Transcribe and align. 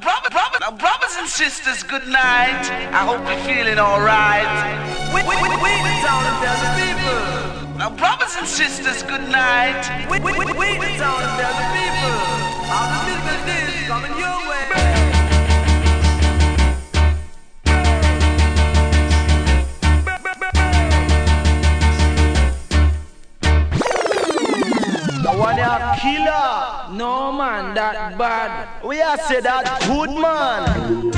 Brother, 0.00 0.30
brother, 0.30 0.58
brothers 0.78 1.16
and 1.18 1.28
sisters, 1.28 1.82
good 1.82 2.08
night. 2.08 2.64
I 2.96 3.04
hope 3.04 3.20
you're 3.28 3.44
feeling 3.44 3.78
alright. 3.78 4.48
We, 5.12 5.20
we, 5.20 5.36
we, 5.36 5.48
we 5.52 5.72
the 5.84 5.94
town 6.00 6.24
and 6.24 6.36
tell 6.40 6.56
people. 6.80 7.76
Now, 7.76 7.90
brothers 7.90 8.34
and 8.38 8.48
sisters, 8.48 9.02
good 9.02 9.28
night. 9.28 9.84
We, 10.08 10.18
we, 10.18 10.32
we, 10.32 10.46
we 10.56 10.78
the 10.80 10.96
town 10.96 11.20
and 11.20 11.34
tell 11.36 11.52
the 11.60 11.68
people. 11.76 12.16
All 12.72 12.88
the 12.88 12.98
physical 13.04 13.36
days 13.44 13.86
coming 13.86 14.16
your 14.16 14.31
one 25.42 25.58
a 25.58 25.96
killer. 26.00 26.96
No 26.96 27.32
man, 27.32 27.74
that 27.74 28.16
bad. 28.16 28.84
We 28.84 29.02
are 29.02 29.18
say 29.18 29.40
that 29.40 29.66
good 29.86 30.10
man. 30.10 31.10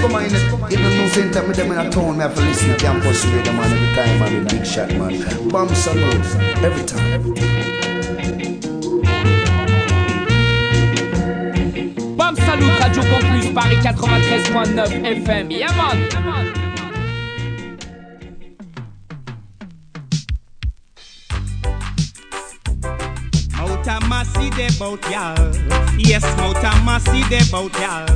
Come 0.00 0.14
on, 0.14 0.24
even 0.72 0.98
no 0.98 1.08
same 1.08 1.30
time 1.32 1.48
with 1.48 1.56
them 1.56 1.72
in 1.72 1.78
a 1.78 1.90
town, 1.90 2.16
me 2.16 2.22
have 2.22 2.34
to 2.34 2.40
listen 2.42 2.68
to 2.70 2.76
campus 2.76 3.24
radio 3.26 3.52
man 3.52 3.72
every 3.72 3.94
time, 3.96 4.18
man, 4.20 4.44
the 4.44 4.54
big 4.54 4.66
shot 4.66 4.88
man. 4.90 5.48
Bam 5.48 5.68
Salute, 5.74 6.26
every 6.62 6.84
time. 6.84 7.12
Every 7.12 7.34
time. 7.34 7.85
Paris 13.56 13.78
93.9 13.80 15.24
FM. 15.24 15.50
Yeah 15.50 15.72
man. 15.76 15.96
Massy 24.08 24.50
de 24.50 24.68
bout 24.78 25.00
y'all. 25.10 25.34
Yes, 25.98 26.22
Mouta 26.36 26.70
Massy 26.84 27.22
de 27.30 27.38
bout 27.50 27.72
y'all. 27.80 28.06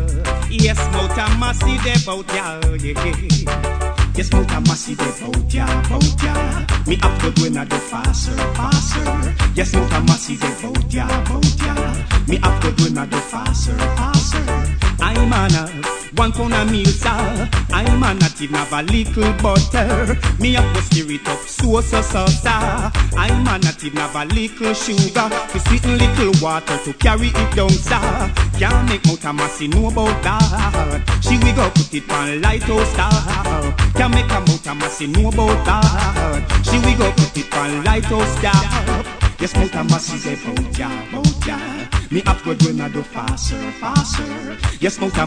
Yes, 0.51 0.79
Mouta 0.93 1.29
Massy 1.39 1.79
de 1.85 2.05
bout 2.05 2.27
y'all. 2.35 2.77
Yeah. 2.77 3.81
Yes, 4.17 4.31
Mouta 4.33 4.61
Massy 4.61 4.95
de 4.95 5.05
bout 5.21 5.55
y'all, 5.55 5.83
bout 5.89 6.23
y'all. 6.23 6.67
Me 6.87 6.97
up 7.03 7.19
to 7.21 7.31
do 7.31 7.47
another 7.47 7.79
faster, 7.79 8.37
faster. 8.55 9.35
Yes, 9.55 9.73
Mouta 9.75 10.01
Massy 10.01 10.37
de 10.37 10.49
bout 10.61 10.93
y'all, 10.93 11.25
bout 11.25 11.45
y'all. 11.65 12.29
Me 12.29 12.37
up 12.43 12.61
to 12.61 12.73
do 12.73 12.87
another 12.89 13.21
faster, 13.21 13.77
faster. 13.97 14.60
On 15.21 15.33
a 15.33 15.69
one 16.17 16.33
pound 16.33 16.55
of 16.55 16.71
meal, 16.71 16.87
sir. 16.87 17.49
I'm 17.71 18.03
a 18.03 18.15
native, 18.15 18.51
have 18.51 18.73
a 18.73 18.83
little 18.83 19.33
butter. 19.35 20.19
Me 20.41 20.57
up 20.57 20.65
to 20.75 20.83
stir 20.83 21.13
it 21.13 21.29
up, 21.29 21.39
so 21.41 21.81
so 21.83 22.01
so 22.01 22.27
sir. 22.27 22.91
I'm 23.17 23.47
a 23.47 23.59
native, 23.59 23.93
have 23.95 24.17
a 24.17 24.25
little 24.35 24.73
sugar. 24.73 25.29
To 25.53 25.61
sweeten 25.61 25.99
little 25.99 26.33
water 26.43 26.79
to 26.85 26.93
carry 26.95 27.29
it 27.29 27.55
down, 27.55 27.71
sir. 27.71 28.33
Can't 28.59 28.89
make 28.89 29.03
Mouta 29.05 29.33
Massy 29.33 29.69
know 29.69 29.89
about 29.89 30.23
that. 30.23 31.21
She 31.23 31.37
we 31.39 31.53
go 31.53 31.69
put 31.71 31.95
it 31.95 32.11
on 32.11 32.41
light 32.41 32.63
star. 32.63 33.75
Can't 33.95 34.15
make 34.15 34.31
a 34.33 34.41
Mouta 34.41 34.75
Massy 34.75 35.07
know 35.07 35.29
about 35.29 35.65
that. 35.67 36.65
She 36.65 36.79
we 36.81 36.95
go 36.97 37.13
put 37.13 37.37
it 37.37 37.55
on 37.55 37.85
light 37.85 38.05
star. 38.05 39.05
Yes, 39.39 39.55
Mouta 39.55 39.85
Massy 39.85 40.17
say 40.17 40.37
bout 40.37 40.79
ya, 40.79 40.89
bout 41.13 41.47
ya. 41.47 42.00
Me 42.13 42.23
do 42.23 42.55
do 42.55 43.03
faster, 43.05 43.55
faster. 43.79 44.25
Yes. 44.81 44.99
Me 45.01 45.09
go 45.11 45.21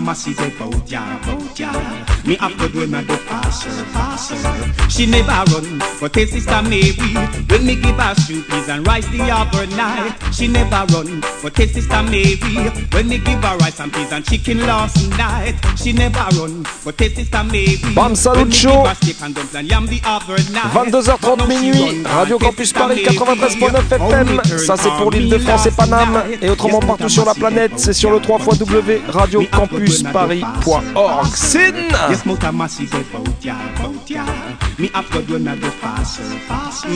do 2.68 2.86
do 2.86 3.16
faster, 3.24 3.70
faster. 3.94 4.36
She 4.90 5.06
never 5.06 5.32
run, 5.54 5.80
but 6.02 6.14
her 6.14 6.26
sister 6.26 6.62
Mary. 6.62 6.92
When 7.48 7.66
me 7.66 7.76
give 7.78 7.96
her 7.96 8.14
peas 8.28 8.68
and 8.68 8.86
rice 8.86 9.08
the 9.08 9.32
other 9.32 9.66
night, 9.78 10.14
she 10.34 10.50
never 10.50 10.86
run, 10.92 11.22
but 11.42 11.58
her 11.58 11.68
sister 11.68 12.04
Mary. 12.04 12.36
When 12.92 13.08
me 13.08 13.18
give 13.20 13.42
her 13.42 13.56
rice 13.60 13.80
and 13.80 13.94
peas 13.94 14.12
and 14.12 14.26
chicken 14.26 14.68
last 14.68 15.08
night, 15.18 15.56
she 15.78 15.94
never 15.94 16.28
run, 16.38 16.66
but 16.84 17.00
her 17.00 17.10
sister 17.10 17.44
Mary. 17.46 17.78
Bam 17.96 18.14
Salut 18.14 18.54
Show 18.54 18.84
22h30 20.74 21.48
minuit 21.48 22.04
Radio 22.06 22.38
Campus 22.38 22.74
Paris 22.74 23.06
93.9 23.06 23.94
FM 23.94 24.42
Ça 24.66 24.76
c'est 24.76 24.90
pour 24.90 25.12
l'île 25.12 25.30
de 25.30 25.38
France 25.38 25.66
et 25.68 25.72
Paname 25.72 26.24
Et 26.42 26.50
autrement 26.50 26.73
partout 26.80 27.10
sur 27.10 27.26
la 27.26 27.34
planète. 27.34 27.72
C'est 27.78 27.94
sur 27.94 28.12
le 28.12 28.20
3 28.20 28.40
W 28.60 29.02
radiocampusparis.org 29.10 31.26
Sin. 31.36 31.74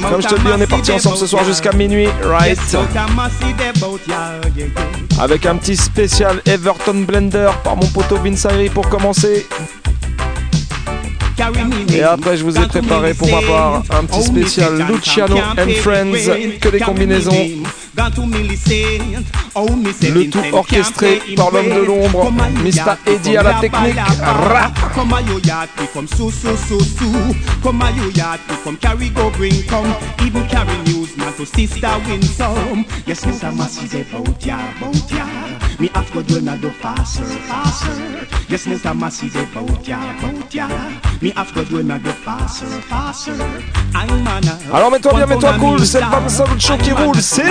Comme 0.10 0.22
je 0.22 0.28
te 0.28 0.34
le 0.36 0.40
dis 0.40 0.48
on 0.56 0.62
est 0.62 0.68
parti 0.68 0.92
ensemble 0.92 1.18
ce 1.18 1.28
soir 1.28 1.44
jusqu'à 1.44 1.72
minuit 1.74 2.08
Right? 2.24 2.60
Avec 5.20 5.46
un 5.46 5.56
petit 5.58 5.76
spécial 5.76 6.42
Everton 6.46 7.04
Blender 7.08 7.50
par 7.64 7.76
mon 7.76 7.86
poteau 7.88 8.18
Vince 8.18 8.48
pour 8.74 8.88
commencer 8.90 9.46
et 11.90 12.04
après, 12.04 12.38
je 12.38 12.44
vous 12.44 12.58
ai 12.58 12.68
préparé 12.68 13.14
pour 13.14 13.30
ma 13.30 13.42
part 13.42 13.84
un 13.92 14.04
petit 14.06 14.24
spécial 14.24 14.86
Luciano 14.90 15.38
and 15.38 15.70
Friends, 15.82 16.58
que 16.60 16.70
des 16.70 16.80
combinaisons. 16.80 17.48
Le 20.14 20.30
tout 20.30 20.40
orchestré 20.54 21.20
par 21.36 21.52
l'homme 21.52 21.70
de 21.70 21.86
l'ombre, 21.86 22.32
Mr. 22.64 23.12
Eddie 23.12 23.38
à 23.38 23.44
la 23.44 23.54
technique. 23.56 23.96
Rap. 24.22 24.78
Yes, 33.08 33.26
Mr. 33.26 33.52
Massey's. 33.56 33.92
Me 35.80 35.90
have 35.94 36.12
to 36.12 36.24
do 36.24 36.38
another 36.40 36.72
faster, 36.72 37.24
faster. 37.24 38.28
Yes, 38.50 38.66
Mr. 38.66 38.98
Massey's 38.98 39.36
about 39.36 39.88
ya, 39.88 40.18
about 40.18 40.52
ya. 40.52 40.68
Me 41.22 41.30
have 41.32 41.54
to 41.54 41.64
do 41.66 41.78
another 41.78 42.14
faster, 42.14 42.66
faster. 42.66 43.34
I'm 43.94 44.28
on 44.28 44.48
a. 44.48 44.76
Alors 44.76 44.90
mets-toi 44.90 45.14
bien, 45.14 45.28
mets-toi 45.28 45.54
cool, 45.60 45.86
c'est 45.86 46.02
le 46.02 46.10
Bam 46.10 46.28
Salut 46.28 46.60
Show 46.60 46.78
qui 46.78 46.92
roule, 46.94 47.22
c'est 47.22 47.44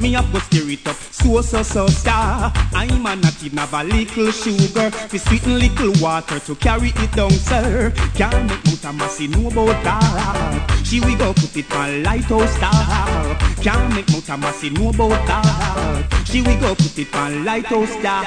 Me 0.00 0.14
have 0.14 0.30
to 0.32 0.40
stir 0.40 0.68
it 0.68 0.86
up, 0.86 0.96
so 1.10 1.40
so 1.40 1.62
so 1.62 1.86
star. 1.86 2.52
I'm 2.74 3.06
a 3.06 3.16
native, 3.16 3.58
have 3.58 3.72
a 3.72 3.82
little 3.82 4.30
sugar, 4.30 4.90
to 5.08 5.18
sweeten 5.18 5.58
little 5.58 5.92
water 6.02 6.38
to 6.40 6.54
carry 6.56 6.88
it 6.88 7.12
down, 7.16 7.30
sir. 7.30 7.90
Can't 8.14 8.50
make 8.50 8.62
Mr. 8.64 8.94
Massey 8.94 9.28
know 9.28 9.48
about 9.48 9.82
that. 9.82 10.74
She 10.84 11.00
we 11.00 11.14
go 11.16 11.32
put 11.32 11.56
it 11.56 11.74
on 11.74 12.02
lighthouse 12.02 12.54
star. 12.56 13.34
Can't 13.62 13.94
make 13.94 14.06
Mouta 14.10 14.36
Massy 14.36 14.68
know 14.68 14.90
about 14.90 15.26
that. 15.26 16.24
She 16.34 16.42
we 16.42 16.56
go 16.56 16.74
put 16.74 16.98
it 16.98 17.14
on 17.14 17.44
lighthouse 17.44 17.90
star. 17.90 18.24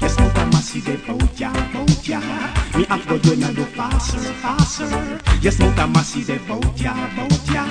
Yes, 0.00 0.18
Mouta 0.18 0.46
Massy 0.52 0.80
they 0.80 0.96
bout 0.96 1.38
ya, 1.38 1.52
bout 1.70 2.08
ya. 2.08 2.65
Me 2.76 2.84
have 2.84 3.06
to 3.08 3.18
do 3.18 3.32
another 3.32 3.64
faster, 3.64 4.18
faster. 4.18 5.20
Yes, 5.40 5.58
Mouta 5.58 5.86
Massy 5.86 6.20
they 6.22 6.36
bout 6.38 6.78
ya, 6.78 6.92
bout 7.16 7.50
ya. 7.50 7.64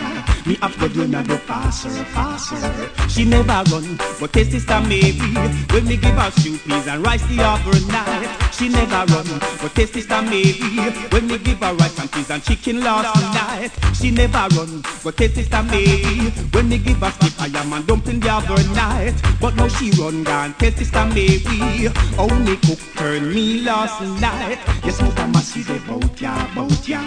Me 0.48 0.56
have 0.62 0.78
to 0.80 0.90
do 0.90 1.04
another 1.04 1.38
faster, 1.38 1.90
faster. 1.90 2.90
She 3.08 3.24
never 3.26 3.64
run, 3.72 3.98
but 4.20 4.34
her 4.36 4.44
sister 4.46 4.82
maybe. 4.82 5.34
When 5.72 5.86
me 5.86 5.98
give 5.98 6.16
her 6.16 6.32
stew 6.32 6.58
peas 6.58 6.88
and 6.88 7.06
rice 7.06 7.26
the 7.28 7.38
overnight. 7.42 8.54
She 8.54 8.70
never 8.70 9.06
run, 9.14 9.28
but 9.62 9.78
her 9.78 9.86
sister 9.86 10.22
maybe. 10.24 10.80
When 11.12 11.28
me 11.28 11.38
give 11.38 11.60
her 11.60 11.74
rice 11.76 12.00
and 12.00 12.12
peas 12.12 12.32
and 12.32 12.44
chicken 12.44 12.82
last 12.82 13.16
night. 13.34 13.72
She 13.96 14.10
never 14.12 14.48
run, 14.56 14.82
but 15.04 15.20
her 15.20 15.30
sister 15.30 15.64
maybe. 15.64 16.32
When 16.52 16.70
me 16.70 16.78
give 16.80 16.98
her 16.98 17.12
stick, 17.12 17.34
I 17.40 17.48
am 17.60 17.74
and 17.74 17.86
dumpling 17.86 18.22
the 18.22 18.30
other 18.30 18.64
night. 18.74 19.14
But 19.40 19.56
now 19.56 19.68
she 19.68 19.92
run 20.02 20.24
gone, 20.24 20.56
her 20.60 20.72
sister 20.72 21.06
maybe. 21.06 21.90
Only 22.18 22.58
cook 22.58 22.80
turn 22.96 23.34
me 23.34 23.62
last 23.62 24.02
night. 24.22 24.60
Yes, 24.84 24.95
Mouta 25.02 25.28
Massy 25.28 25.62
they 25.64 25.80
bout 25.80 26.22
ya, 26.22 26.34
bout 26.56 26.88
ya. 26.88 27.00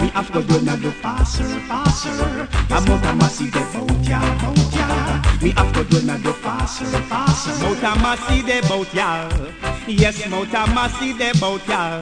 We 0.00 0.08
have 0.08 0.30
to 0.32 0.42
do 0.42 0.58
another 0.58 0.90
faster, 0.90 1.44
faster. 1.68 2.48
I'm 2.70 2.84
Mouta 2.84 3.14
Massy 3.14 3.50
they 3.50 3.64
bout 3.72 4.08
ya, 4.08 4.20
bout 4.40 4.74
ya. 4.74 5.22
We 5.42 5.50
have 5.50 5.72
to 5.72 5.84
do 5.84 5.98
another 5.98 6.32
faster, 6.32 6.84
faster. 6.84 7.52
Mouta 7.64 7.94
Massy 8.00 8.42
they 8.42 8.60
bout 8.62 8.92
ya. 8.94 9.28
Yes, 9.86 10.26
Mouta 10.28 10.66
Massy 10.74 11.12
they 11.12 11.32
bout 11.40 11.66
ya. 11.68 12.00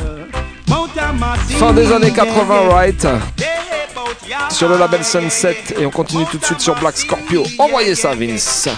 Mouta 0.68 1.12
Massy. 1.12 1.54
Fin 1.54 1.72
des 1.72 1.92
années 1.92 2.12
80, 2.12 2.68
right? 2.70 3.06
Sur 4.50 4.68
le 4.68 4.76
label 4.76 5.04
Sunset 5.04 5.56
et 5.78 5.86
on 5.86 5.90
continue 5.90 6.24
tout 6.26 6.38
de 6.38 6.44
suite 6.44 6.60
sur 6.60 6.74
Black 6.76 6.96
Scorpio. 6.96 7.44
Envoyez 7.58 7.94
ça, 7.94 8.14
Vince. 8.14 8.68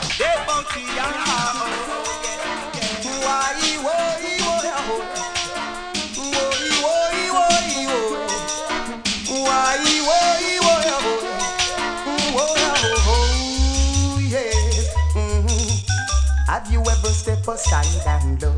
step 17.42 17.54
aside 17.54 17.86
and 18.06 18.42
look 18.42 18.52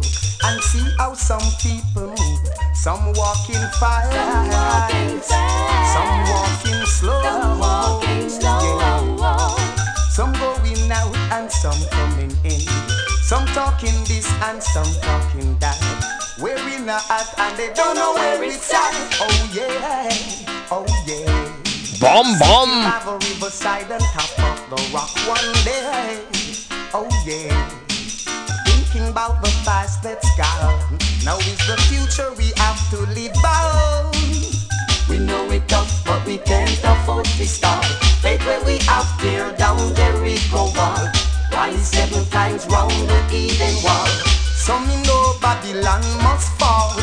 and 0.45 0.63
see 0.63 0.85
how 0.99 1.15
some 1.15 1.43
people 1.61 2.09
move. 2.09 2.41
Some 2.75 3.13
walk 3.15 3.49
in 3.49 3.63
fast, 3.79 4.13
some 4.13 4.49
walk 4.51 4.95
in, 4.95 5.21
fast. 5.21 6.63
Some 6.63 6.87
slow, 6.87 7.23
some, 7.23 7.59
walk 7.59 8.09
in 8.09 8.31
slow. 8.31 9.17
Yeah. 9.19 10.11
some 10.11 10.33
going 10.33 10.91
out 10.91 11.17
and 11.33 11.51
some 11.51 11.79
coming 11.91 12.33
in. 12.45 12.61
Some 13.23 13.47
talking 13.49 13.95
this 14.05 14.31
and 14.45 14.63
some 14.63 14.93
talking 15.03 15.57
that. 15.59 15.79
Wearing 16.41 16.89
a 16.89 16.99
hat 16.99 17.35
and 17.39 17.57
they 17.57 17.73
don't 17.75 17.95
know 17.95 18.15
where 18.15 18.43
it's 18.43 18.73
at. 18.73 18.95
Oh 19.21 19.51
yeah, 19.53 20.09
oh 20.71 20.87
yeah. 21.07 21.49
Boom, 22.01 22.39
bomb. 22.39 22.69
Have 22.83 23.07
a 23.07 23.15
riverside 23.15 23.91
and 23.91 24.03
top 24.13 24.39
of 24.39 24.71
the 24.71 24.95
rock 24.95 25.11
one 25.29 25.53
day. 25.65 26.25
Oh 26.95 27.09
yeah. 27.27 27.82
About 29.13 29.43
the 29.43 29.53
past 29.63 30.03
that's 30.03 30.25
gone. 30.39 30.99
Now 31.23 31.37
is 31.37 31.61
the 31.69 31.77
future 31.93 32.33
we 32.39 32.51
have 32.57 32.81
to 32.89 33.01
live 33.13 33.35
by. 33.43 34.11
We 35.07 35.19
know 35.19 35.51
it 35.51 35.69
tough, 35.69 36.03
but 36.07 36.25
we 36.27 36.39
can't 36.39 36.81
afford 36.83 37.27
to 37.27 37.47
start. 37.47 37.85
Faith 38.23 38.41
where 38.47 38.65
we 38.65 38.79
have 38.89 39.05
tear 39.21 39.53
down 39.59 39.95
Jericho 39.95 40.73
wall. 40.73 41.05
Rise 41.53 41.89
seven 41.89 42.25
times 42.31 42.65
round 42.73 42.91
the 43.07 43.21
Eden 43.31 43.77
wall. 43.85 44.09
Some 44.57 44.89
me 44.89 44.97
know 45.03 45.37
Babylon 45.43 46.01
must 46.25 46.49
fall. 46.59 46.97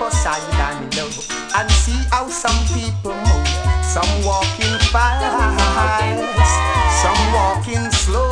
Aside 0.00 0.42
and 0.54 0.94
look 0.94 1.12
and 1.56 1.70
see 1.70 1.98
how 2.10 2.28
some 2.28 2.56
people 2.74 3.14
move? 3.14 3.48
Some 3.84 4.08
walking 4.24 4.78
fast, 4.92 5.22
some 7.02 7.32
walking 7.32 7.90
slow. 7.92 8.30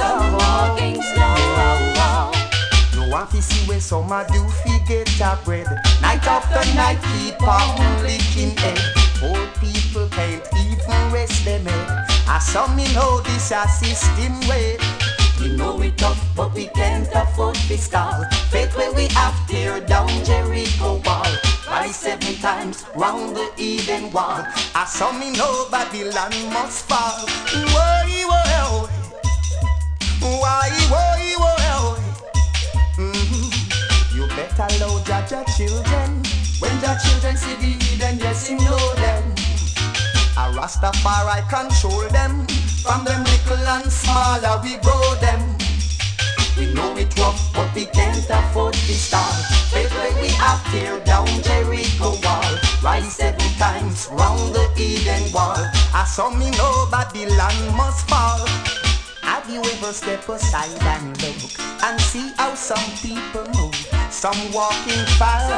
No 2.95 3.09
one 3.09 3.27
fi 3.29 3.41
see 3.41 3.67
where 3.69 3.81
some 3.81 4.13
a 4.13 4.27
do 4.33 4.47
fi 4.49 4.79
get 4.87 5.21
a 5.21 5.39
bread. 5.45 5.67
Night 6.03 6.27
after 6.27 6.65
night 6.75 6.99
keep 7.15 7.41
on 7.43 8.03
licking 8.03 8.57
head. 8.59 8.79
Poor 9.19 9.47
people 9.61 10.09
can't 10.11 10.47
even 10.67 11.13
rest 11.13 11.45
them 11.45 11.65
head. 11.67 12.07
I 12.29 12.39
saw 12.39 12.67
me 12.75 12.85
know 12.95 13.21
this 13.21 13.53
a 13.53 13.67
system 13.69 14.41
way. 14.49 14.77
We 15.41 15.57
know 15.57 15.81
it 15.81 15.99
tough, 15.99 16.21
but 16.37 16.55
we 16.55 16.67
can't 16.69 17.09
afford 17.15 17.57
to 17.57 17.79
stall. 17.79 18.25
Faith 18.51 18.77
where 18.77 18.93
we 18.93 19.07
have 19.09 19.35
tear 19.49 19.81
down 19.81 20.09
Jericho 20.25 21.01
wall. 21.05 21.27
Rise 21.69 21.97
seven 21.97 22.35
times 22.37 22.85
round 22.95 23.37
the 23.37 23.51
Eden 23.59 24.11
wall. 24.13 24.45
I 24.75 24.85
saw 24.87 25.13
me 25.13 25.31
know 25.33 25.67
Babylon 25.71 26.33
must 26.53 26.87
fall. 26.89 27.27
Why, 27.75 28.25
why, 28.27 28.89
why, 30.21 30.71
why, 30.91 31.35
why? 31.39 31.99
Mm-hmm. 32.97 34.17
You 34.17 34.27
better 34.29 34.69
load 34.81 35.07
your, 35.09 35.25
your 35.31 35.45
children. 35.57 36.23
When 36.61 36.73
your 36.81 36.97
children 37.03 37.37
see 37.37 37.55
the 37.57 37.95
Eden, 37.95 38.19
yes, 38.19 38.49
you 38.51 38.57
know 38.59 38.95
them. 38.95 39.25
A 40.37 40.51
Rastafari 40.57 41.49
control 41.49 42.09
them. 42.11 42.47
From 42.85 43.03
them 43.03 43.25
little 43.25 43.67
and 43.67 43.91
smaller, 43.91 44.61
we 44.63 44.77
grow 44.77 45.15
them. 45.15 45.41
We 46.59 46.75
know 46.75 46.95
it 46.99 47.19
rough, 47.19 47.41
but 47.55 47.75
we 47.75 47.87
can't 47.87 48.29
afford 48.29 48.75
to 48.75 48.93
start. 48.93 49.41
Faith 49.73 49.91
where 49.97 50.13
we 50.21 50.29
have 50.29 50.63
tear 50.71 51.01
down 51.01 51.27
Jericho 51.41 52.13
wall. 52.23 52.59
Rise 52.83 53.17
seven 53.17 53.41
times 53.57 54.07
round 54.13 54.55
the 54.55 54.69
Eden 54.77 55.33
wall. 55.33 55.57
I 55.95 56.05
saw 56.05 56.29
me 56.29 56.51
know 56.51 56.87
Babylon 56.91 57.57
must 57.75 58.07
fall. 58.07 58.47
Have 59.23 59.49
you 59.49 59.61
ever 59.61 59.95
step 59.95 60.29
aside 60.29 60.77
and 60.83 61.09
look 61.23 61.41
and 61.85 61.99
see 62.03 62.33
how 62.37 62.55
some 62.55 62.91
people 63.01 63.49
move? 63.57 63.75
Some 64.11 64.37
walking 64.53 65.07
fast, 65.17 65.49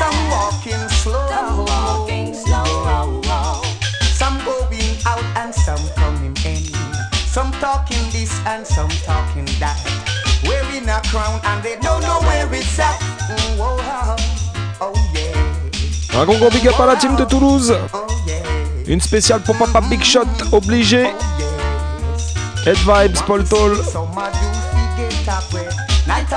some 0.00 0.18
walking 0.30 0.88
slow, 0.88 1.28
some 1.28 1.66
going 1.66 2.88
out 2.88 3.21
and 5.36 5.54
some 5.54 5.80
coming 5.96 6.34
in. 6.44 6.64
Some 7.26 7.50
talking 7.60 8.02
this 8.12 8.30
and 8.46 8.66
some 8.66 8.90
talking 9.06 9.46
that. 9.58 9.76
Wearing 10.44 10.88
a 10.88 11.00
crown 11.10 11.40
and 11.44 11.62
they 11.62 11.76
don't 11.80 12.02
know 12.02 12.20
where 12.22 12.52
it's 12.52 12.78
at. 12.78 12.98
Mm, 13.28 13.58
oh, 13.58 14.16
oh, 14.80 14.92
oh 14.92 14.94
yeah, 15.14 16.20
Un 16.20 16.24
gros 16.26 16.38
gros 16.38 16.50
big 16.50 16.66
up 16.68 16.78
à 16.80 16.86
la 16.86 16.96
team 16.96 17.16
de 17.16 17.24
Toulouse. 17.24 17.72
oh 17.94 18.06
yeah, 18.26 18.42
Une 18.86 19.00
spéciale 19.00 19.40
pour 19.42 19.56
Papa 19.56 19.80
Big 19.88 20.02
Shot, 20.02 20.26
obligé. 20.52 21.04
yes. 21.38 22.34
Head 22.66 22.76
Vibes, 22.84 23.22
Paul 23.26 23.44
Toll. 23.44 23.76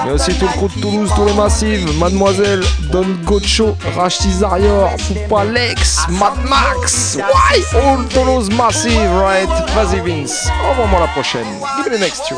Mais 0.04 0.12
aussi 0.12 0.34
tout 0.36 0.46
le 0.46 0.52
crew 0.52 0.68
de 0.76 0.82
Toulouse, 0.82 1.10
tous 1.16 1.26
les 1.26 1.34
massifs, 1.34 1.98
Mademoiselle, 2.00 2.64
Don 2.92 3.06
Gocho, 3.24 3.78
Rachti 3.96 4.32
Zarior, 4.32 4.92
Poupa 5.08 5.46
Lex, 5.46 6.00
Mad 6.10 6.34
Max, 6.50 7.18
Why 7.18 7.64
All 7.78 8.06
Toulouse 8.10 8.50
Massive, 8.52 9.10
right 9.20 9.48
Vas-y 9.74 10.00
Vince, 10.02 10.50
envoie-moi 10.70 11.00
la 11.00 11.08
prochaine. 11.08 11.48
Give 11.78 11.92
me 11.92 11.98
the 11.98 12.02
next 12.02 12.26
tune. 12.28 12.38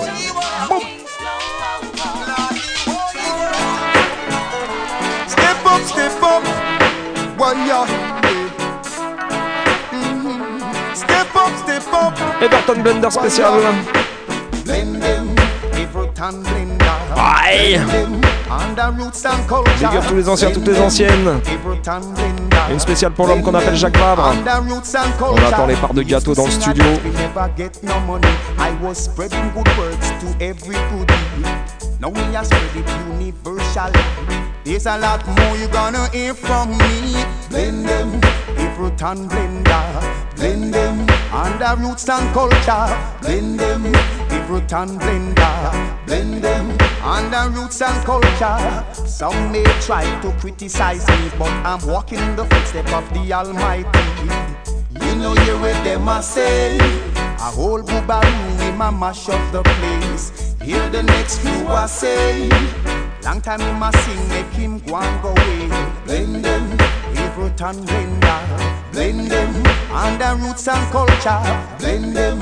Boom. 0.69 0.81
Step 5.27 5.65
up, 5.65 5.81
step 5.85 6.23
up, 6.23 6.43
warrior. 7.37 7.85
Mhm. 9.91 10.61
Step 10.93 11.35
up, 11.35 11.51
step 11.63 11.93
up. 11.93 12.13
Everton 12.41 12.81
Blender 12.83 13.11
spécial. 13.11 13.53
Them, 16.17 16.33
Everton 16.33 16.43
blender. 16.43 17.15
Aïe 17.15 17.79
Them, 17.85 18.21
under 18.49 18.91
roots 19.03 19.25
and 19.25 19.47
culture. 19.47 19.71
Big 19.79 19.97
up 19.97 20.07
tous 20.07 20.15
les 20.15 20.29
anciens, 20.29 20.51
toutes 20.51 20.67
les 20.67 20.79
anciennes. 20.79 21.41
Everton 21.47 22.01
blender. 22.13 22.57
Une 22.71 22.79
spéciale 22.79 23.11
pour 23.11 23.27
l'homme 23.27 23.41
qu'on 23.41 23.53
appelle 23.53 23.75
Jacques 23.75 23.97
Vabre. 23.97 24.27
Under 24.27 24.61
roots 24.73 24.95
and 24.95 25.09
On 25.19 25.33
culture. 25.35 25.47
attend 25.47 25.67
les 25.67 25.75
parts 25.75 25.93
de 25.93 26.01
gâteau 26.03 26.33
dans 26.33 26.43
le 26.43 26.49
Used 26.49 26.59
to 26.59 26.71
studio. 26.71 26.83
sing 26.83 26.91
a 26.91 26.97
dance, 26.97 27.03
we 27.05 27.11
never 27.21 27.49
get 27.55 27.83
no 27.83 27.99
money. 28.07 28.27
I 28.57 28.71
was 28.83 28.97
spreading 28.97 29.51
good 29.55 29.67
words 29.77 30.09
to 30.21 30.43
everybody. 30.43 31.13
Now 31.99 32.09
we 32.09 32.35
are 32.35 32.43
spread 32.45 32.75
it 32.75 32.89
universally. 33.09 33.99
There's 34.63 34.85
a 34.85 34.97
lot 34.97 35.25
more 35.27 35.57
you 35.57 35.67
gonna 35.69 36.09
hear 36.11 36.33
from 36.33 36.77
me. 36.77 37.23
Blend 37.49 37.85
them, 37.87 38.19
Everton 38.57 39.27
blender. 39.29 40.03
Blend 40.35 40.73
them, 40.73 41.07
under 41.33 41.75
roots 41.81 42.07
and 42.09 42.31
culture. 42.33 42.87
Blend 43.21 43.59
them, 43.59 43.85
Everton 44.29 44.99
blender. 44.99 45.96
Blend 46.07 46.41
them, 46.41 46.71
under 47.03 47.49
roots 47.49 47.81
and 47.81 48.05
culture. 48.05 48.85
Some 48.93 49.51
may 49.51 49.65
try 49.81 50.05
to 50.21 50.31
criticize 50.39 51.05
me, 51.09 51.29
but 51.37 51.51
I'm 51.67 51.85
walking 51.85 52.19
in 52.19 52.35
the 52.37 52.45
footsteps 52.45 52.93
of 52.93 53.03
the 53.13 53.33
Almighty. 53.33 53.99
You 55.05 55.15
know 55.15 55.33
you 55.45 55.59
what 55.59 55.83
them 55.83 56.07
a 56.07 56.23
say. 56.23 56.77
A 57.17 57.51
whole 57.51 57.81
boobaroo 57.81 58.69
in 58.69 58.77
my 58.77 58.89
mash 58.89 59.27
up 59.27 59.51
the 59.51 59.63
place. 59.63 60.55
Hear 60.61 60.89
the 60.89 61.03
next 61.03 61.39
few 61.39 61.67
I 61.67 61.85
say. 61.87 62.49
Long 63.23 63.41
time 63.41 63.59
him 63.59 63.83
a 63.83 63.91
sing, 63.91 64.29
make 64.29 64.53
him 64.53 64.79
go 64.79 64.95
and 64.95 65.21
go 65.21 65.29
away. 65.31 65.67
Blend 66.05 66.45
them, 66.45 66.71
Everton 67.17 67.85
blender. 67.85 68.93
Blend 68.93 69.29
them, 69.29 69.53
under 69.93 70.41
roots 70.41 70.69
and 70.69 70.89
culture. 70.89 71.41
Blend 71.79 72.15
them, 72.15 72.39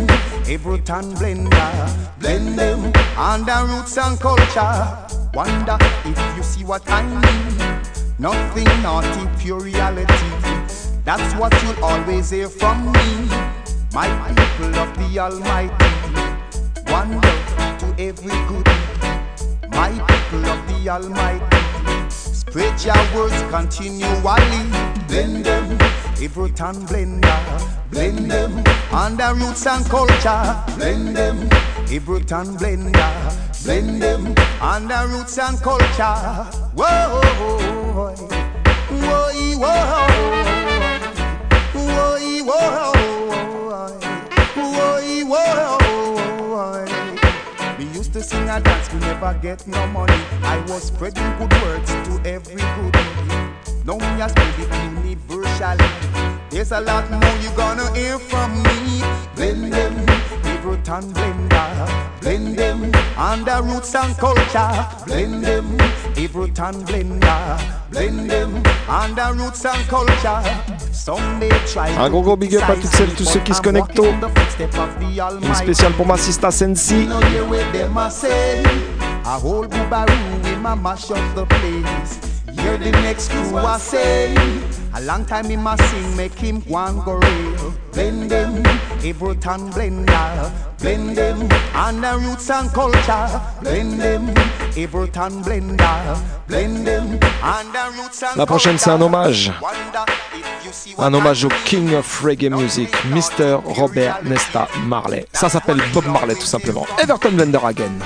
Everton 0.47 1.15
blender. 1.15 2.19
Blend 2.19 2.57
them, 2.59 2.93
under 3.17 3.65
roots 3.65 3.97
and 3.97 4.19
culture. 4.19 4.97
Wonder 5.33 5.77
if 6.05 6.37
you 6.37 6.43
see 6.43 6.63
what 6.63 6.83
I 6.87 7.01
mean. 7.01 7.81
Nothing 8.19 8.65
naughty, 8.83 9.27
pure 9.39 9.59
reality. 9.59 10.29
That's 11.03 11.33
what 11.35 11.51
you'll 11.63 11.83
always 11.83 12.29
hear 12.29 12.47
from 12.47 12.91
me. 12.91 13.27
My 13.93 14.07
people 14.29 14.75
of 14.75 14.95
the 14.97 15.19
Almighty. 15.19 15.85
Love 16.87 17.79
to 17.79 17.85
every 17.97 18.29
good. 18.47 18.67
My 19.71 19.89
people 19.89 20.45
of 20.45 20.67
the 20.67 20.89
Almighty. 20.89 22.09
Spread 22.09 22.83
your 22.83 22.95
words 23.15 23.41
continually. 23.49 24.69
Blend 25.07 25.45
them, 25.45 25.77
Everton 26.21 26.85
blender. 26.87 27.74
Blend 27.91 28.31
them, 28.31 28.63
under 28.91 29.33
roots 29.33 29.65
and 29.67 29.85
culture. 29.85 30.63
Blend 30.77 31.15
them, 31.15 31.49
Everton 31.91 32.57
blender. 32.57 33.63
Blend 33.63 34.01
them, 34.01 34.35
under 34.61 35.07
roots 35.07 35.37
and 35.37 35.57
culture. 35.61 36.15
Whoa, 36.75 37.21
whoa, 37.21 37.55
whoa, 37.93 38.15
whoa, 38.89 39.57
whoa, 39.57 39.59
whoa. 39.59 40.25
To 48.15 48.23
sing 48.23 48.47
and 48.47 48.63
dance, 48.63 48.93
we 48.93 48.99
never 49.01 49.37
get 49.41 49.67
no 49.67 49.87
money. 49.87 50.13
I 50.41 50.63
was 50.69 50.83
spreading 50.83 51.37
good 51.37 51.51
words 51.61 51.91
to 51.91 52.21
every 52.23 52.55
goodie. 52.55 53.83
Now 53.83 53.97
me 53.97 54.21
a 54.21 54.29
spread 54.29 54.57
it 54.57 54.71
There's 56.49 56.71
a 56.71 56.79
lot 56.79 57.09
more 57.11 57.35
you 57.41 57.49
gonna 57.57 57.93
hear 57.93 58.17
from 58.17 58.63
me. 58.63 59.01
Blend 59.35 59.73
them, 59.73 59.93
Everton 60.45 61.11
blender. 61.13 61.87
Blend 62.21 62.57
them, 62.57 62.91
under 63.17 63.61
roots 63.61 63.93
and 63.95 64.15
culture. 64.17 64.87
Blend 65.05 65.43
them, 65.43 65.77
Everton 66.15 66.85
blender, 66.85 67.59
blend 67.91 68.29
them 68.29 68.63
under 68.87 69.33
roots 69.33 69.65
and 69.65 69.87
culture. 69.89 70.41
Un 71.97 72.09
gros 72.09 72.21
gros 72.21 72.37
big 72.37 72.55
up 72.55 72.63
à 72.69 72.75
toutes 72.75 72.85
celles, 72.95 73.13
tous 73.13 73.25
ceux 73.25 73.39
qui 73.41 73.53
se 73.53 73.61
connectent 73.61 73.93
tôt. 73.93 74.07
Une 75.41 75.55
spéciale 75.55 75.93
pour 75.93 76.07
ma 76.07 76.17
sista 76.17 76.49
Sensi. 76.49 77.07
A 79.27 79.39
whole 79.39 79.67
boobaroo 79.67 80.13
in 80.45 80.61
my 80.61 80.75
mash 80.75 81.11
up 81.11 81.17
the 81.35 81.45
place. 81.45 82.34
Hear 82.57 82.77
the 82.77 82.91
next 82.91 83.29
crew 83.31 83.57
I 83.57 83.77
say. 83.77 84.35
A 84.93 85.01
long 85.01 85.25
time 85.25 85.51
in 85.51 85.61
my 85.61 85.75
sing, 85.75 86.15
make 86.15 86.33
him 86.33 86.61
one 86.61 87.03
go 87.03 87.15
real. 87.15 87.73
Blend 87.91 88.31
them, 88.31 88.63
Everton 89.03 89.69
blender. 89.71 90.51
Blend 90.79 91.17
them, 91.17 91.49
and 91.75 92.03
the 92.03 92.17
roots 92.17 92.49
and 92.49 92.71
culture. 92.71 93.41
Blend 93.61 93.99
them, 93.99 94.29
Everton 94.77 95.43
blender. 95.43 96.17
Blend 96.47 96.87
them, 96.87 97.19
and 97.43 97.73
the 97.73 97.91
roots 97.97 98.23
and 98.23 98.37
La 98.37 98.45
prochaine, 98.45 98.77
c'est 98.77 98.89
un 98.89 99.01
hommage. 99.01 99.51
Un 100.97 101.13
hommage 101.13 101.45
au 101.45 101.49
King 101.65 101.93
of 101.95 102.21
Reggae 102.23 102.49
Music, 102.49 102.89
Mr. 103.05 103.59
Robert 103.65 104.19
Nesta 104.23 104.67
Marley. 104.85 105.25
Ça 105.33 105.49
s'appelle 105.49 105.81
Bob 105.93 106.05
Marley 106.07 106.35
tout 106.35 106.45
simplement. 106.45 106.85
Everton 106.99 107.31
Blender 107.31 107.59
Again. 107.65 107.99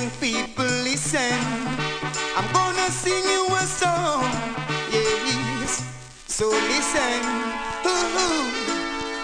Listen, 0.00 0.18
people, 0.18 0.64
listen. 0.64 1.38
I'm 2.34 2.50
gonna 2.54 2.88
sing 2.88 3.22
you 3.22 3.46
a 3.52 3.60
song. 3.66 4.24
Yes. 4.90 5.84
So 6.26 6.48
listen. 6.48 7.20
Ooh. 7.84 8.48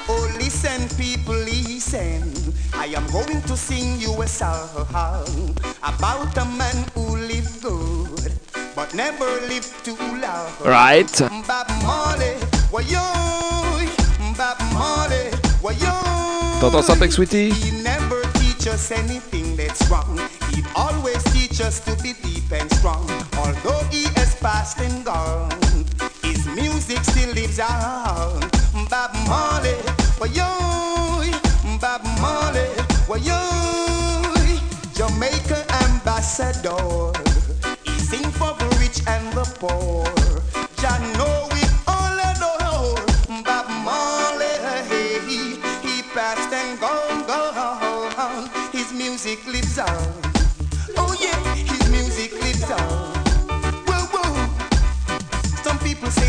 Oh, 0.09 0.37
listen, 0.37 0.87
people, 0.99 1.35
listen. 1.35 2.23
I 2.75 2.93
am 2.95 3.07
going 3.07 3.41
to 3.41 3.57
sing 3.57 3.99
you 3.99 4.21
a 4.21 4.29
song 4.29 4.69
about 5.83 6.37
a 6.37 6.45
man 6.45 6.85
who 6.95 7.17
lived 7.17 7.63
good, 7.63 8.33
but 8.75 8.93
never 8.93 9.25
lived 9.49 9.83
too 9.83 9.97
long. 9.97 10.53
Right. 10.63 11.11
Bob 11.49 11.71
Marley, 11.85 12.37
yo. 12.85 13.01
Bob 14.37 14.61
Marley, 14.75 15.31
yo. 15.81 16.61
T'entends 16.61 16.83
ça, 16.83 16.97
Peck 16.97 17.13
Sweetie? 17.13 17.51
He 17.51 17.71
never 17.83 18.21
teach 18.35 18.67
us 18.67 18.91
anything 18.91 19.57
that's 19.57 19.89
wrong. 19.89 20.21
Always 20.77 21.25
teach 21.33 21.63
us 21.63 21.81
to 21.87 21.97
be 22.03 22.13
deep 22.23 22.53
and 22.53 22.71
strong. 22.75 23.09
Although 23.39 23.83
he 23.91 24.05
has 24.17 24.37
passed 24.37 24.79
and 24.79 25.05
gone, 25.07 25.51
his 26.23 26.47
music 26.49 27.03
still 27.03 27.33
lives 27.33 27.59
on. 27.59 28.41
Bob 28.91 29.15
Marley, 29.27 29.75
yo, 30.37 30.45
Bob 31.81 32.05
Marley, 32.21 32.69
yo, 33.25 33.41
Jamaica 34.93 35.65
ambassador. 35.83 37.11
He 37.85 37.99
sing 37.99 38.31
for 38.33 38.53
the 38.59 38.69
rich 38.79 39.01
and 39.09 39.33
the 39.33 39.45
poor. 39.59 40.36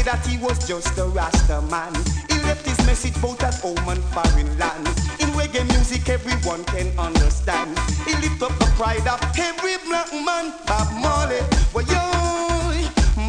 That 0.08 0.26
he 0.26 0.38
was 0.38 0.58
just 0.66 0.98
a 0.98 1.04
Rasta 1.04 1.62
man. 1.64 1.94
He 2.30 2.40
left 2.48 2.66
his 2.66 2.78
message 2.88 3.22
both 3.22 3.44
at 3.44 3.56
home 3.56 3.78
and 3.90 4.02
foreign 4.16 4.58
land. 4.58 4.88
In 5.20 5.28
reggae 5.36 5.68
music, 5.68 6.08
everyone 6.08 6.64
can 6.64 6.88
understand. 6.98 7.78
He 8.06 8.16
lift 8.24 8.42
up 8.42 8.58
the 8.58 8.72
pride 8.80 9.06
of 9.06 9.20
every 9.38 9.76
black 9.86 10.08
man. 10.14 10.54
Bob 10.66 10.88
Marley, 11.04 11.42
well 11.74 11.84
yo, 11.92 12.04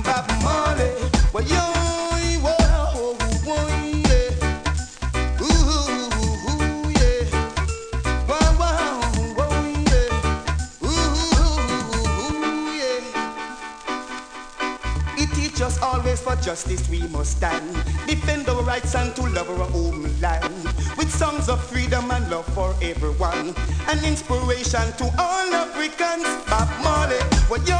Bob 0.04 0.30
Marley, 0.44 0.92
well 1.34 1.42
yo, 1.42 2.07
justice 16.48 16.88
we 16.88 17.06
must 17.08 17.36
stand. 17.36 17.74
Defend 18.06 18.48
our 18.48 18.62
rights 18.62 18.94
and 18.94 19.14
to 19.16 19.22
love 19.36 19.50
our 19.50 19.66
homeland. 19.66 20.64
With 20.96 21.12
songs 21.12 21.46
of 21.50 21.62
freedom 21.62 22.10
and 22.10 22.30
love 22.30 22.46
for 22.54 22.74
everyone. 22.80 23.54
An 23.86 24.02
inspiration 24.02 24.86
to 24.96 25.04
all 25.18 25.52
Africans. 25.52 26.24
Bob 26.48 26.70
Marley, 26.82 27.20
well 27.50 27.62
yo. 27.68 27.76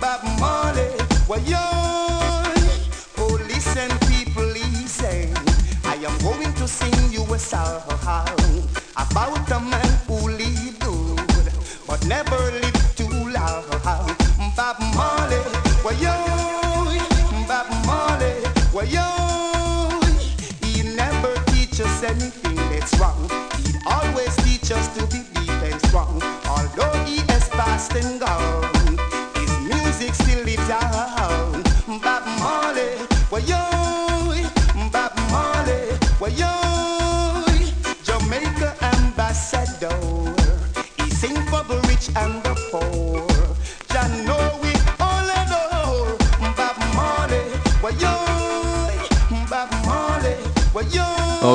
Bob 0.00 0.24
Marley, 0.40 0.88
well 1.28 1.42
yo. 1.42 1.60
Oh 3.18 3.38
listen 3.48 3.90
people, 4.08 4.46
listen. 4.46 5.34
I 5.84 5.96
am 6.08 6.16
going 6.20 6.54
to 6.54 6.66
sing 6.66 7.12
you 7.12 7.22
a 7.34 7.38
song 7.38 7.82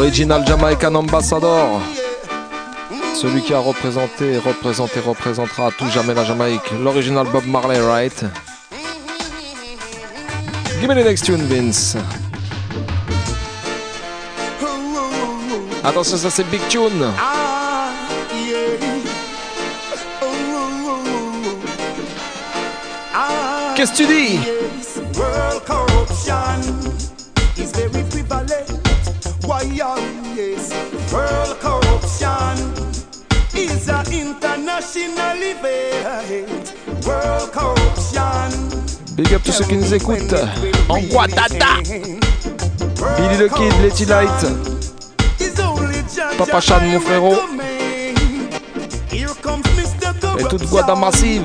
Original 0.01 0.43
Jamaican 0.43 0.95
Ambassador. 0.95 1.79
Celui 3.13 3.43
qui 3.43 3.53
a 3.53 3.59
représenté, 3.59 4.39
représenté, 4.39 4.99
représentera 4.99 5.67
à 5.67 5.71
tout 5.71 5.87
jamais 5.91 6.15
la 6.15 6.25
Jamaïque. 6.25 6.71
L'original 6.83 7.27
Bob 7.31 7.45
Marley, 7.45 7.79
right? 7.79 8.25
Give 10.79 10.89
me 10.89 10.95
the 10.95 11.05
next 11.05 11.25
tune, 11.25 11.45
Vince. 11.45 11.95
Attention, 15.83 16.17
ça 16.17 16.31
c'est 16.31 16.49
Big 16.49 16.67
Tune. 16.67 17.05
Qu'est-ce 23.75 23.91
que 23.91 23.97
tu 23.97 24.05
dis? 24.07 24.39
Oh, 29.43 30.33
yes. 30.35 30.71
World 31.11 31.59
corruption 31.59 32.57
is 33.55 33.89
an 33.89 34.05
international 34.11 35.37
event. 35.41 36.73
World 37.05 37.51
corruption. 37.51 38.51
Big 39.15 39.33
up 39.33 39.43
tous 39.43 39.51
ceux 39.51 39.65
qui 39.65 39.77
nous 39.77 39.93
écoutent. 39.93 40.35
En 40.89 40.99
Guadada. 41.01 41.81
Billy 43.17 43.37
the 43.37 43.49
Kid, 43.53 43.73
Letty 43.81 44.05
Light. 44.05 44.45
Papa 46.37 46.61
Chan, 46.61 46.81
mon 46.81 46.99
frérot. 46.99 47.37
Et 50.37 50.43
toute 50.49 50.65
Guada 50.69 50.95
massive. 50.95 51.43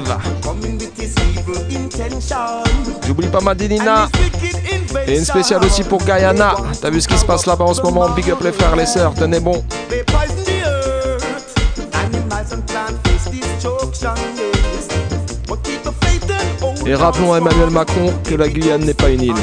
J'oublie 3.07 3.29
pas 3.29 3.41
Madinina. 3.41 4.09
Et 5.07 5.19
une 5.19 5.25
spéciale 5.25 5.65
aussi 5.65 5.83
pour 5.85 6.03
Guyana. 6.03 6.55
T'as 6.81 6.91
vu 6.91 7.01
ce 7.01 7.09
qui 7.09 7.19
se 7.19 7.25
passe 7.25 7.47
là-bas 7.47 7.65
en 7.65 7.75
ce 7.75 7.83
moment? 7.83 8.09
Big 8.11 8.31
up 8.31 8.39
les 8.43 8.53
frères, 8.53 8.77
les 8.77 8.87
sœurs. 8.87 9.15
Tenez 9.15 9.41
bon. 9.41 9.63
Et 16.87 16.95
rappelons 16.95 17.33
à 17.33 17.39
Emmanuel 17.39 17.71
Macron 17.71 18.13
que 18.23 18.35
la 18.37 18.49
Guyane 18.49 18.85
n'est 18.85 18.95
pas 18.95 19.11
une 19.11 19.23
île. 19.23 19.35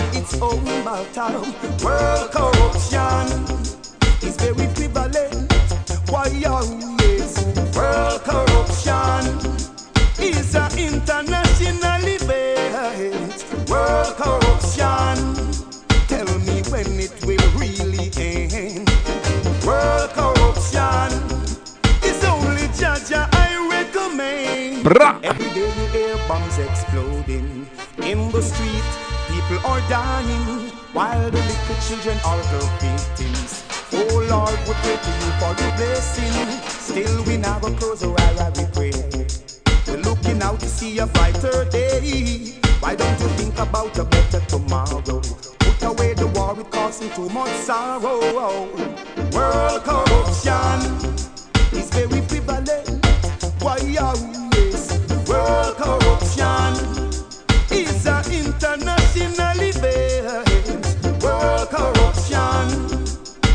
Bra. 24.83 25.17
Every 25.23 25.45
day 25.55 25.71
you 25.79 25.85
hear 25.95 26.17
bombs 26.27 26.57
exploding 26.57 27.65
in 28.03 28.31
the 28.31 28.41
street. 28.41 28.83
People 29.31 29.65
are 29.65 29.79
dying 29.87 30.71
while 30.91 31.31
the 31.31 31.37
little 31.39 31.75
children 31.87 32.17
are 32.25 32.43
the 32.51 32.59
victims. 32.83 33.63
Oh 33.93 34.27
Lord, 34.29 34.59
we 34.67 34.73
pray 34.83 34.97
to 34.99 35.11
you 35.21 35.31
for 35.39 35.55
your 35.63 35.71
blessing. 35.77 36.35
Still 36.67 37.23
we 37.23 37.37
never 37.37 37.71
close 37.79 38.03
our 38.03 38.13
eye, 38.19 38.51
we 38.57 38.65
pray. 38.75 38.91
We're 39.87 40.01
looking 40.03 40.41
out 40.41 40.59
to 40.59 40.67
see 40.67 40.99
a 40.99 41.07
brighter 41.07 41.63
day. 41.69 42.59
Why 42.81 42.95
don't 42.95 43.19
you 43.21 43.29
think 43.39 43.57
about 43.59 43.97
a 43.97 44.03
better 44.03 44.41
tomorrow? 44.47 45.01
Put 45.01 45.83
away 45.83 46.13
the 46.13 46.27
war, 46.35 46.59
it 46.59 46.69
causing 46.71 47.09
too 47.11 47.29
much 47.29 47.55
sorrow. 47.63 48.19
World 49.31 49.83
corruption 49.85 50.79
is 51.71 51.89
very 51.89 52.21
prevalent. 52.27 52.92
Why 53.63 53.77
yes? 53.77 54.19
World 55.25 55.77
corruption 55.77 56.73
is 57.71 58.05
an 58.05 58.25
international 58.29 59.57
event. 59.71 61.23
World 61.23 61.69
corruption. 61.69 62.67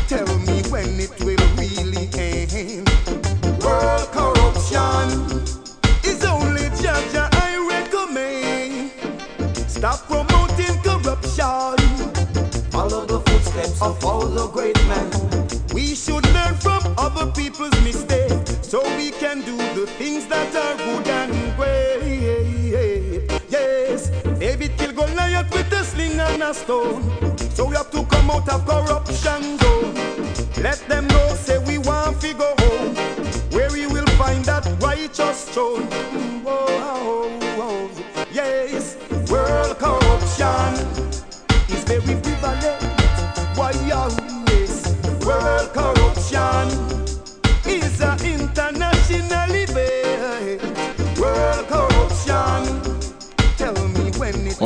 Tell 0.07 0.25
me 0.39 0.63
when 0.71 0.99
it 0.99 1.13
will 1.23 1.37
really 1.61 2.09
end. 2.17 2.89
World 3.61 4.09
corruption 4.11 5.45
is 6.03 6.25
only 6.25 6.63
Jaja 6.81 7.29
I 7.45 7.61
recommend. 7.69 8.91
Stop 9.69 10.07
promoting 10.07 10.75
corruption. 10.81 11.77
Follow 12.71 13.05
the 13.05 13.19
footsteps 13.27 13.79
of 13.83 14.03
all 14.03 14.25
the 14.25 14.47
great 14.47 14.79
men. 14.87 15.11
We 15.71 15.93
should 15.93 16.25
learn 16.33 16.55
from 16.55 16.95
other 16.97 17.31
people's 17.31 17.79
mistakes 17.83 17.98
so 18.69 18.83
we 18.97 19.09
can 19.09 19.41
do 19.41 19.57
the 19.73 19.87
things 19.97 20.27
that 20.27 20.55
are 20.55 20.77
good 20.77 21.07
and 21.07 21.33
great. 21.57 23.25
Yes, 23.49 24.11
David 24.37 24.77
killed 24.77 24.95
Goliath 24.95 25.51
with 25.51 25.71
a 25.73 25.83
sling 25.83 26.19
and 26.19 26.43
a 26.43 26.53
stone. 26.53 27.01
So 27.55 27.65
we 27.65 27.75
have 27.75 27.89
to 27.89 28.05
come 28.05 28.29
out 28.29 28.47
of 28.47 28.67
corruption 28.67 29.57
zone. 29.57 29.95
Let 30.61 30.85
them 30.87 31.07
know, 31.07 31.33
say 31.33 31.57
we 31.65 31.79
want 31.79 32.21
to 32.21 32.33
go 32.35 32.53
home, 32.59 32.95
where 33.49 33.71
we 33.71 33.87
will 33.87 34.05
find 34.21 34.45
that 34.45 34.67
righteous 34.79 35.49
throne. 35.49 35.87
Whoa, 36.43 36.67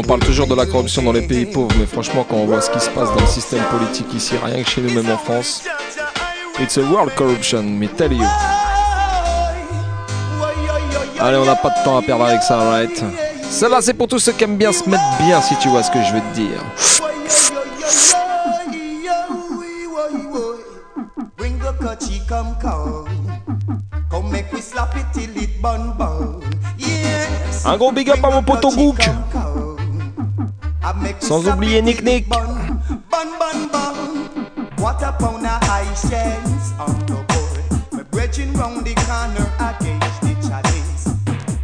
On 0.04 0.06
parle 0.06 0.20
toujours 0.20 0.48
de 0.48 0.56
la 0.56 0.66
corruption 0.66 1.02
dans 1.02 1.14
les 1.14 1.22
pays 1.22 1.46
pauvres, 1.46 1.74
mais 1.80 1.86
franchement, 1.86 2.26
quand 2.30 2.36
on 2.36 2.46
voit 2.46 2.60
ce 2.60 2.70
qui 2.70 2.80
se 2.82 2.90
passe 2.90 3.08
dans 3.16 3.22
le 3.22 3.26
système 3.26 3.64
politique 3.72 4.14
ici, 4.14 4.36
rien 4.44 4.62
que 4.62 4.70
chez 4.70 4.82
nous, 4.82 4.94
même 4.94 5.10
en 5.10 5.18
France, 5.18 5.64
it's 6.60 6.78
a 6.78 6.82
world 6.82 7.16
corruption, 7.16 7.64
mais 7.64 7.88
tell 7.88 8.12
you. 8.12 8.26
Allez, 11.22 11.38
on 11.38 11.46
n'a 11.46 11.56
pas 11.56 11.70
de 11.70 11.86
temps 11.86 11.98
à 11.98 12.02
perdre 12.02 12.26
avec 12.26 12.44
ça, 12.44 12.58
right 12.58 13.02
Celle-là, 13.50 13.78
c'est 13.82 13.94
pour 13.94 14.10
tous 14.10 14.20
ceux 14.20 14.34
qui 14.34 14.44
aiment 14.44 14.58
bien 14.58 14.74
se 14.74 14.90
mettre 14.90 15.04
bien, 15.26 15.42
si 15.42 15.56
tu 15.60 15.70
vois 15.70 15.84
ce 15.84 15.92
que 15.92 16.04
je 16.04 16.14
veux 16.14 16.20
te 16.20 16.36
dire. 16.36 16.60
Un 27.66 27.78
gros 27.78 27.92
big 27.94 28.10
up 28.10 28.20
à 28.22 28.30
mon 28.30 28.44
pote 28.44 28.76
Gook. 28.76 29.10
Sans 31.20 31.48
oublier 31.48 31.82
Nick 31.82 32.04
Nick. 32.04 32.26
What 34.78 35.02
a 35.02 35.14
high 35.66 35.86
chance 36.10 36.74
on 36.78 37.00
the 37.06 37.24
board. 37.30 37.64
My 37.94 38.04
brethren 38.04 38.54
round 38.54 38.86
the 38.86 38.94
corner 38.96 39.50
against 39.60 40.22
the 40.22 40.36
chalice. 40.46 41.08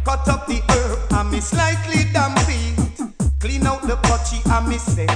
Cut 0.04 0.26
up 0.26 0.46
the 0.46 0.62
herb 0.70 1.12
and 1.12 1.30
me 1.30 1.40
slightly 1.40 2.04
damp 2.14 2.38
it. 2.48 2.78
Clean 3.40 3.66
out 3.66 3.82
the 3.82 3.96
cutchy 3.96 4.40
and 4.50 4.68
me 4.68 4.78
set 4.78 5.10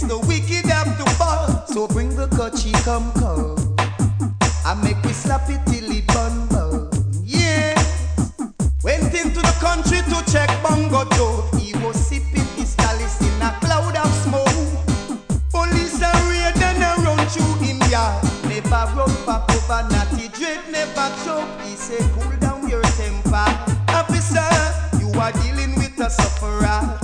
yes, 0.00 0.08
the 0.08 0.18
wicked 0.26 0.66
have 0.66 0.96
to 0.98 1.10
fall. 1.14 1.66
So 1.66 1.86
bring 1.88 2.14
the 2.16 2.28
coachy 2.28 2.72
come 2.84 3.12
come. 3.12 3.56
I 4.64 4.74
make 4.82 5.02
we 5.04 5.12
slap 5.12 5.48
it 5.48 5.60
till 5.66 5.90
it 5.90 6.06
bun. 6.08 6.48
Yeah. 7.24 7.74
Went 8.82 9.14
into 9.14 9.40
the 9.40 9.56
country 9.60 10.00
to 10.08 10.32
check 10.32 10.50
Bongo 10.62 11.04
Joe. 11.16 11.44
He 11.58 11.72
was 11.84 11.96
sipping 11.96 12.46
his 12.56 12.76
chalice 12.76 13.20
in 13.20 13.42
a 13.42 13.50
cloud 13.60 13.96
of 13.96 14.12
smoke. 14.24 14.48
Police 15.50 16.02
are 16.02 16.22
raid 16.28 16.56
and 16.62 16.82
a 16.82 16.94
run 17.02 17.26
through 17.28 17.66
him 17.66 17.80
yard. 17.90 18.22
Never 18.44 18.86
run 18.96 19.10
for 19.24 19.44
cover, 19.48 19.88
natty 19.90 20.28
dread 20.28 20.60
never 20.70 21.08
choke. 21.24 21.48
He 21.64 21.74
say, 21.76 21.98
cool 22.14 22.36
down 22.38 22.68
your 22.68 22.82
temper. 22.82 23.46
Officer, 23.88 24.48
you 24.98 25.10
are 25.20 25.32
dealing 25.32 25.74
with 25.76 25.98
a. 26.00 26.10
Sufferer, 26.10 26.99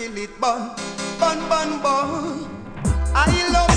till 0.00 0.16
it 0.16 0.32
bun, 0.40 0.70
bun 1.20 1.38
bun 1.50 1.70
bun. 1.82 2.48
I 3.14 3.52
love 3.52 3.69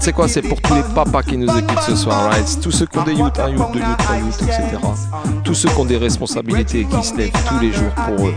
c'est 0.00 0.12
quoi 0.12 0.28
C'est 0.28 0.42
pour 0.42 0.60
tous 0.60 0.74
les 0.74 0.82
papas 0.94 1.22
qui 1.22 1.36
nous 1.36 1.56
écoutent 1.56 1.82
ce 1.86 1.94
soir, 1.94 2.30
right? 2.30 2.58
Tous 2.60 2.70
ceux 2.70 2.86
qui 2.86 2.98
ont 2.98 3.04
des 3.04 3.14
youths, 3.14 3.38
un 3.38 3.50
youth, 3.50 3.70
deux 3.72 3.80
youths, 3.80 3.98
trois 3.98 4.16
youths, 4.16 4.42
etc. 4.42 4.78
Tous 5.44 5.54
ceux 5.54 5.68
qui 5.68 5.78
ont 5.78 5.84
des 5.84 5.98
responsabilités 5.98 6.80
et 6.80 6.86
qui 6.86 7.04
se 7.04 7.14
lèvent 7.16 7.32
tous 7.46 7.58
les 7.60 7.72
jours 7.72 7.92
pour 7.94 8.28
eux. 8.28 8.34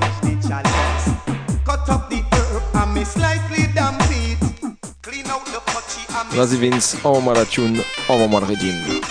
Vas-y 6.32 6.58
Vince, 6.58 6.98
envoie-moi 7.04 7.34
la 7.34 7.46
tune, 7.46 7.82
envoie-moi 8.10 8.42
le 8.42 8.48
whoa. 8.48 9.02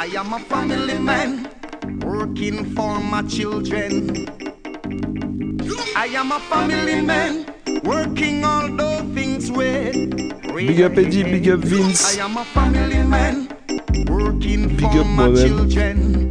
I 0.00 0.06
am 0.16 0.32
a 0.32 0.38
family 0.38 0.96
man 0.98 1.37
working 2.38 2.64
for 2.74 3.00
my 3.00 3.22
children. 3.22 4.10
I 5.96 6.06
am 6.14 6.30
a 6.30 6.38
family 6.38 7.00
man 7.00 7.46
working 7.82 8.44
all 8.44 8.68
those 8.68 9.02
things 9.12 9.50
with. 9.50 10.16
Big 10.54 10.80
up 10.82 10.96
Eddie, 10.96 11.24
big 11.24 11.48
up 11.48 11.60
Vince. 11.60 12.16
I 12.16 12.24
am 12.24 12.36
a 12.36 12.44
family 12.44 13.02
man, 13.02 13.48
working 14.08 14.68
Big 14.68 14.80
for 14.80 15.00
up 15.00 15.06
my 15.06 15.34
children. 15.34 16.30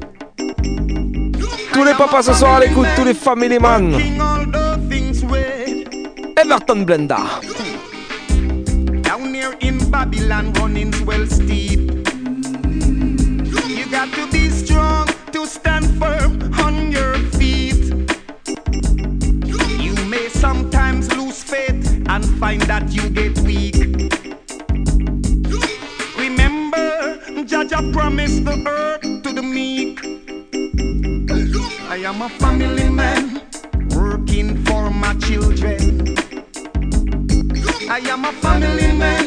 Tous 1.74 1.84
les 1.84 1.94
papas 1.94 2.24
ce 2.24 2.34
soir 2.34 2.56
à 2.56 2.60
l'écoute, 2.62 2.88
tous 2.96 3.04
les 3.04 3.14
family 3.14 3.60
man. 3.60 3.92
Working 3.92 4.22
all 4.22 4.46
those 4.46 4.88
things 4.90 5.26
with. 5.26 5.90
Everton 6.38 6.86
Blender. 6.86 7.42
Down 9.04 9.34
here 9.34 9.58
in 9.60 9.92
Babylon, 9.92 10.54
running's 10.54 11.02
well 11.02 11.26
steep. 11.28 12.07
Am 32.08 32.22
a 32.22 32.30
family 32.30 32.88
man 32.90 33.42
working 33.90 34.64
for 34.64 34.90
my 34.90 35.14
children. 35.16 36.16
I 37.90 38.00
am 38.14 38.24
a 38.24 38.32
family 38.32 38.94
man, 38.94 39.27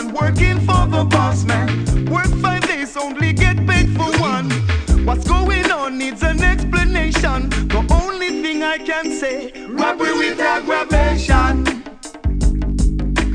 situation, 0.00 0.12
working 0.12 0.60
for 0.60 0.86
the 0.86 1.04
boss 1.04 1.44
man. 1.44 2.04
Work 2.06 2.28
five 2.40 2.66
days, 2.66 2.96
only 2.96 3.32
get 3.32 3.56
paid 3.66 3.88
for 3.96 4.10
one. 4.20 4.50
What's 5.04 5.26
going 5.26 5.70
on 5.70 5.98
needs 5.98 6.22
an 6.22 6.42
explanation. 6.42 7.48
The 7.68 7.86
only 7.90 8.42
thing 8.42 8.62
I 8.62 8.78
can 8.78 9.10
say, 9.10 9.52
robbery 9.68 10.12
with 10.18 10.40
aggravation. 10.40 11.84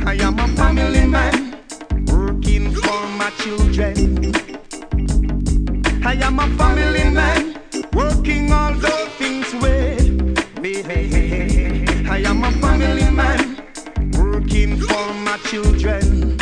I 0.06 0.16
am 0.22 0.40
a 0.40 0.48
family 0.50 1.06
man, 1.06 1.58
working 2.08 2.72
for 2.72 3.08
my 3.18 3.30
children. 3.40 4.34
I 6.06 6.14
am 6.22 6.40
a 6.40 6.48
family 6.58 7.10
man, 7.10 7.60
working 7.94 8.52
all 8.52 8.74
the 8.74 9.10
things 9.18 9.54
way. 9.62 9.98
I 12.08 12.20
am 12.26 12.44
a 12.44 12.52
family 12.52 13.10
man, 13.12 13.58
working 14.18 14.78
for 14.80 15.14
my 15.14 15.38
children. 15.50 16.35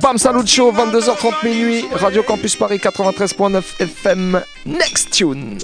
Bam 0.00 0.16
Salut 0.16 0.46
Show, 0.46 0.72
22h30 0.72 1.44
minuit, 1.44 1.84
Radio 1.92 2.22
Campus 2.22 2.56
Paris 2.56 2.80
93.9 2.80 3.76
FM. 3.78 4.40
Next 4.64 5.12
tune. 5.12 5.58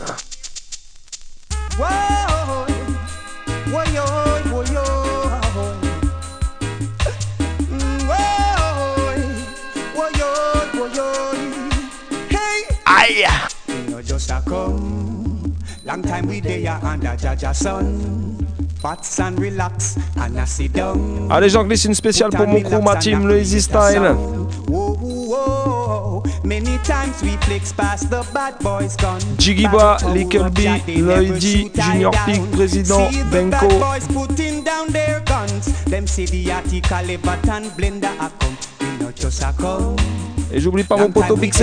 Aïe 12.86 13.24
you 13.68 13.90
know 13.90 14.02
just 14.02 14.30
a 14.30 14.42
come. 14.46 15.54
Long 15.84 16.02
time 16.02 16.26
we 16.26 16.40
there 16.40 16.78
under 16.82 17.16
Jaja 17.16 17.54
sun. 17.54 18.53
Allez, 21.30 21.48
j'en 21.48 21.64
glisse 21.64 21.86
une 21.86 21.94
spéciale 21.94 22.30
pour 22.30 22.46
mon 22.46 22.60
crew, 22.60 22.82
ma 22.82 22.96
team, 22.96 23.26
le 23.26 23.40
Easy 23.40 23.62
Style. 23.62 24.14
Jigiba, 29.38 29.96
Little 30.14 30.50
B, 30.50 30.60
Lloyd 30.98 31.40
Junior 31.40 32.12
Pig, 32.26 32.42
Président, 32.50 33.08
Benko. 33.30 33.68
Et 40.52 40.60
j'oublie 40.60 40.84
pas 40.84 40.96
mon 40.98 41.10
poteau 41.10 41.36
Big 41.36 41.54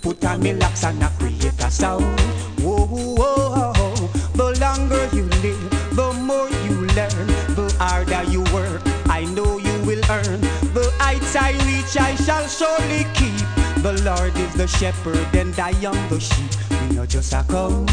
Put 0.00 0.24
on 0.24 0.40
me 0.40 0.54
locks 0.54 0.84
and 0.84 1.02
I 1.02 1.08
create 1.18 1.58
a 1.58 1.70
sound. 1.70 2.20
Whoa, 2.60 2.86
whoa, 2.86 3.72
whoa. 3.74 4.08
The 4.34 4.58
longer 4.60 5.08
you 5.14 5.24
live, 5.42 5.70
the 5.94 6.12
more 6.12 6.48
you 6.66 6.86
learn. 6.96 7.26
The 7.54 7.74
harder 7.78 8.22
you 8.30 8.42
work, 8.54 8.82
I 9.06 9.24
know 9.24 9.58
you 9.58 9.78
will 9.84 10.02
earn. 10.10 10.40
The 10.72 10.92
heights 10.98 11.36
I 11.36 11.52
reach, 11.66 11.96
I 11.96 12.14
shall 12.16 12.46
surely 12.48 13.04
keep. 13.14 13.46
The 13.82 14.00
Lord 14.04 14.36
is 14.36 14.54
the 14.54 14.68
shepherd 14.68 15.34
and 15.34 15.58
I 15.58 15.70
am 15.70 16.08
the 16.08 16.20
sheep. 16.20 16.52
We 16.70 16.96
not 16.96 17.08
just 17.08 17.32
a 17.32 17.44
come. 17.48 17.86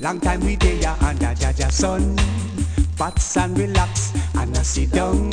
Long 0.00 0.20
time 0.20 0.40
we 0.40 0.56
there 0.56 0.96
under 1.00 1.34
Jaja 1.34 1.70
sun. 1.70 2.16
Bats 2.98 3.36
and 3.36 3.56
relax 3.56 4.12
and 4.34 4.56
I 4.56 4.62
sit 4.62 4.90
down. 4.90 5.30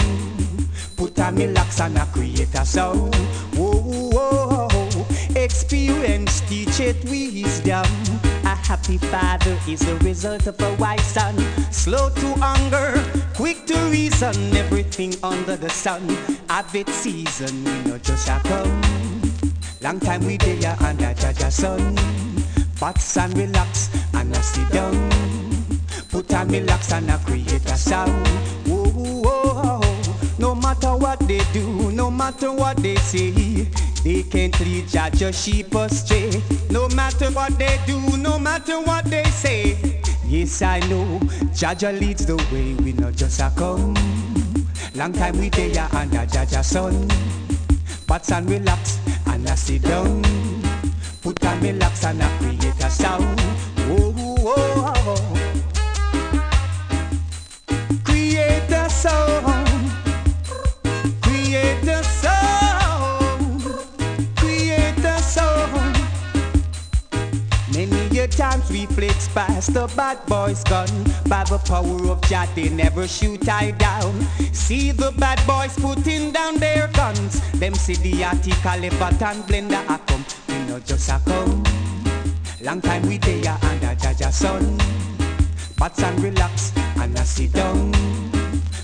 Put 0.95 1.19
on 1.19 1.35
me 1.35 1.47
locks 1.47 1.81
and 1.81 1.97
I 1.97 2.05
create 2.05 2.53
a 2.53 2.65
sound. 2.65 3.15
Whoa, 3.55 3.79
whoa, 3.79 4.67
whoa. 4.71 4.84
Experience 5.35 6.39
teacheth 6.41 7.03
wisdom. 7.09 7.85
A 8.45 8.55
happy 8.55 8.97
father 8.97 9.57
is 9.67 9.81
the 9.81 9.95
result 9.97 10.47
of 10.47 10.59
a 10.61 10.73
wise 10.75 11.05
son. 11.05 11.35
Slow 11.71 12.09
to 12.09 12.27
anger, 12.41 13.03
quick 13.35 13.65
to 13.67 13.77
reason. 13.91 14.33
Everything 14.55 15.13
under 15.23 15.57
the 15.57 15.69
sun. 15.69 16.07
Have 16.49 16.73
its 16.73 16.93
season, 16.93 17.65
we 17.65 17.89
know 17.89 17.97
just 17.97 18.29
a 18.29 18.39
come. 18.45 18.81
Long 19.81 19.99
time 19.99 20.25
we 20.25 20.37
there 20.37 20.75
under 20.79 21.13
Jaja 21.13 21.51
sun. 21.51 21.95
Bats 22.79 23.17
and 23.17 23.37
relax 23.37 23.89
and 24.13 24.33
I 24.33 24.41
sit 24.41 24.69
down. 24.71 25.09
Put 26.11 26.33
on 26.33 26.47
me 26.47 26.61
locks 26.61 26.93
and 26.93 27.11
I 27.11 27.17
create 27.17 27.65
a 27.65 27.75
sound. 27.75 28.25
Whoa, 28.65 28.85
whoa, 28.85 29.53
whoa. 29.53 29.81
No 30.39 30.55
matter 30.55 30.95
what 30.95 31.19
they 31.27 31.41
do, 31.51 31.91
no 31.91 32.09
matter 32.09 32.53
what 32.53 32.77
they 32.77 32.95
say, 32.95 33.67
they 34.05 34.21
can't 34.21 34.57
lead 34.59 34.87
judge 34.87 35.19
your 35.19 35.33
sheep 35.33 35.73
astray. 35.73 36.29
No 36.69 36.87
matter 36.89 37.31
what 37.31 37.57
they 37.57 37.79
do, 37.87 37.99
no 38.17 38.37
matter 38.37 38.79
what 38.81 39.05
they 39.05 39.23
say. 39.23 40.01
Yes, 40.27 40.61
I 40.61 40.79
know, 40.81 41.19
Jaja 41.57 41.99
leads 41.99 42.25
the 42.25 42.37
way, 42.53 42.75
we 42.75 42.93
not 42.93 43.15
just 43.15 43.39
a 43.41 43.51
come. 43.57 43.95
Long 44.93 45.11
time 45.11 45.37
we 45.39 45.49
there 45.49 45.89
under 45.91 46.25
Jaja 46.25 46.63
sun. 46.63 47.07
Bats 48.07 48.31
and 48.31 48.47
relax 48.47 48.99
and 49.25 49.49
I 49.49 49.55
sit 49.55 49.81
down. 49.81 50.64
The 69.67 69.91
bad 69.95 70.25
boys 70.25 70.63
gun. 70.63 70.87
By 71.27 71.43
the 71.43 71.57
power 71.57 72.11
of 72.11 72.21
Jah, 72.23 72.47
they 72.55 72.69
never 72.69 73.07
shoot 73.07 73.47
I 73.49 73.71
down. 73.71 74.13
See 74.53 74.91
the 74.91 75.11
bad 75.17 75.45
boys 75.45 75.75
putting 75.77 76.31
down 76.31 76.55
their 76.57 76.87
guns. 76.89 77.41
Them 77.53 77.73
see 77.73 77.95
the 77.95 78.23
article, 78.23 78.85
Everton 78.85 79.43
Blender 79.43 79.83
a 79.89 79.97
come. 79.99 80.25
We 80.47 80.71
not 80.71 80.85
just 80.85 81.09
a 81.09 81.19
come. 81.25 81.63
Long 82.61 82.81
time 82.81 83.01
we 83.03 83.17
there 83.17 83.57
under 83.61 83.95
Jaja 83.95 84.31
sun. 84.31 84.77
Bats 85.77 86.01
and 86.01 86.23
relax 86.23 86.71
and 86.97 87.17
I 87.17 87.23
sit 87.23 87.51
down. 87.53 87.91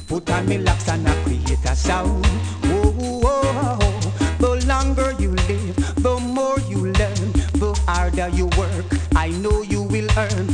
Put 0.08 0.30
on 0.30 0.46
me 0.46 0.58
locks 0.58 0.90
and 0.90 1.08
I 1.08 1.16
create 1.24 1.64
a 1.66 1.76
sound. 1.76 2.26
Oh, 2.66 2.94
oh, 3.00 3.22
oh, 3.24 3.80
oh, 3.82 4.02
oh. 4.04 4.38
The 4.40 4.66
longer 4.68 5.16
you 5.20 5.32
live, 5.32 5.76
the 6.04 6.20
more 6.20 6.60
you 6.68 6.92
learn. 6.92 7.32
The 7.62 7.74
harder 7.88 8.28
you 8.30 8.48
work, 8.58 8.86
I 9.16 9.30
know 9.30 9.62
you 9.62 9.84
will 9.84 10.10
earn. 10.18 10.51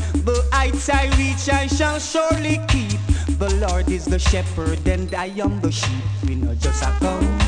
The 0.68 0.74
heights 0.74 0.90
I 0.90 1.06
reach, 1.18 1.50
I 1.50 1.68
shall 1.68 1.98
surely 1.98 2.60
keep. 2.68 3.00
The 3.40 3.56
Lord 3.66 3.90
is 3.90 4.04
the 4.04 4.20
shepherd 4.20 4.86
and 4.86 5.14
I 5.16 5.28
am 5.40 5.62
the 5.62 5.72
sheep. 5.72 6.04
We 6.28 6.36
know 6.36 6.54
just 6.56 6.84
a 6.84 6.92
come. 7.00 7.40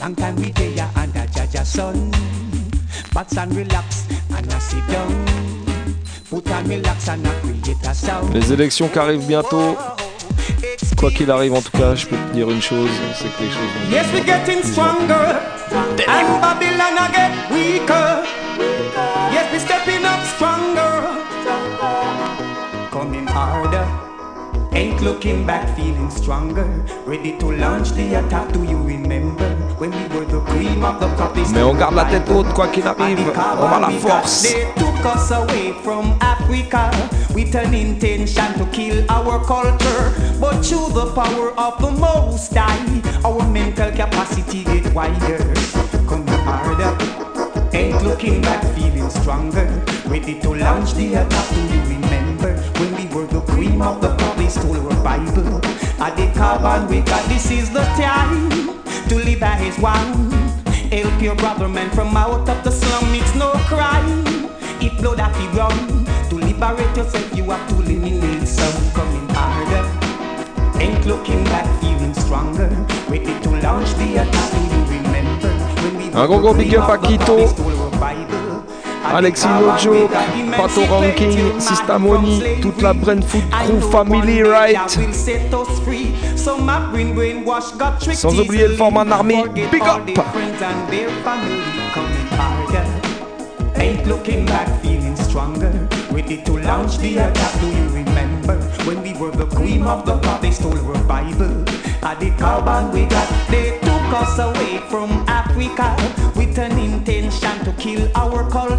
Long 0.00 0.16
time 0.16 0.34
we 0.36 0.50
there 0.50 0.90
under 0.96 1.20
Jaja 1.20 1.64
sun. 1.64 2.10
Bats 3.14 3.36
and 3.36 3.54
relax 3.54 4.08
and 4.34 4.52
I 4.52 4.58
sit 4.58 4.84
down. 4.88 5.24
Put 6.28 6.50
on 6.50 6.82
locks 6.82 7.08
and 7.08 7.26
I 7.26 7.32
create 7.40 7.86
a 7.86 7.94
sound. 7.94 8.34
Les 8.34 8.52
élections 8.52 8.88
qui 8.88 8.98
arrivent 8.98 9.26
bientôt. 9.26 9.76
Quoi 10.96 11.12
qu'il 11.12 11.30
arrive, 11.30 11.54
en 11.54 11.62
tout 11.62 11.78
cas, 11.78 11.94
je 11.94 12.06
peux 12.06 12.16
te 12.16 12.32
dire 12.32 12.50
une 12.50 12.62
chose, 12.62 12.90
c'est 13.14 13.28
que 13.36 13.42
les 13.42 13.50
choses 13.50 13.70
vont 13.84 13.92
Yes, 13.92 14.06
we're 14.12 14.24
getting 14.24 14.64
stronger. 14.64 15.38
And 16.08 16.40
Babylon 16.40 16.98
I 16.98 17.08
get 17.12 17.50
weaker. 17.52 18.24
Yes, 19.32 19.52
we're 19.52 19.60
stepping 19.60 20.04
up 20.04 20.24
stronger. 20.34 20.95
Harder. 23.36 23.86
Ain't 24.72 25.00
looking 25.02 25.46
back, 25.46 25.76
feeling 25.76 26.10
stronger. 26.10 26.64
Ready 27.06 27.36
to 27.38 27.52
launch 27.52 27.92
the 27.92 28.14
attack. 28.14 28.52
Do 28.52 28.62
you 28.64 28.78
remember 28.82 29.48
when 29.78 29.90
we 29.90 30.04
were 30.14 30.24
the 30.24 30.40
cream 30.40 30.84
of 30.84 31.00
the 31.00 31.08
crop? 31.16 31.34
They 31.34 31.44
Mais 31.52 31.62
on 31.62 31.74
garde 31.74 31.94
la 31.94 32.04
tête 32.04 32.28
haute, 32.28 32.48
quoi 32.54 32.68
qu'il 32.68 32.86
arrive. 32.86 33.18
On 33.58 33.68
va 33.68 33.78
la 33.80 33.90
force. 33.90 34.42
They 34.42 34.66
took 34.76 35.04
us 35.04 35.30
away 35.30 35.74
from 35.82 36.18
Africa 36.20 36.90
with 37.34 37.54
an 37.54 37.74
intention 37.74 38.54
to 38.58 38.64
kill 38.72 39.04
our 39.10 39.44
culture. 39.44 40.12
But 40.40 40.64
through 40.64 40.92
the 40.94 41.12
power 41.14 41.52
of 41.58 41.78
the 41.78 41.90
Most 41.90 42.54
High, 42.54 43.02
our 43.24 43.46
mental 43.48 43.90
capacity 43.92 44.64
get 44.64 44.92
wider. 44.94 45.38
Come 46.08 46.26
harder. 46.26 46.96
Ain't 47.72 48.02
looking 48.02 48.40
back, 48.40 48.64
feeling 48.74 49.10
stronger. 49.10 49.66
Ready 50.06 50.40
to 50.40 50.54
launch 50.54 50.94
the 50.94 51.14
attack. 51.14 51.48
Do 51.50 51.60
you 51.60 51.80
remember 51.82 52.05
when 52.78 52.94
we 52.96 53.06
were 53.14 53.26
the 53.26 53.40
cream 53.52 53.82
of 53.82 54.00
the 54.00 54.14
crop? 54.16 54.36
They 54.36 54.48
stole 54.48 54.76
our 54.76 55.04
Bible. 55.04 55.60
At 56.00 56.16
the 56.16 56.30
carbon 56.34 56.88
we 56.88 57.00
got 57.00 57.24
this 57.28 57.50
is 57.50 57.70
the 57.70 57.84
time 57.96 58.50
to 59.08 59.14
live 59.16 59.40
by 59.40 59.56
his 59.56 59.78
one. 59.78 60.30
Help 60.90 61.20
your 61.20 61.34
brother 61.36 61.68
man 61.68 61.90
from 61.90 62.16
out 62.16 62.48
of 62.48 62.62
the 62.64 62.70
slum, 62.70 63.14
it's 63.14 63.34
no 63.34 63.52
crime. 63.66 64.24
If 64.80 64.96
blood 65.00 65.18
have 65.18 65.34
to 65.34 65.46
run, 65.58 66.04
to 66.30 66.36
liberate 66.36 66.96
yourself, 66.96 67.36
you 67.36 67.44
have 67.50 67.66
to 67.70 67.74
eliminate 67.82 68.46
some 68.46 68.92
coming 68.92 69.28
harder. 69.30 69.84
Ain't 70.78 71.04
looking 71.06 71.42
back, 71.44 71.66
feeling 71.80 72.14
stronger. 72.14 72.68
Ready 73.08 73.34
to 73.42 73.50
launch 73.60 73.92
the 73.94 74.16
attack, 74.22 74.52
you 74.54 74.98
remember 74.98 75.48
when 75.82 75.96
we 75.96 76.14
Un 76.14 76.26
gros 76.26 76.40
gros 76.40 76.54
big 76.54 76.74
up 76.76 76.88
à 76.90 76.98
Quito. 76.98 78.45
Alexis 79.14 79.46
Nojo, 79.46 80.08
Pato 80.56 80.82
Ranking, 80.86 81.60
Sistamoni, 81.60 82.60
toute 82.60 82.82
la 82.82 82.92
Brentfoot 82.92 83.42
Crew 83.50 83.80
Family, 83.90 84.42
right? 84.42 84.76
Sans 88.14 88.38
oublier 88.38 88.68
le 88.68 88.76
format 88.76 89.06
armé, 89.10 89.44
big 89.54 89.82
up! 89.82 90.02
Ain't 93.78 94.06
looking 94.06 94.46
back, 94.46 94.68
feeling 94.82 95.14
stronger. 95.16 95.70
Ready 96.10 96.42
to 96.44 96.58
launch 96.58 96.96
the 96.98 97.18
attack. 97.18 97.60
Do 97.60 97.66
you 97.66 97.88
remember? 97.90 98.56
When 98.86 99.02
we 99.02 99.12
were 99.14 99.30
the 99.30 99.46
cream 99.46 99.86
of 99.86 100.06
the 100.06 100.18
crop? 100.18 100.40
They 100.40 100.50
stole 100.50 100.78
our 100.78 101.04
Bible. 101.04 101.62
At 102.02 102.18
the 102.18 102.30
carbon 102.38 102.90
we 102.92 103.04
got, 103.04 103.28
they 103.50 103.78
took 103.80 104.12
us 104.14 104.38
away 104.38 104.78
from 104.88 105.10
Africa 105.28 105.94
with 106.34 106.58
an 106.58 106.78
intention 106.78 107.64
to 107.64 107.72
kill 107.78 108.10
our 108.14 108.48
culture. 108.50 108.75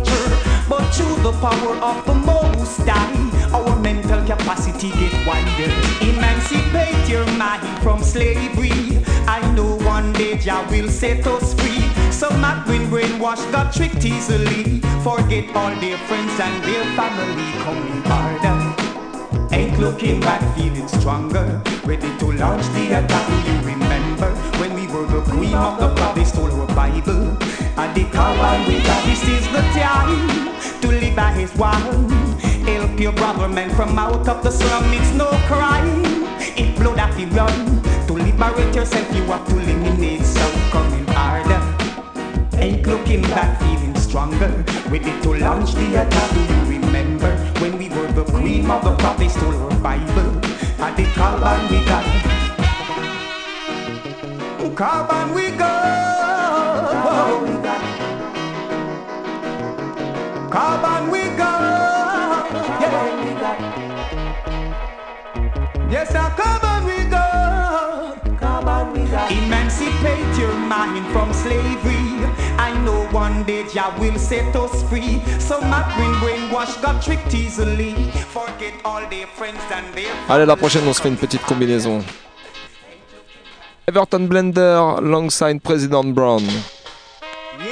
The 1.24 1.32
power 1.42 1.76
of 1.84 2.06
the 2.06 2.14
Most 2.14 2.80
High, 2.88 3.52
our 3.54 3.80
mental 3.80 4.24
capacity 4.26 4.92
get 4.92 5.28
wider. 5.28 5.72
Emancipate 6.02 7.10
your 7.10 7.26
mind 7.38 7.64
from 7.84 8.02
slavery. 8.02 9.04
I 9.28 9.42
know 9.54 9.78
one 9.80 10.14
day 10.14 10.38
Jah 10.38 10.66
will 10.70 10.90
set 10.90 11.28
us 11.28 11.54
free. 11.56 11.82
Some 12.12 12.42
have 12.44 12.66
been 12.66 12.88
brainwashed, 12.90 13.52
got 13.52 13.74
tricked 13.74 14.06
easily. 14.06 14.80
Forget 15.04 15.54
all 15.56 15.76
their 15.82 15.98
friends 16.08 16.40
and 16.40 16.64
their 16.64 16.86
family 16.96 17.52
coming 17.66 18.02
harder. 18.06 19.56
Ain't 19.56 19.78
looking 19.80 20.22
back, 20.22 20.42
feeling 20.56 20.88
stronger. 20.88 21.62
Ready 21.84 22.16
to 22.20 22.32
launch 22.32 22.66
the 22.68 23.04
attack. 23.04 23.28
You 23.48 23.77
the 25.18 25.32
cream 25.32 25.56
of 25.56 25.80
the 25.80 25.90
crop? 25.96 26.16
They 26.16 26.24
stole 26.24 26.52
our 26.52 26.68
Bible. 26.76 27.38
And 27.82 27.92
the 27.96 28.04
carbon 28.12 28.68
we 28.68 28.82
got. 28.84 29.04
This 29.06 29.24
is 29.24 29.46
the 29.48 29.62
time 29.74 30.54
to 30.82 30.88
live 30.88 31.16
by 31.16 31.32
His 31.32 31.54
word. 31.56 32.12
Help 32.70 33.00
your 33.00 33.14
brother 33.14 33.48
man 33.48 33.70
from 33.72 33.98
out 33.98 34.28
of 34.28 34.44
the 34.44 34.52
slum. 34.52 34.86
It's 34.94 35.12
no 35.14 35.30
crime. 35.48 36.04
If 36.62 36.78
blood 36.78 37.00
have 37.00 37.18
to 37.18 37.26
run 37.36 37.82
to 38.08 38.14
liberate 38.14 38.76
yourself, 38.76 39.08
you 39.16 39.24
have 39.24 39.48
to 39.48 39.58
eliminate 39.60 40.24
some 40.24 40.56
coming 40.70 41.08
harder. 41.08 41.62
Ain't 42.58 42.86
looking 42.86 43.22
back, 43.22 43.60
feeling 43.62 43.96
stronger. 43.96 44.52
Ready 44.90 45.14
to 45.22 45.34
launch 45.34 45.74
the 45.74 45.88
attack. 46.02 46.30
Do 46.34 46.42
you 46.42 46.80
remember 46.80 47.36
when 47.60 47.78
we 47.78 47.90
were 47.90 48.12
the 48.12 48.26
cream 48.26 48.70
of 48.70 48.84
the 48.84 48.96
crop? 48.98 49.18
They 49.18 49.30
stole 49.30 49.56
our 49.56 49.80
Bible. 49.80 50.30
And 50.86 50.96
the 50.96 51.06
carbon 51.16 51.70
we 51.72 51.84
got. 51.86 52.37
Carbon 54.76 55.34
we 55.34 55.52
got. 55.52 55.78
Carbon 60.52 61.12
we. 61.12 61.18
Yeah. 62.80 63.58
Yes, 65.90 66.12
carbon 66.12 66.86
we 66.86 67.10
got. 67.10 68.20
Carbon 68.40 68.94
we 68.94 69.10
got. 69.10 69.32
Emancipate 69.32 70.38
your 70.38 70.54
mind 70.54 71.06
from 71.14 71.34
slavery. 71.34 72.26
I 72.58 72.74
know 72.84 73.08
one 73.12 73.44
day 73.44 73.64
Jah 73.74 73.96
will 74.00 74.18
set 74.20 74.56
us 74.56 74.84
free. 74.90 75.22
Some 75.40 75.64
have 75.64 75.96
been 75.98 76.14
brainwashed, 76.22 76.82
got 76.82 77.02
tricked 77.02 77.34
easily. 77.34 77.94
Forget 78.34 78.74
all 78.84 79.08
their 79.10 79.28
friends 79.28 79.62
and 79.72 79.94
their 79.94 80.14
Allez, 80.30 80.46
la 80.46 80.56
prochaine, 80.56 80.88
on 80.88 80.94
se 80.94 81.02
fait 81.02 81.10
une 81.10 81.18
petite 81.18 81.44
combinaison. 81.46 82.04
Everton 83.90 84.28
Blender, 84.28 84.98
alongside 84.98 85.64
President 85.64 86.14
Brown. 86.14 86.44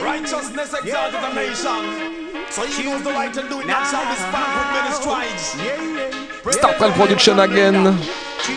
Righteousness 0.01 0.73
exalted 0.73 1.19
the 1.19 1.33
nation. 1.33 2.45
So 2.49 2.65
he 2.65 2.83
knows 2.83 3.03
the 3.03 3.09
right 3.11 3.33
to 3.33 3.41
do 3.49 3.59
it. 3.59 3.67
That's 3.67 3.91
how 3.91 4.07
this 4.07 4.19
span 4.23 4.47
with 4.55 4.69
many 4.71 4.93
strides. 4.95 6.55
Star 6.55 6.73
Trail 6.75 6.93
Production 6.93 7.39
again. 7.39 7.83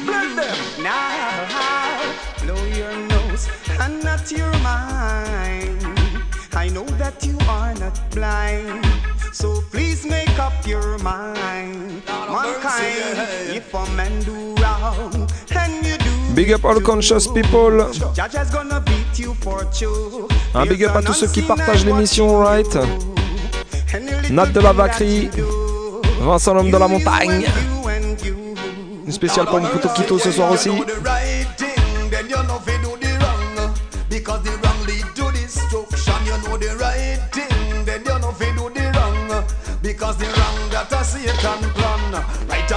Blend 0.06 0.38
them. 0.38 0.56
Now, 0.84 1.98
blow 2.44 2.64
your 2.66 2.96
nose 3.08 3.48
and 3.80 4.04
not 4.04 4.30
your 4.30 4.52
mind. 4.60 5.82
I 6.54 6.68
know 6.72 6.84
that 7.02 7.26
you 7.26 7.36
are 7.48 7.74
not 7.74 7.98
blind. 8.12 8.86
So 9.32 9.62
please 9.72 10.06
make 10.06 10.38
up 10.38 10.64
your 10.64 10.96
mind. 10.98 12.04
Mankind, 12.06 13.18
if 13.50 13.74
a 13.74 13.84
man 13.96 14.22
do 14.22 14.54
wrong 14.62 15.28
and 15.56 15.72
you 15.74 15.82
do 15.82 15.87
Big 16.38 16.52
up 16.52 16.64
all 16.64 16.80
conscious 16.80 17.26
people. 17.26 17.92
Judge 18.14 18.36
is 18.36 18.48
gonna 18.52 18.80
beat 18.80 19.18
you 19.18 19.34
for 19.42 19.64
two. 19.76 20.28
Un 20.54 20.66
big 20.66 20.84
up 20.84 20.94
à 20.94 21.02
tous 21.02 21.12
ceux 21.14 21.26
qui 21.26 21.42
partagent 21.42 21.84
l'émission, 21.84 22.38
right? 22.38 22.78
Nat 24.30 24.46
de 24.46 24.60
la 24.60 24.72
Vacrie, 24.72 25.30
Vincent 26.20 26.54
l'homme 26.54 26.70
de 26.70 26.76
la 26.76 26.86
montagne. 26.86 27.44
Une 29.04 29.10
spéciale 29.10 29.46
pour 29.46 29.60
Mkuto 29.60 29.88
Kito 29.88 30.16
ce 30.20 30.30
soir 30.30 30.52
aussi. 30.52 30.68
Do 30.68 30.84
the 30.84 31.04
right 31.04 31.48
thing, 31.56 32.08
then 32.08 32.30
you 32.30 32.36
know 32.44 32.60
fi 32.64 32.78
do 32.84 32.96
the 33.00 33.18
wrong. 33.18 33.74
Because 34.08 34.42
the 34.44 34.52
wrong 34.62 34.86
lead 34.86 35.06
to 35.16 35.32
destruction. 35.32 36.14
You 36.24 36.38
know 36.46 36.56
the 36.56 36.76
right 36.78 37.18
thing, 37.32 37.84
then 37.84 38.02
you 38.06 38.16
know 38.20 38.30
fi 38.30 38.46
do 38.54 38.70
the 38.72 38.92
wrong. 38.94 39.44
Because 39.82 40.16
the 40.18 40.26
wrong 40.26 40.70
that 40.70 40.92
a 40.92 41.02
Satan 41.02 41.68
plan. 41.74 42.22
Right 42.48 42.67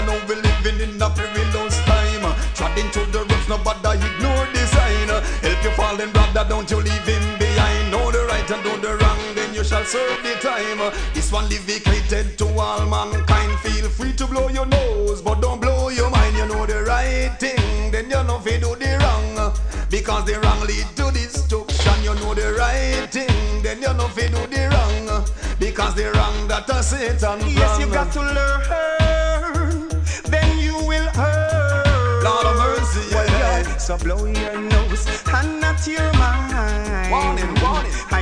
shall 9.84 10.02
serve 10.02 10.24
the 10.24 10.34
time. 10.40 10.92
This 11.14 11.32
one 11.32 11.50
dedicated 11.50 12.38
to 12.38 12.48
all 12.60 12.86
mankind. 12.86 13.60
Feel 13.60 13.90
free 13.90 14.14
to 14.14 14.28
blow 14.28 14.50
your 14.50 14.66
nose, 14.66 15.22
but 15.22 15.42
don't 15.42 15.60
blow 15.62 15.90
your 15.90 16.10
mind. 16.10 16.36
You 16.38 16.48
know 16.48 16.66
the 16.66 16.84
right 16.84 17.32
thing, 17.40 17.92
then 17.92 18.06
you 18.06 18.24
know 18.24 18.42
you 18.46 18.60
do 18.60 18.76
the 18.76 18.98
wrong. 19.02 19.54
Because 19.90 20.26
the 20.26 20.40
wrong 20.40 20.62
lead 20.62 20.88
to 20.96 21.12
destruction. 21.12 22.04
You 22.04 22.16
know 22.16 22.34
the 22.34 22.54
right 22.58 23.10
thing, 23.12 23.62
then 23.62 23.82
you 23.82 23.94
know 23.94 24.10
you 24.16 24.28
do 24.30 24.48
the 24.48 24.70
wrong. 24.72 25.26
Because 25.60 25.96
the 25.96 26.12
wrong 26.12 26.48
that 26.48 26.70
a 26.70 26.84
Satan 26.84 27.40
plan. 27.40 27.56
Yes, 27.56 27.80
you 27.80 27.88
got 27.88 28.12
to 28.14 28.22
learn, 28.22 29.90
then 30.26 30.60
you 30.60 30.76
will 30.86 31.10
earn. 31.18 32.24
Lord 32.24 32.46
of 32.46 32.56
mercy, 32.58 33.02
yeah. 33.10 33.16
Well, 33.16 33.28
yeah. 33.28 33.78
So 33.78 33.98
blow 33.98 34.26
your 34.26 34.62
nose 34.62 35.08
and 35.34 35.62
not 35.62 35.86
your 35.88 36.12
mind. 36.14 37.12
Warning, 37.12 37.61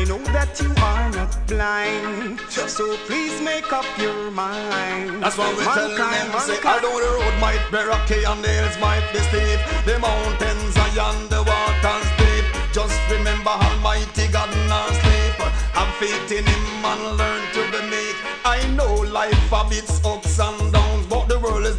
know 0.10 0.18
that 0.34 0.60
you 0.60 0.74
are 0.82 1.10
not 1.14 1.38
blind, 1.48 2.40
so 2.50 2.98
please 3.06 3.40
make 3.42 3.72
up 3.72 3.86
your 4.02 4.32
mind. 4.32 5.22
That's 5.22 5.38
why 5.38 5.54
we 5.54 5.62
tell 5.64 5.88
Mankind, 5.88 6.34
them, 6.34 6.42
say, 6.42 6.58
mankind. 6.58 6.82
although 6.84 6.98
the 6.98 7.12
road 7.22 7.38
might 7.40 7.62
be 7.70 7.78
rocky 7.86 8.24
and 8.26 8.42
the 8.44 8.50
hills 8.50 8.78
might 8.82 9.06
be 9.14 9.20
steep, 9.30 9.62
the 9.86 10.00
mountains 10.02 10.74
are 10.82 11.14
and 11.14 11.30
the 11.30 11.42
waters 11.46 12.10
deep. 12.18 12.46
Just 12.74 12.98
remember 13.14 13.54
Almighty 13.54 14.26
God 14.34 14.50
not 14.66 14.90
sleep. 14.98 15.38
Have 15.78 15.94
faith 16.02 16.32
in 16.34 16.42
Him 16.44 16.86
and 16.90 17.04
learn 17.18 17.44
to 17.54 17.62
be 17.70 17.82
meek. 17.94 18.18
I 18.44 18.66
know 18.74 19.06
life 19.14 19.38
have 19.54 19.72
its 19.72 19.94
ups 20.04 20.19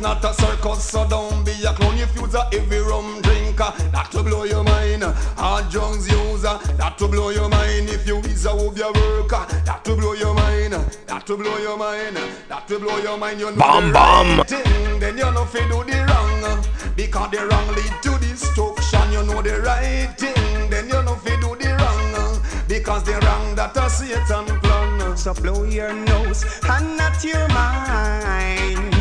is 0.00 0.02
not 0.02 0.24
a 0.24 0.34
circus, 0.34 0.84
so 0.84 1.06
don't 1.08 1.44
be 1.44 1.52
a 1.64 1.72
clown. 1.72 1.98
If 1.98 2.14
you's 2.16 2.34
a 2.34 2.44
heavy 2.44 2.78
rum 2.78 3.20
drinker, 3.22 3.72
that 3.92 4.08
to 4.12 4.22
blow 4.22 4.44
your 4.44 4.64
mind. 4.64 5.02
Hard 5.36 5.70
drugs 5.70 6.08
user, 6.08 6.58
that 6.76 6.96
to 6.98 7.08
blow 7.08 7.30
your 7.30 7.48
mind. 7.48 7.88
If 7.88 8.06
you 8.06 8.18
is 8.20 8.46
a 8.46 8.50
hobby 8.50 8.82
worker, 8.82 9.46
that 9.64 9.84
to 9.84 9.96
blow 9.96 10.14
your 10.14 10.34
mind. 10.34 10.72
That 11.06 11.26
to 11.26 11.36
blow 11.36 11.58
your 11.58 11.76
mind. 11.76 12.16
That 12.48 12.66
to 12.68 12.78
blow 12.78 12.98
your 12.98 13.18
mind. 13.18 13.40
You 13.40 13.50
know 13.50 13.56
Bam, 13.56 13.88
the 13.88 13.92
bam. 13.92 14.38
right 14.38 14.48
thing, 14.48 15.00
then 15.00 15.18
you 15.18 15.30
know 15.30 15.44
fi 15.44 15.60
do 15.68 15.84
the 15.84 16.06
wrong. 16.08 16.64
Because 16.96 17.30
the 17.30 17.46
wrong 17.46 17.68
lead 17.68 18.02
to 18.02 18.18
destruction. 18.18 19.12
You 19.12 19.22
know 19.24 19.42
the 19.42 19.60
right 19.60 20.12
thing, 20.18 20.70
then 20.70 20.88
you 20.88 21.02
know 21.02 21.14
fi 21.14 21.36
do 21.40 21.56
the 21.56 21.76
wrong. 21.76 22.42
Because 22.68 23.02
the 23.04 23.18
wrong 23.24 23.54
that 23.56 23.76
a 23.76 23.90
Satan 23.90 24.60
plan. 24.60 25.16
So 25.16 25.34
blow 25.34 25.64
your 25.64 25.92
nose 25.92 26.44
and 26.68 26.96
not 26.96 27.22
your 27.24 27.48
mind. 27.48 28.99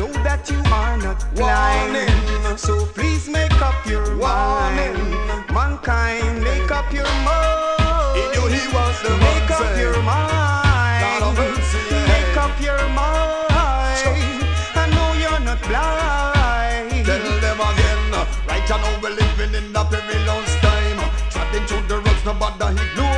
Know 0.00 0.08
that 0.24 0.48
you 0.48 0.56
are 0.72 0.96
not 0.96 1.20
blind. 1.36 1.92
Warning. 1.92 2.56
So 2.56 2.86
please 2.96 3.28
make 3.28 3.52
up 3.60 3.76
your 3.84 4.16
Warning. 4.16 4.96
mind. 4.96 5.52
Mankind, 5.52 6.40
make 6.40 6.70
up 6.72 6.90
your 6.90 7.04
mind. 7.20 8.16
He 8.16 8.24
knew 8.32 8.48
he 8.48 8.64
was 8.72 8.96
the 9.04 9.12
Make 9.20 9.50
up 9.52 9.76
your 9.76 10.00
mind. 10.00 11.20
Lord 11.20 11.22
of 11.28 11.32
mercy, 11.36 11.84
yeah. 11.92 12.16
Make 12.16 12.36
up 12.40 12.56
your 12.64 12.80
mind. 12.96 14.40
I 14.80 14.88
know 14.88 15.08
you're 15.20 15.44
not 15.44 15.60
blind. 15.68 17.04
Tell 17.04 17.28
them 17.44 17.60
again, 17.60 18.00
right 18.48 18.64
now 18.72 18.80
we're 19.04 19.12
living 19.12 19.52
in 19.52 19.70
the 19.70 19.84
perilous 19.84 20.52
time. 20.64 20.98
Trotting 21.28 21.66
through 21.68 21.84
the 21.92 21.96
roads, 22.00 22.24
no 22.24 22.32
bother 22.40 22.72
ignore. 22.72 23.09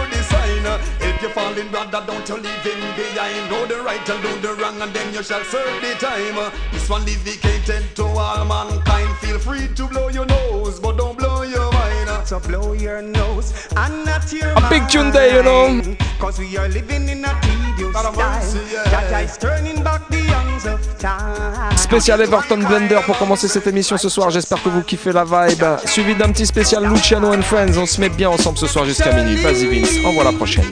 You're 1.23 1.31
falling, 1.31 1.69
brother, 1.69 2.03
don't 2.05 2.29
you 2.29 2.35
leave 2.35 2.65
him 2.65 2.81
behind. 2.97 3.49
Know 3.49 3.65
the 3.65 3.81
right 3.81 4.11
and 4.11 4.23
do 4.25 4.41
the 4.41 4.55
wrong, 4.55 4.83
and 4.83 4.93
then 4.93 5.15
you 5.15 5.23
shall 5.23 5.45
serve 5.45 5.81
the 5.81 5.95
time. 5.95 6.53
This 6.73 6.91
one 6.91 7.05
dedicated 7.05 7.95
to 7.95 8.05
all 8.07 8.45
mankind. 8.45 9.17
Feel 9.19 9.39
free 9.39 9.69
to 9.69 9.87
blow 9.87 10.09
your 10.09 10.27
nose, 10.27 10.81
but 10.81 10.97
don't 10.99 11.17
blow 11.17 11.43
your 11.43 11.71
mind. 11.71 12.27
So 12.27 12.41
blow 12.41 12.73
your 12.73 13.03
nose 13.03 13.69
and 13.77 14.05
not 14.05 14.33
your 14.33 14.51
A 14.51 14.69
big 14.69 14.89
tune 14.89 15.13
day, 15.13 15.37
you 15.37 15.45
know. 15.45 15.97
Cause 16.19 16.41
we 16.41 16.57
are 16.57 16.69
living 16.69 17.09
in 17.09 17.25
a 17.25 17.41
tedious 17.41 17.95
Lord 17.95 18.07
of 18.07 18.17
mercy, 18.17 18.59
time. 18.59 18.91
That 18.91 19.25
is 19.25 19.39
turning 19.39 19.85
back 19.85 20.12
Spécial 21.77 22.21
Everton 22.21 22.59
Blender 22.59 23.01
pour 23.07 23.19
commencer 23.19 23.49
cette 23.49 23.67
émission 23.67 23.97
ce 23.97 24.09
soir. 24.09 24.31
J'espère 24.31 24.63
que 24.63 24.69
vous 24.69 24.83
kiffez 24.83 25.13
la 25.13 25.25
vibe. 25.25 25.65
Suivi 25.85 26.15
d'un 26.15 26.31
petit 26.31 26.47
spécial 26.47 26.87
Luciano 26.87 27.35
and 27.35 27.43
Friends. 27.43 27.77
On 27.77 27.87
se 27.87 28.01
met 28.01 28.09
bien 28.09 28.31
ensemble 28.31 28.59
ce 28.59 28.67
soir 28.67 28.85
jusqu'à 28.85 29.13
minuit. 29.13 29.37
Vas-y 29.43 29.67
Vince, 29.67 30.05
envoie 30.05 30.25
la 30.25 30.33
prochaine. 30.33 30.65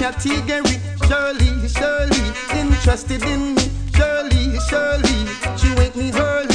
Category. 0.00 0.80
Shirley, 1.06 1.68
Shirley, 1.68 2.32
interested 2.58 3.22
in 3.24 3.54
me. 3.54 3.62
Shirley, 3.94 4.58
Shirley, 4.68 5.26
she 5.56 5.74
wake 5.74 5.94
me 5.96 6.12
early. 6.12 6.49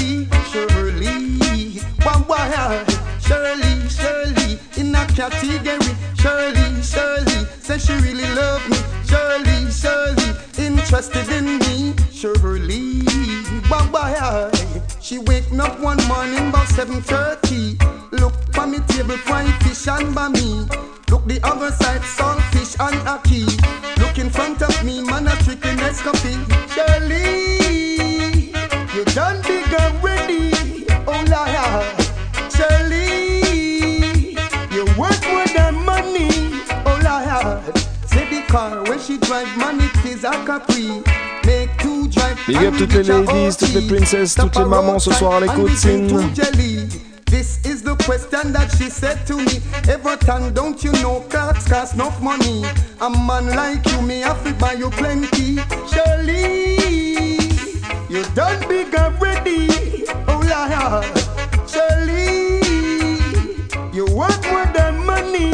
Category. 5.15 5.95
Shirley, 6.19 6.81
Shirley, 6.83 7.45
say 7.59 7.77
she 7.77 7.93
really 7.93 8.27
love 8.35 8.67
me. 8.69 8.77
Shirley, 9.07 9.71
Shirley, 9.71 10.29
interested 10.57 11.29
in 11.29 11.59
me. 11.59 11.93
Shirley, 12.11 13.01
why? 13.69 13.87
why? 13.91 14.51
She 14.99 15.19
wake 15.19 15.51
me 15.51 15.59
up 15.59 15.79
one 15.79 16.03
morning 16.07 16.49
about 16.49 16.67
7.30 16.67 17.77
Look 18.19 18.33
for 18.53 18.65
me 18.65 18.79
table, 18.87 19.17
fry 19.17 19.45
fish 19.61 19.87
and 19.87 20.15
bami 20.15 20.65
Look 21.11 21.27
the 21.27 21.39
other 21.43 21.71
side, 21.71 22.01
saltfish 22.01 22.75
and 22.79 22.97
ackee 23.05 23.45
Look 23.99 24.17
in 24.17 24.31
front 24.31 24.63
of 24.63 24.83
me, 24.83 25.03
man 25.03 25.27
a 25.27 25.35
chicken 25.43 25.77
escapee 25.77 26.41
Shirley, 26.73 27.44
she 38.99 39.17
drive, 39.17 39.57
man 39.57 39.79
it 39.81 40.05
is 40.05 40.23
a 40.23 40.31
Capri 40.45 41.01
Make 41.45 41.69
two 41.79 42.07
drive 42.07 42.39
Big 42.47 42.57
up 42.57 42.73
toutes 42.77 42.93
les 42.93 43.03
ladies, 43.03 43.57
toutes 43.57 43.73
les 43.73 43.87
princesses, 43.87 44.35
toutes 44.35 44.55
les 44.57 44.65
mamans 44.65 44.99
ce 44.99 45.11
soir 45.11 45.35
à 45.35 45.39
l'écoute, 45.39 45.57
And 45.59 45.63
begin 45.65 45.77
Sin. 45.77 46.07
to 46.07 46.33
jelly. 46.33 46.87
This 47.27 47.59
is 47.65 47.81
the 47.83 47.95
question 48.05 48.53
that 48.53 48.71
she 48.77 48.89
said 48.89 49.25
to 49.27 49.35
me. 49.37 49.61
Everton, 49.89 50.53
don't 50.53 50.83
you 50.83 50.91
know 51.03 51.19
clocks 51.29 51.67
cost 51.67 51.95
enough 51.95 52.21
money? 52.21 52.63
A 53.01 53.09
man 53.09 53.47
like 53.55 53.85
you, 53.91 54.01
me 54.01 54.21
have 54.21 54.43
to 54.43 54.53
buy 54.53 54.73
you 54.73 54.89
plenty. 54.91 55.57
Shirley, 55.91 57.37
you 58.09 58.23
done 58.33 58.59
big 58.69 58.93
and 58.95 59.21
ready. 59.21 59.67
Oh 60.27 60.39
Lord, 60.41 61.05
Shirley, 61.69 62.61
worth 64.15 64.41
more 64.49 64.65
than 64.67 65.05
money. 65.05 65.51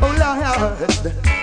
Oh 0.00 0.14
Lord, 0.22 0.90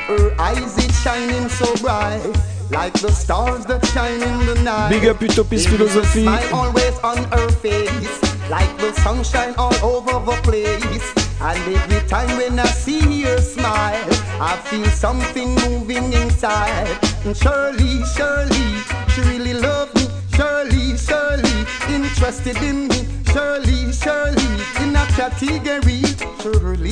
her 0.08 0.36
eyes 0.40 0.78
is 0.78 1.02
shining 1.02 1.50
so 1.50 1.68
bright. 1.78 2.24
Like 2.72 2.94
the 2.94 3.12
stars 3.12 3.66
that 3.66 3.86
shine 3.88 4.22
in 4.24 4.46
the 4.46 4.56
night. 4.64 4.90
Big 4.90 5.06
up 5.06 5.22
Utopist 5.22 5.68
Philosophy. 5.68 6.24
smile 6.24 6.54
always 6.54 6.98
on 7.00 7.18
her 7.36 7.50
face, 7.50 8.16
like 8.50 8.72
the 8.78 8.94
sunshine 8.94 9.54
all 9.58 9.76
over 9.84 10.14
the 10.26 10.38
place. 10.42 11.14
And 11.42 11.60
every 11.76 12.08
time 12.08 12.30
when 12.38 12.58
I 12.58 12.66
see 12.66 13.24
her 13.24 13.42
smile, 13.42 14.10
I 14.40 14.56
feel 14.70 14.86
something 14.86 15.56
moving 15.68 16.14
inside. 16.14 16.98
And 17.26 17.36
Shirley, 17.36 18.02
Shirley, 18.16 18.70
she 19.10 19.22
really 19.22 19.54
loved 19.54 19.96
me. 19.96 20.08
Shirley, 20.36 20.98
Shirley, 20.98 21.66
interested 21.90 22.58
in 22.64 22.88
me. 22.88 23.13
Shirley, 23.34 23.92
Shirley, 23.92 24.46
in 24.80 24.96
a 24.96 25.06
category. 25.18 26.04
Shirley, 26.40 26.92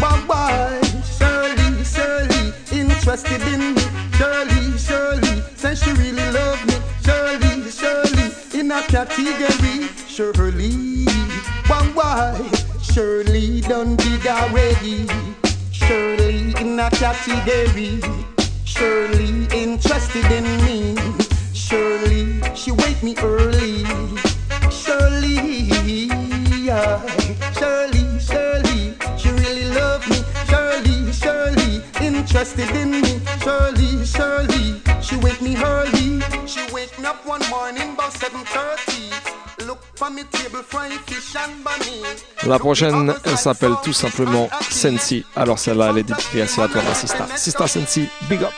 bye 0.00 0.24
bye. 0.26 0.80
Shirley, 1.18 1.84
Shirley, 1.84 2.54
interested 2.72 3.42
in 3.52 3.74
me. 3.74 3.82
Shirley, 4.16 4.78
Shirley, 4.78 5.42
say 5.54 5.74
she 5.74 5.92
really 5.92 6.30
love 6.32 6.64
me. 6.66 6.76
Shirley, 7.04 7.70
Shirley, 7.70 8.58
in 8.58 8.72
a 8.72 8.80
category. 8.84 9.88
Shirley, 10.08 11.04
why 11.66 11.90
why? 11.92 12.50
Shirley 12.82 13.60
done 13.60 13.96
big 13.96 14.26
already. 14.26 15.06
Shirley 15.72 16.54
in 16.58 16.80
a 16.80 16.88
category. 16.88 18.00
Shirley 18.64 19.46
interested 19.52 20.24
in 20.32 20.46
me. 20.64 20.96
Shirley, 21.52 22.40
she 22.54 22.70
wake 22.70 23.02
me 23.02 23.14
early. 23.18 23.84
Shirley, 24.82 26.08
yeah. 26.66 27.00
Shirley, 27.58 28.04
Shirley, 28.20 28.94
she 29.16 29.30
really 29.30 29.66
love 29.74 30.02
me. 30.08 30.18
Shirley, 30.48 31.12
Shirley, 31.12 31.82
interested 32.00 32.70
in 32.74 32.90
me. 33.02 33.20
Shirley, 33.42 34.04
Shirley, 34.04 34.82
she 35.00 35.16
wake 35.16 35.40
me 35.40 35.56
early. 35.56 36.20
She 36.46 36.60
wake 36.72 36.98
me 36.98 37.06
up 37.06 37.24
one 37.24 37.42
morning 37.48 37.94
about 37.94 38.12
7:30. 38.12 39.66
Look 39.66 39.78
for 39.94 40.10
me 40.10 40.24
table, 40.24 40.62
fry 40.62 40.90
fish 41.06 41.36
and 41.36 41.64
bunny. 41.64 42.02
La 42.46 42.58
prochaine, 42.58 43.14
elle 43.24 43.38
s'appelle 43.38 43.76
tout 43.82 43.94
simplement 43.94 44.48
Sensi. 44.70 45.24
Alors 45.36 45.58
celle-là, 45.58 45.90
elle 45.90 45.98
est 45.98 46.02
dédiée 46.02 46.42
à 46.42 46.46
toi, 46.46 46.82
ma 46.82 46.94
sista. 46.94 47.26
Sista 47.36 47.66
Sensi, 47.66 48.08
big 48.28 48.42
up. 48.42 48.52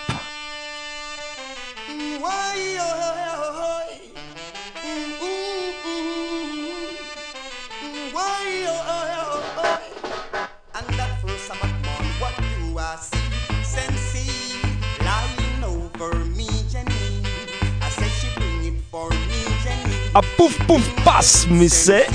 À 20.17 20.23
poof 20.39 20.57
poof 20.67 20.83
pass, 21.05 21.47
mais 21.51 21.69
c'est. 21.69 22.07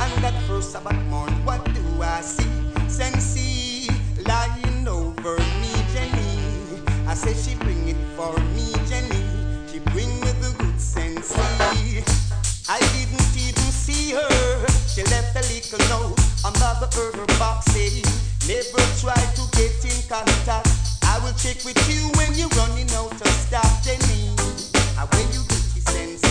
And 0.00 0.22
that 0.22 0.34
first 0.46 0.70
Sabbath 0.72 1.00
morning, 1.08 1.34
what 1.46 1.64
do 1.64 1.80
I 2.02 2.20
see? 2.20 2.44
Sensi 2.88 3.88
lying 4.26 4.86
over 4.86 5.38
me, 5.62 5.72
Jenny. 5.94 6.82
I 7.08 7.14
say 7.14 7.32
she 7.32 7.56
bring 7.56 7.88
it 7.88 7.96
for 8.16 8.38
me, 8.54 8.68
Jenny. 8.86 9.24
She 9.72 9.78
bring 9.92 10.12
me 10.20 10.30
the 10.42 10.52
good 10.58 10.78
sensi. 10.78 12.04
I 12.68 12.80
didn't 12.92 13.32
even 13.34 13.72
see 13.72 14.12
her. 14.12 14.66
She 14.86 15.02
left 15.04 15.32
a 15.34 15.44
little 15.48 15.80
note 15.88 16.20
under 16.44 16.72
the 16.84 16.88
herb 17.00 17.28
box 17.38 17.72
saying, 17.72 18.04
Never 18.46 18.84
try 19.00 19.16
to 19.16 19.42
get 19.56 19.72
in 19.88 19.96
contact. 20.06 20.68
I 21.02 21.18
will 21.24 21.32
check 21.40 21.64
with 21.64 21.80
you 21.88 22.12
when 22.20 22.34
you're 22.36 22.52
running 22.60 22.90
out 22.92 23.12
of 23.12 23.32
stock, 23.40 23.72
Jenny. 23.82 24.36
And 25.00 25.08
when 25.16 25.26
you 25.32 25.40
get 25.48 25.64
the 25.72 25.80
sensi, 25.88 26.27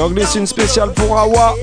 J'en 0.00 0.08
glisse 0.08 0.34
une 0.34 0.46
spéciale 0.46 0.94
pour 0.94 1.18
Awa. 1.18 1.54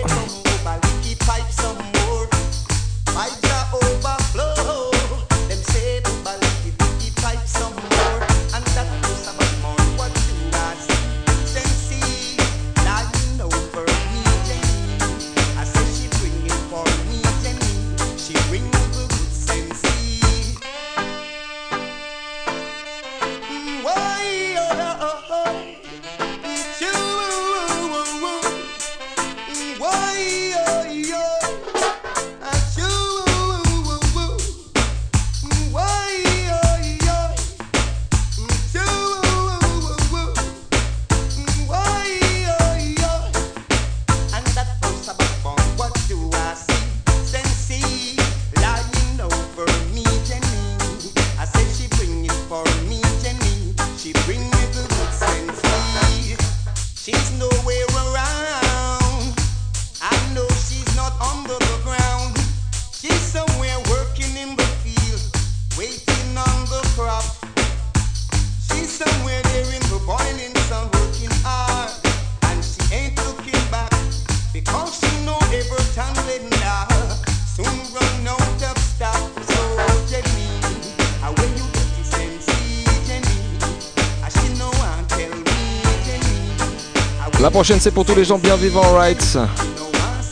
Prochaine, 87.57 87.79
c'est 87.79 87.89
pour 87.89 88.05
tous 88.05 88.13
les 88.13 88.23
gens 88.23 88.37
bien 88.37 88.55
vivants, 88.55 88.93
right 88.93 89.35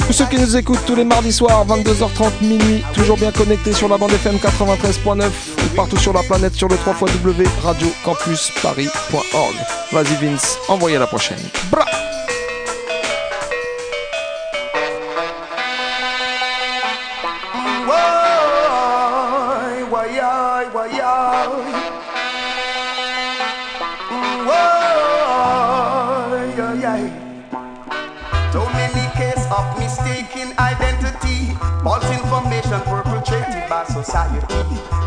Tous 0.05 0.13
ceux 0.13 0.25
qui 0.25 0.37
nous 0.37 0.55
écoutent 0.55 0.85
tous 0.85 0.93
les 0.93 1.03
mardis 1.03 1.33
soirs, 1.33 1.65
22h30 1.65 2.33
minuit, 2.39 2.83
toujours 2.93 3.17
bien 3.17 3.31
connectés 3.31 3.73
sur 3.73 3.89
la 3.89 3.97
bande 3.97 4.11
FM 4.11 4.35
93.9 4.35 5.23
ou 5.25 5.75
partout 5.75 5.97
sur 5.97 6.13
la 6.13 6.21
planète 6.21 6.53
sur 6.53 6.67
le 6.67 6.77
3 6.77 6.93
W 7.23 7.47
Radio 7.63 7.87
Campus 8.03 8.51
Paris.org. 8.61 9.55
Vas-y 9.91 10.23
Vince, 10.23 10.59
envoyez 10.67 10.99
la 10.99 11.07
prochaine. 11.07 11.39
Bra 11.71 11.84
why, 26.95 27.01
yeah, 27.01 27.51
yeah. 27.51 28.51
So 28.51 28.63
many 28.71 29.03
cases 29.15 29.45
of 29.51 29.65
mistaken 29.79 30.57
identity, 30.59 31.51
false 31.83 32.07
information 32.09 32.79
perpetrated 32.87 33.69
by 33.69 33.83
society. 33.85 34.45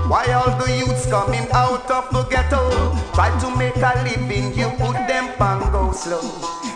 Why 0.08 0.24
all 0.32 0.56
the 0.58 0.70
youths 0.76 1.06
coming 1.06 1.46
out 1.52 1.90
of 1.90 2.08
the 2.12 2.22
ghetto 2.30 2.70
try 3.14 3.28
to 3.40 3.56
make 3.56 3.76
a 3.76 3.92
living? 4.04 4.54
You 4.56 4.68
put 4.76 4.96
them 5.08 5.28
on 5.40 5.70
go 5.72 5.92
slow. 5.92 6.20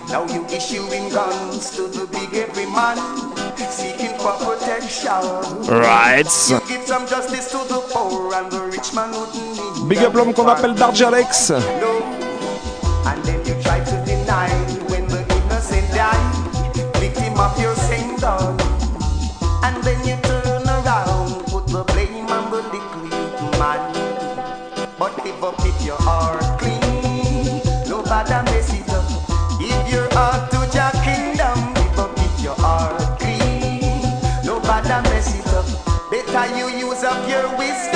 Now 0.08 0.26
you 0.26 0.44
issuing 0.46 1.08
guns 1.10 1.70
to 1.76 1.88
the 1.88 2.06
big 2.12 2.34
every 2.34 2.66
man, 2.66 2.96
seeking 3.70 4.16
for 4.18 4.32
protection. 4.44 5.22
Right. 5.68 6.28
You 6.50 6.60
give 6.68 6.82
some 6.86 7.06
justice 7.06 7.50
to 7.52 7.58
the 7.68 7.80
poor 7.90 8.34
and 8.34 8.50
the 8.50 8.60
rich 8.64 8.92
man 8.94 9.10
wouldn't 9.12 9.34
need 9.34 9.88
Big 9.88 9.98
up 10.04 10.12
l'homme 10.14 10.34
qu'on 10.34 10.48
appelle 10.48 10.74
Darjalex. 10.74 11.50
no. 11.80 12.02
And 13.06 13.22
then 13.24 13.41
use 37.60 37.91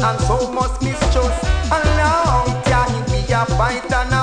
and 0.00 0.20
so 0.20 0.52
much 0.52 0.80
mistrust. 0.82 1.44
A 1.70 1.78
long 1.98 2.62
time 2.64 3.04
we 3.10 3.32
are 3.32 3.46
fight 3.46 3.92
and 3.92 4.15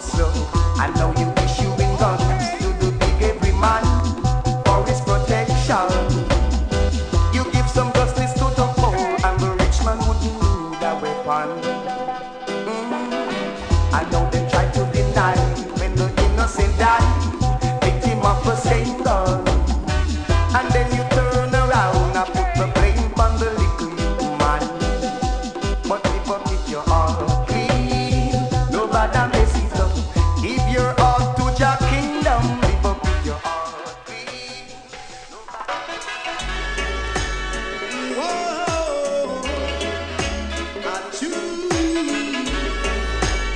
I 0.00 0.92
know 0.94 1.10
you 1.18 1.26
issuing 1.42 1.96
guns 1.98 2.22
to 2.60 2.68
the 2.78 2.92
big 3.00 3.20
every 3.20 3.50
man 3.50 3.82
for 4.64 4.86
his 4.86 5.00
protection. 5.00 5.90
You 7.34 7.42
give 7.50 7.68
some 7.68 7.92
justice 7.94 8.32
to 8.34 8.44
the 8.54 8.70
poor, 8.76 8.94
and 8.94 9.40
the 9.40 9.50
rich 9.58 9.82
man 9.84 9.98
wouldn't 10.06 10.82
a 10.84 10.94
weapon. 11.02 11.50
Mm. 12.62 13.92
I 13.92 14.08
know 14.12 14.30
they 14.30 14.48
try 14.48 14.70
to 14.70 14.84
deny 14.92 15.36
when 15.80 15.96
the 15.96 16.06
innocent 16.22 16.78
die, 16.78 17.17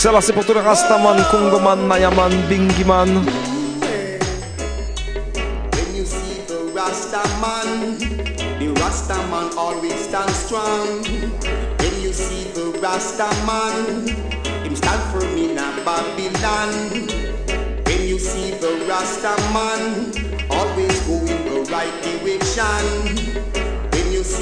Les 0.04 0.10
Rastaman, 0.10 1.16
Mayaman, 1.86 2.32
Bingiman. 2.48 3.24
When 5.70 5.94
you 5.94 6.04
see 6.04 6.42
the 6.48 6.72
Rasta 6.74 7.22
man, 7.40 7.98
the 8.58 8.74
Rasta 8.80 9.14
man 9.30 9.56
always 9.56 9.94
stand 9.94 10.30
strong. 10.30 11.04
When 11.04 12.00
you 12.02 12.12
see 12.12 12.50
the 12.50 12.76
Rasta 12.82 13.30
man, 13.46 14.08
him 14.64 14.74
stand 14.74 15.02
for 15.12 15.24
me 15.36 15.50
in 15.50 15.56
Babylon. 15.84 16.72
When 17.86 18.02
you 18.02 18.18
see 18.18 18.50
the 18.58 18.84
Rasta 18.88 19.36
man, 19.54 20.10
always 20.50 21.00
go 21.06 21.14
in 21.20 21.44
the 21.46 21.70
right 21.70 21.94
direction. 22.02 23.21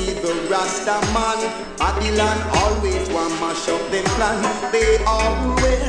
See 0.01 0.15
the 0.15 0.33
Rasta 0.49 0.97
man, 1.13 1.41
Babylon 1.77 2.39
always 2.57 3.07
want 3.11 3.37
mash 3.37 3.69
up 3.69 3.83
them 3.91 4.05
plan. 4.17 4.41
They 4.73 4.97
always 5.05 5.85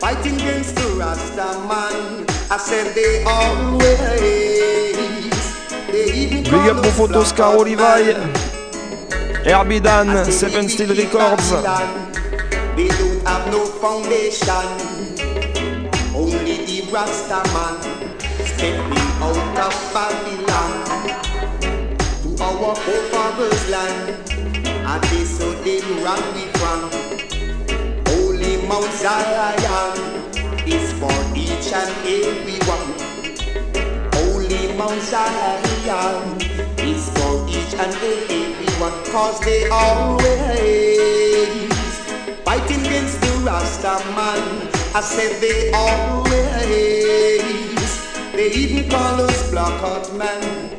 fighting 0.00 0.36
against 0.36 0.76
the 0.76 0.86
Rasta 0.96 1.44
man. 1.68 2.24
I 2.50 2.56
said 2.56 2.94
they 2.94 3.22
always. 3.24 3.98
They 5.92 6.04
even 6.14 6.44
Big 6.44 6.68
up 6.72 6.82
pour 6.82 6.92
Photos, 6.92 7.32
Caro 7.32 7.62
Levi. 7.64 8.14
Herbie 9.44 9.80
Dan, 9.80 10.24
Seven 10.32 10.70
Steel 10.70 10.96
Records. 10.96 11.50
They 11.50 12.88
don't 12.96 13.26
have 13.28 13.46
no 13.52 13.66
foundation. 13.76 14.66
Only 16.16 16.64
the 16.64 16.80
Rasta 16.90 17.44
man 17.52 17.76
stepping 18.40 19.06
out 19.20 19.58
of 19.68 19.74
Babylon 19.92 21.05
our 22.40 22.74
forefathers' 22.74 23.68
land. 23.70 24.30
And 24.86 25.02
they 25.04 25.24
so 25.24 25.50
they 25.62 25.80
run 26.04 26.22
we 26.34 26.44
from 26.58 26.90
Holy 28.08 28.56
Mount 28.68 28.92
Zion 28.92 29.96
is 30.66 30.92
for 31.00 31.16
each 31.34 31.72
and 31.72 31.90
every 32.06 32.58
one. 32.66 32.90
Holy 34.14 34.72
Mount 34.76 35.02
Zion 35.02 36.40
is 36.78 37.08
for 37.16 37.48
each 37.48 37.74
and 37.74 37.94
every 37.94 38.72
one. 38.80 38.92
Cause 39.10 39.40
they 39.40 39.68
always 39.70 40.26
fighting 42.44 42.80
against 42.80 43.20
the 43.20 43.32
Rasta 43.44 43.98
man. 44.14 44.68
I 44.94 45.00
said 45.00 45.40
they 45.40 45.70
always, 45.72 46.32
they 48.32 48.50
even 48.52 48.88
call 48.90 49.20
us 49.20 49.50
black 49.50 49.80
heart 49.80 50.12
man. 50.14 50.76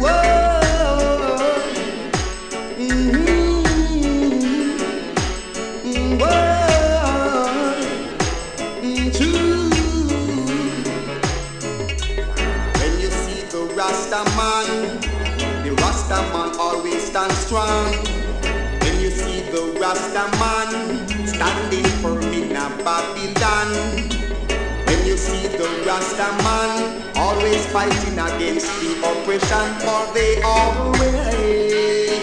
Whoa. 0.00 0.45
The 14.16 15.76
Rasta 15.82 16.22
man 16.32 16.56
always 16.58 17.04
stand 17.04 17.30
strong. 17.32 17.92
When 18.80 18.98
you 18.98 19.10
see 19.10 19.40
the 19.52 19.76
Rasta 19.78 20.24
man 20.40 21.26
standing 21.28 21.84
firm 22.00 22.22
in 22.32 22.56
a 22.56 22.70
Babylon. 22.82 23.68
When 24.86 25.04
you 25.04 25.18
see 25.18 25.48
the 25.48 25.68
Rasta 25.84 26.32
man 26.42 27.02
always 27.14 27.66
fighting 27.66 28.18
against 28.18 28.68
the 28.80 28.96
oppression, 29.04 29.68
for 29.84 30.06
they 30.14 30.40
always 30.40 32.16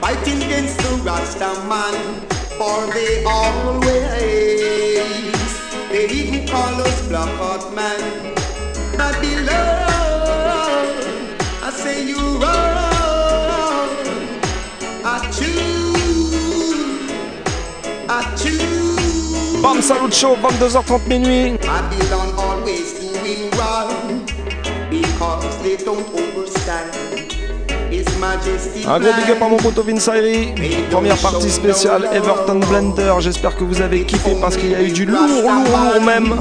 fighting 0.00 0.42
against 0.42 0.78
the 0.78 0.96
Rasta 1.06 1.54
man, 1.68 1.94
for 2.58 2.92
they 2.92 3.22
always 3.22 3.86
they 5.92 6.08
even 6.10 6.48
call 6.48 6.74
us 6.82 7.06
black 7.06 7.72
man. 7.72 8.34
Babylon, 8.96 9.87
Bam 19.62 19.82
Salut 19.82 20.12
Show, 20.12 20.36
22h30 20.36 21.08
minuit. 21.08 21.58
Babylon 21.60 22.34
always 22.38 22.94
doing 22.98 23.50
wrong 23.58 24.24
because 24.90 25.56
they 25.62 25.76
don't 25.76 26.06
understand 26.14 26.90
His 27.90 28.06
Majesty. 28.18 28.84
Un 28.86 28.98
gros 29.00 29.12
big 29.14 29.30
up 29.30 29.42
à 29.42 29.48
mon 29.48 29.56
poteau 29.56 29.82
Vince 29.82 30.08
Ayri. 30.08 30.54
Première 30.90 31.18
partie 31.18 31.50
spéciale 31.50 32.08
Everton 32.12 32.60
Blender. 32.60 33.14
J'espère 33.20 33.56
que 33.56 33.64
vous 33.64 33.80
avez 33.80 34.04
kiffé 34.04 34.36
parce 34.40 34.56
qu'il 34.56 34.70
y 34.70 34.74
a 34.74 34.82
eu 34.82 34.90
du 34.90 35.04
lourd, 35.04 35.26
lourd, 35.26 35.42
lourd 35.44 36.02
même. 36.04 36.38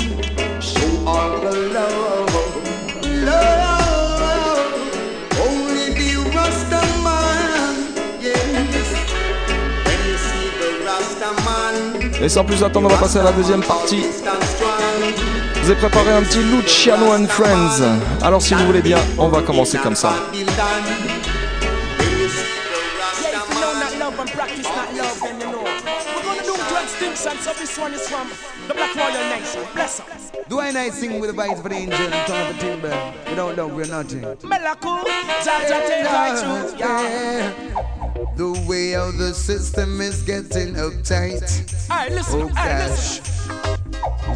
Et 12.22 12.30
sans 12.30 12.44
plus 12.44 12.64
attendre, 12.64 12.90
on 12.90 12.94
va 12.94 12.98
passer 12.98 13.20
à 13.20 13.24
la 13.24 13.32
deuxième 13.32 13.62
partie. 13.62 14.04
Je 15.56 15.62
vous 15.62 15.72
ai 15.72 15.76
préparé 15.76 16.12
un 16.12 16.24
petit 16.24 16.40
Luciano 16.40 17.14
and 17.14 17.28
Friends. 17.28 17.84
Alors 18.24 18.42
si 18.42 18.56
vous 18.56 18.66
voulez 18.66 18.82
bien, 18.82 18.98
on 19.18 19.28
va 19.28 19.42
commencer 19.42 19.78
comme 19.78 19.96
ça. 19.96 20.14
Know 23.60 23.74
not 23.74 23.94
not 24.00 24.14
know. 25.40 25.64
So 27.16 27.54
this 27.54 27.78
one 27.78 27.94
is 27.94 28.08
from 28.08 28.28
the 28.68 28.74
Black 28.74 28.96
Royal 28.96 29.30
Nation. 29.30 29.62
Bless 29.74 30.00
up. 30.00 30.08
Do 30.50 30.60
I 30.60 30.72
nice 30.72 30.96
sing 30.96 31.20
with 31.20 31.36
the 31.36 31.42
vibes 31.42 31.62
for 31.62 31.70
the 31.70 31.76
angel 31.76 32.00
and 32.00 32.28
tongue 32.28 32.42
of 32.42 32.56
the 32.56 32.66
timber? 32.66 33.14
Without 33.30 33.58
love, 33.58 33.74
we're 33.74 33.86
nothing. 33.86 34.22
Melaku, 34.22 35.04
Jaja 35.44 35.88
take 35.88 36.06
right 36.06 36.38
truth, 36.38 36.80
yeah. 36.80 37.97
The 38.36 38.66
way 38.68 38.92
how 38.92 39.12
the 39.12 39.32
system 39.34 40.02
is 40.02 40.24
getting 40.24 40.74
uptight. 40.74 41.44
Alright, 41.90 42.12
listen, 42.12 42.42
Oh 42.42 42.48
alright, 42.48 42.90
listen. 42.90 43.67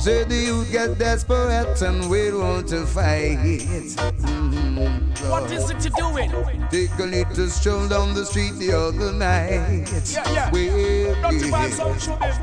Say 0.02 0.24
the 0.24 0.36
youth 0.36 0.72
get 0.72 0.97
desperate 0.97 1.80
and 1.84 2.10
we 2.10 2.32
want 2.34 2.68
to 2.70 2.88
fight. 2.88 3.38
Mm-hmm. 3.38 5.30
What 5.30 5.52
is 5.52 5.70
it 5.70 5.80
to 5.82 5.91
do 5.91 6.18
it? 6.18 6.32
Take 6.72 6.97
a 6.97 7.04
little 7.04 7.47
stroll 7.49 7.88
down 7.88 8.16
the 8.16 8.26
street 8.26 8.54
the 8.54 8.72
other 8.76 9.12
night. 9.14 9.86
Yeah, 10.12 10.28
yeah. 10.34 10.49
Well, 10.52 11.14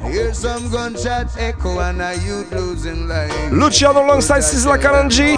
Hear 0.09 0.33
some 0.35 0.71
gunshots 0.71 1.37
echo 1.37 1.81
and 1.81 2.01
a 2.01 2.15
youth 2.19 2.53
losing 2.53 3.09
life. 3.09 3.51
Luciano 3.51 4.05
alongside 4.05 4.45
Sizzla 4.45 4.79
Kalonji. 4.79 5.37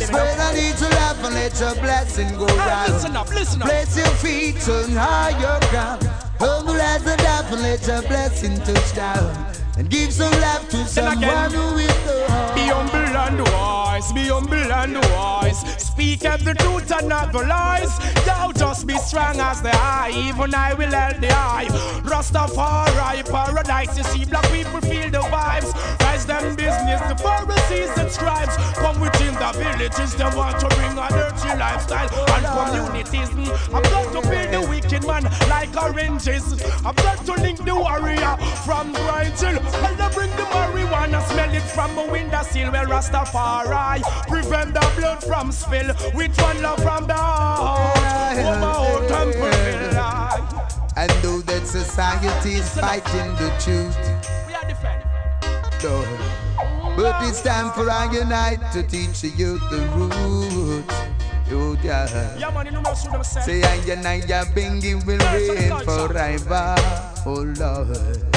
Spread 0.00 0.38
a 0.38 0.52
little 0.54 0.88
laugh 0.90 1.24
and 1.24 1.34
let 1.34 1.58
your 1.58 1.74
blessing 1.82 2.28
go 2.38 2.46
round. 2.46 2.92
Listen 2.92 3.16
up, 3.16 3.28
listen 3.30 3.62
up. 3.62 3.68
Place 3.68 3.96
your 3.96 4.06
feet 4.22 4.68
on 4.68 4.90
higher 4.90 5.58
ground. 5.70 6.04
Humble 6.38 6.80
as 6.80 7.04
a 7.04 7.16
dove 7.16 7.50
and 7.50 7.62
let 7.62 7.84
your 7.88 8.02
blessing 8.02 8.56
touch 8.60 8.94
down. 8.94 9.55
And 9.76 9.90
give 9.90 10.10
some 10.10 10.32
love 10.40 10.68
to 10.70 10.86
someone 10.86 11.50
who 11.50 11.76
is 11.76 11.88
the 12.04 12.52
Be 12.54 12.62
humble 12.68 12.96
and 12.96 13.40
wise, 13.52 14.10
be 14.12 14.28
humble 14.28 14.72
and 14.72 14.96
wise. 15.12 15.60
Speak 15.76 16.24
of 16.24 16.44
the 16.44 16.54
truth 16.54 16.90
and 16.92 17.08
not 17.08 17.32
the 17.32 17.40
lies. 17.40 17.92
Thou 18.24 18.52
just 18.52 18.86
be 18.86 18.96
strong 18.98 19.38
as 19.38 19.60
the 19.60 19.74
eye, 19.74 20.12
even 20.14 20.54
I 20.54 20.72
will 20.74 20.90
help 20.90 21.20
the 21.20 21.30
eye. 21.30 21.66
Rastafari, 22.04 23.24
paradise, 23.30 23.96
you 23.98 24.04
see 24.04 24.24
black 24.24 24.44
people 24.50 24.80
feel 24.80 25.10
the 25.10 25.24
vibes. 25.28 25.72
Rise 26.00 26.24
them 26.26 26.56
business, 26.56 27.00
the 27.08 27.16
Pharisees 27.16 27.90
and 27.98 28.10
scribes. 28.10 28.56
Come 28.76 28.98
within 29.00 29.15
the 29.38 29.58
villages, 29.58 30.14
they 30.14 30.24
want 30.36 30.58
to 30.60 30.68
bring 30.76 30.96
a 30.98 31.08
dirty 31.08 31.58
lifestyle 31.58 32.08
and 32.34 32.46
communities. 32.46 33.30
I've 33.72 33.82
got 33.82 34.12
to 34.12 34.28
build 34.28 34.50
the 34.52 34.60
wicked 34.68 35.06
man 35.06 35.24
like 35.48 35.76
oranges. 35.76 36.62
I've 36.84 36.96
got 36.96 37.24
to 37.26 37.32
link 37.34 37.64
the 37.64 37.74
warrior 37.74 38.36
from 38.64 38.92
Bright 38.92 39.38
Hill. 39.38 39.60
Well, 39.62 40.02
I 40.02 40.12
bring 40.12 40.30
the 40.30 40.46
marijuana, 40.54 41.22
smell 41.28 41.54
it 41.54 41.62
from 41.62 41.98
a 41.98 42.10
window 42.10 42.42
sill. 42.42 42.72
Well, 42.72 42.86
Rastafari, 42.86 44.02
prevent 44.28 44.74
the 44.74 44.92
blood 44.96 45.22
from 45.22 45.52
spill. 45.52 45.94
With 46.14 46.40
one 46.40 46.62
love 46.62 46.82
from 46.82 47.06
the 47.06 47.14
heart, 47.14 48.36
my 48.36 48.72
whole 48.72 49.08
temple 49.08 49.52
feel 49.52 49.96
And 50.96 51.10
though 51.22 51.40
that 51.40 51.66
society 51.66 52.54
is 52.54 52.68
fighting 52.78 53.34
the 53.36 53.52
truth, 53.60 53.96
We 54.46 54.54
are 54.54 54.64
defending. 54.66 56.45
But 56.96 57.28
it's 57.28 57.42
time 57.42 57.70
for 57.72 57.90
our 57.90 58.12
unite 58.12 58.72
to 58.72 58.82
teach 58.82 59.20
the 59.20 59.28
youth 59.28 59.60
the 59.70 59.78
roots. 59.94 60.94
Oh, 61.52 61.76
yeah. 61.84 62.38
Yeah, 62.38 62.50
man, 62.50 62.66
you 62.66 62.72
know 62.72 62.80
what 62.80 62.96
Say, 63.26 63.62
I 63.62 63.74
and 63.92 64.06
I, 64.06 64.20
Bingy 64.56 64.96
will 65.04 65.18
reign 65.30 65.76
forever. 65.84 66.74
Oh, 67.26 67.44
Lord. 67.60 68.36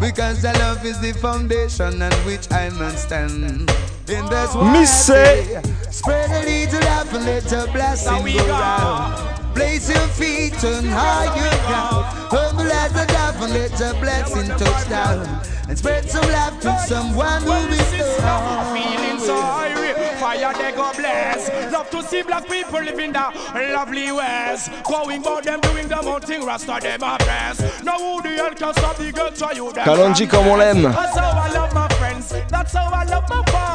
Because 0.00 0.40
the 0.40 0.52
love 0.58 0.84
is 0.86 0.98
the 1.00 1.12
foundation 1.12 2.00
on 2.00 2.12
which 2.24 2.50
I 2.50 2.70
must 2.70 3.04
stand. 3.04 3.70
And 4.12 4.26
oh. 4.26 4.30
that's 4.30 4.54
why 4.56 4.72
Miss 4.72 5.06
say, 5.06 5.62
spread 5.90 6.30
a 6.30 6.44
little 6.44 6.80
love 6.80 7.14
and 7.14 7.24
let 7.26 7.50
your 7.50 7.66
blessing 7.68 8.22
we 8.24 8.32
go 8.34 8.46
go. 8.46 8.52
round. 8.52 9.54
Place 9.54 9.88
your 9.88 10.06
feet 10.08 10.64
on 10.64 10.84
higher 10.84 11.30
ground. 11.66 12.06
Humble 12.30 12.72
as 12.72 12.90
a 12.92 13.06
dove 13.06 13.40
and 13.42 13.52
let 13.52 13.78
your 13.78 13.94
blessing 14.00 14.48
touch 14.58 14.88
down. 14.88 15.42
And 15.68 15.78
spread 15.78 16.10
some 16.10 16.26
love 16.26 16.58
to 16.60 16.76
someone 16.88 17.42
who 17.42 17.50
Well, 17.50 17.72
is 17.72 17.78
this 17.78 18.00
is 18.00 18.18
how 18.18 18.40
the 18.40 18.50
I'm 18.50 18.98
feeling 18.98 19.20
so 19.20 19.36
irate. 19.36 20.18
Fire 20.18 20.52
they 20.54 20.72
go 20.76 20.92
bless. 20.92 21.72
Love 21.72 21.90
to 21.90 22.02
see 22.02 22.22
black 22.22 22.48
people 22.48 22.80
living 22.80 23.12
the 23.12 23.32
lovely 23.74 24.10
ways. 24.10 24.68
Going 24.82 25.20
about 25.20 25.44
them 25.44 25.60
doing 25.60 25.86
the 25.86 26.04
own 26.04 26.20
thing, 26.20 26.44
Rasta 26.44 26.78
them 26.82 27.02
a 27.02 27.16
bless. 27.18 27.82
Now 27.84 27.98
who 27.98 28.22
the 28.22 28.30
hell 28.30 28.54
can 28.54 28.74
stop 28.74 28.96
the 28.96 29.12
girl 29.12 29.30
try 29.30 29.52
you 29.52 29.72
them 29.72 29.86
Kalonji 29.86 30.28
comme 30.28 30.48
on 30.48 30.58
l'aime. 30.58 30.82
That's 30.82 31.16
how 31.16 31.30
I 31.30 31.52
love 31.52 31.72
my 31.74 31.88
friends. 31.94 32.34
That's 32.48 32.72
how 32.72 32.90
I 32.90 33.04
love 33.04 33.28
my 33.28 33.36
family. 33.44 33.49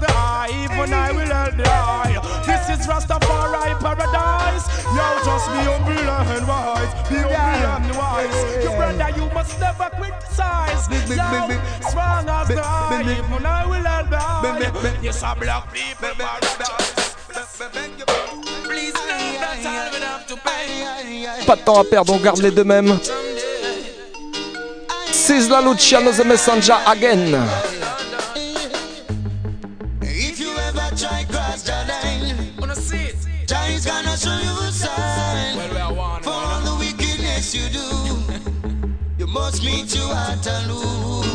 the 0.00 0.10
eye, 0.10 0.48
even 0.64 0.92
I 0.92 1.12
will 1.12 1.26
help 1.26 1.56
the 1.56 1.68
eye. 1.68 2.18
This 2.46 2.68
is 2.80 2.86
Rastafari 2.86 3.78
paradise. 3.80 4.64
Yo, 4.96 5.06
just 5.24 5.46
be 5.52 5.60
humble 5.64 6.10
and 6.10 6.46
wise, 6.46 6.92
be 7.08 7.16
humble 7.16 7.66
and 7.72 7.96
wise. 7.96 8.64
Your 8.64 8.76
brother, 8.76 9.10
you 9.16 9.26
must 9.32 9.58
never 9.60 9.88
criticize. 9.96 10.88
Big, 10.88 11.08
big, 11.08 11.18
Yo, 11.18 11.48
big, 11.48 11.58
big. 11.58 11.88
strong 11.88 12.28
as 12.28 12.48
Big, 12.48 12.56
the 12.58 12.62
eye, 12.64 13.02
big, 13.02 13.06
big. 13.06 13.18
even 13.24 13.46
I 13.46 13.66
will 13.66 13.84
help 13.84 14.10
the 14.10 14.18
Big, 14.42 14.58
big, 14.58 14.68
eye. 14.76 14.82
big. 14.96 15.04
Yes, 15.04 15.22
a 15.22 15.34
black 15.38 15.72
people 15.72 16.08
paradise. 16.18 17.16
Please 18.64 18.94
know 18.94 19.38
that 19.40 19.58
I 19.64 19.90
will 19.92 20.06
have 20.06 20.26
to 20.26 20.36
pay. 20.36 21.46
Pas 21.46 21.56
de 21.56 21.60
temps 21.62 21.80
à 21.80 21.84
perdre, 21.84 22.12
on 22.14 22.18
garde 22.18 22.40
les 22.40 22.50
deux 22.50 22.64
mêmes. 22.64 22.98
Sizzla 25.12 25.60
Luciano 25.60 26.10
the 26.12 26.24
Messenger 26.24 26.74
again. 26.86 27.38
At 40.12 40.46
up 40.46 40.66
lose. 40.68 41.34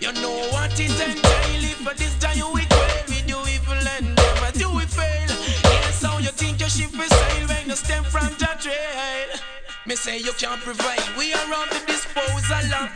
You 0.00 0.12
know 0.20 0.36
what 0.52 0.72
it 0.78 0.90
entail 0.90 1.64
If 1.64 1.80
you're 1.80 1.94
this 1.94 2.14
guy, 2.16 2.34
you 2.34 2.48
equal 2.58 2.78
with 3.08 3.28
your 3.28 3.48
evil 3.48 3.74
and 3.74 4.14
never 4.14 4.58
do 4.58 4.78
it 4.78 4.90
fail 4.90 5.30
Yes, 5.64 6.02
how 6.02 6.18
you 6.18 6.28
think 6.28 6.60
your 6.60 6.68
ship 6.68 6.92
is 6.92 7.08
sail 7.08 7.48
when 7.48 7.68
you 7.68 7.76
step 7.76 8.04
from 8.06 8.28
the 8.38 8.50
trail 8.60 9.40
me 9.86 9.96
say 9.96 10.18
you 10.18 10.32
can't 10.34 10.60
prevail. 10.60 11.02
We 11.18 11.32
are 11.32 11.52
on 11.52 11.68
the 11.70 11.82
disposal 11.86 12.68
of 12.78 12.94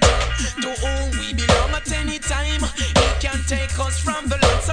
To 0.62 0.70
whom 0.84 1.18
we 1.18 1.32
belong 1.32 1.70
at 1.70 1.90
any 1.90 2.18
time. 2.18 2.60
He 2.60 3.08
can 3.20 3.40
take 3.48 3.76
us 3.80 3.98
from 3.98 4.28
the 4.28 4.36
land. 4.36 4.63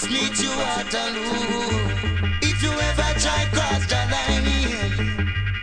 Must 0.00 0.10
meet 0.12 0.40
you 0.40 0.50
at 0.52 0.94
a 0.94 1.10
loo. 1.10 2.30
If 2.40 2.62
you 2.62 2.70
ever 2.70 3.10
try 3.18 3.46
cross 3.50 3.84
the 3.86 3.98
line, 4.12 4.46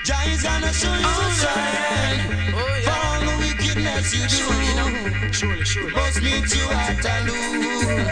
Jah 0.03 0.23
is 0.27 0.43
gonna 0.43 0.73
show 0.73 0.93
you 0.93 1.07
a 1.07 1.31
sign. 1.41 2.19
Oh, 2.53 2.59
For 2.83 2.97
all 3.07 3.19
the 3.21 3.33
wickedness 3.39 4.13
you 4.13 4.23
do, 4.27 4.35
Surely, 4.35 4.71
know. 4.75 5.31
Surely, 5.31 5.63
surely. 5.63 5.93
must 5.93 6.21
meet 6.21 6.53
you 6.53 6.65
at 6.69 7.05
a 7.05 7.15
loo. 7.27 8.11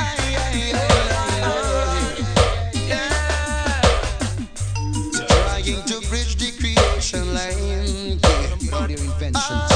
Aye, 0.00 0.34
aye, 0.46 0.72
aye, 0.74 1.46
aye. 1.46 2.22
Trying 5.28 5.82
to 5.86 5.96
bridge 6.08 6.34
the 6.42 6.50
creation 6.58 7.24
line. 7.34 8.18
Yeah, 8.18 8.86
their 8.88 8.96
inventions. 8.98 9.71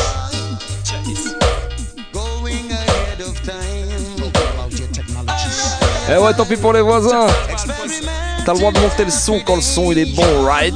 Eh 6.08 6.18
ouais, 6.18 6.34
tant 6.34 6.44
pis 6.44 6.56
pour 6.56 6.72
les 6.72 6.82
voisins. 6.82 7.26
T'as 8.44 8.52
le 8.52 8.58
droit 8.58 8.70
de 8.70 8.78
monter 8.78 9.04
le 9.04 9.10
son 9.10 9.40
quand 9.40 9.56
le 9.56 9.62
son 9.62 9.90
il 9.90 9.98
est 9.98 10.14
bon, 10.14 10.44
right? 10.44 10.74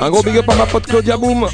Un 0.00 0.10
gros 0.10 0.22
big 0.22 0.36
up 0.38 0.48
à 0.48 0.54
ma 0.54 0.66
pote 0.66 0.86
Claudia 0.86 1.16
Boom. 1.16 1.48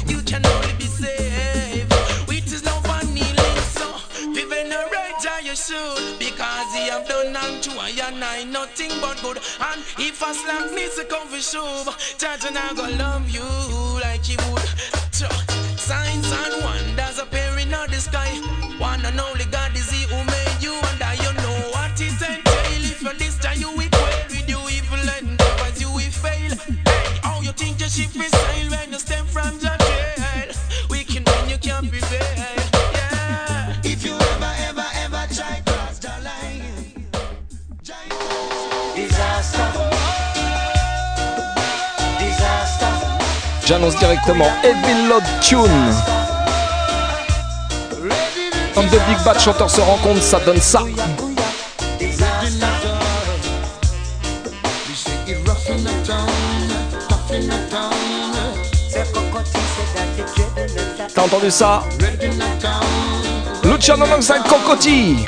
Because 6.19 6.75
have 6.89 7.07
done 7.07 8.51
nothing 8.51 8.91
but 9.01 9.19
good 9.23 9.37
And 9.59 9.81
if 9.97 10.21
a 10.21 10.33
slap 10.33 10.71
needs 10.73 10.95
to 10.95 11.05
come 11.05 11.27
for 11.27 11.39
Judge 12.19 12.45
and 12.45 12.57
I 12.57 12.73
go 12.75 12.83
love 12.97 13.27
you 13.29 13.41
like 14.01 14.23
he 14.23 14.37
would 14.51 14.61
Signs 15.79 16.31
and 16.31 16.63
wonders 16.63 17.19
appearing 17.19 17.73
out 17.73 17.89
the 17.89 17.99
sky 17.99 18.29
One 18.77 19.03
and 19.05 19.19
only 19.19 19.45
God 19.45 19.75
is 19.75 19.89
here 19.89 20.04
J'annonce 43.65 43.95
directement 43.95 44.45
Heavy 44.63 45.07
Load 45.07 45.23
Tune. 45.41 45.59
Quand 48.75 48.83
de 48.83 48.89
Big 48.89 49.23
Bad 49.25 49.39
chanteurs 49.39 49.71
se 49.71 49.81
rencontrent, 49.81 50.21
ça 50.21 50.39
donne 50.39 50.61
ça. 50.61 50.83
T'as 61.15 61.21
entendu 61.23 61.49
ça? 61.49 61.81
Luciano 63.63 64.05
Mangside 64.05 64.43
Cocotti 64.47 65.25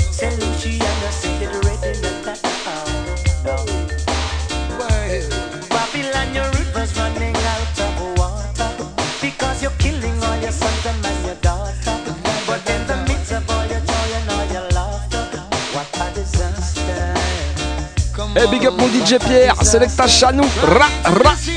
Et 18.39 18.47
big 18.51 18.67
up 18.67 18.79
mon 18.79 18.87
DJ 18.87 19.17
Pierre, 19.17 19.55
Selecta 19.63 20.07
Chanou, 20.07 20.43
ra 20.61 20.87
ra. 21.03 21.56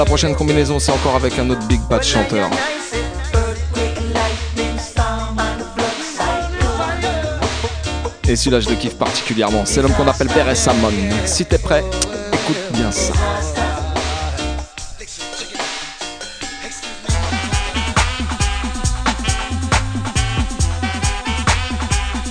la 0.00 0.06
prochaine 0.06 0.34
combinaison, 0.34 0.78
c'est 0.78 0.92
encore 0.92 1.14
avec 1.14 1.38
un 1.38 1.50
autre 1.50 1.60
Big 1.66 1.78
Bad 1.82 2.02
chanteur. 2.02 2.48
Et 8.26 8.34
celui-là, 8.34 8.60
je 8.60 8.70
le 8.70 8.76
kiffe 8.76 8.96
particulièrement. 8.96 9.64
C'est 9.66 9.82
l'homme 9.82 9.92
qu'on 9.92 10.08
appelle 10.08 10.28
Beres 10.28 10.56
Samon. 10.56 10.90
Si 11.26 11.44
t'es 11.44 11.58
prêt, 11.58 11.84
écoute 12.32 12.56
bien 12.72 12.90
ça. 12.90 13.12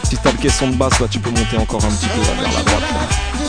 Si 0.06 0.18
t'as 0.18 0.32
le 0.32 0.38
caisson 0.40 0.70
de 0.70 0.76
basse, 0.76 1.00
là, 1.00 1.06
tu 1.08 1.20
peux 1.20 1.30
monter 1.30 1.58
encore 1.58 1.86
un 1.86 1.92
petit 1.92 2.08
peu 2.08 2.22
vers 2.22 2.52
la 2.52 2.64
droite. 2.64 3.49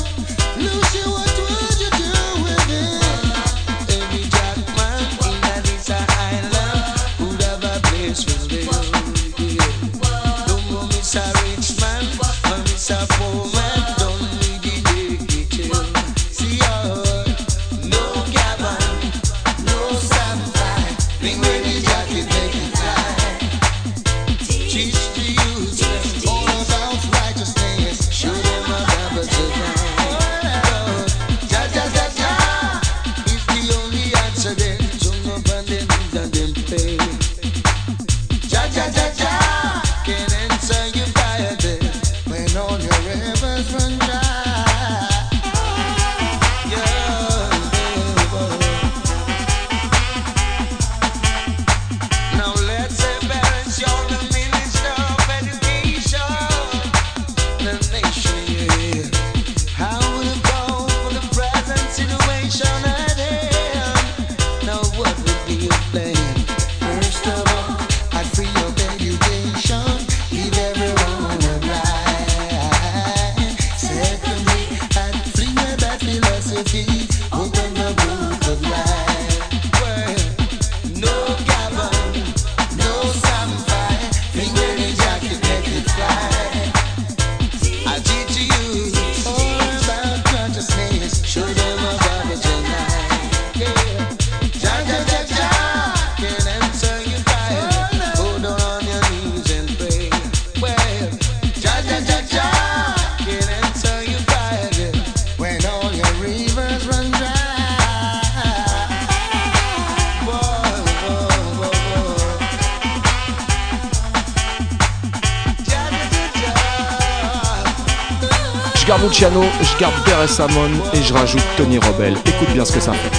Samon 120.31 120.71
et 120.93 121.03
je 121.03 121.13
rajoute 121.13 121.43
Tony 121.57 121.77
Robel. 121.77 122.15
Écoute 122.25 122.51
bien 122.53 122.63
ce 122.63 122.71
que 122.71 122.79
ça 122.79 122.93
fait. 122.93 123.11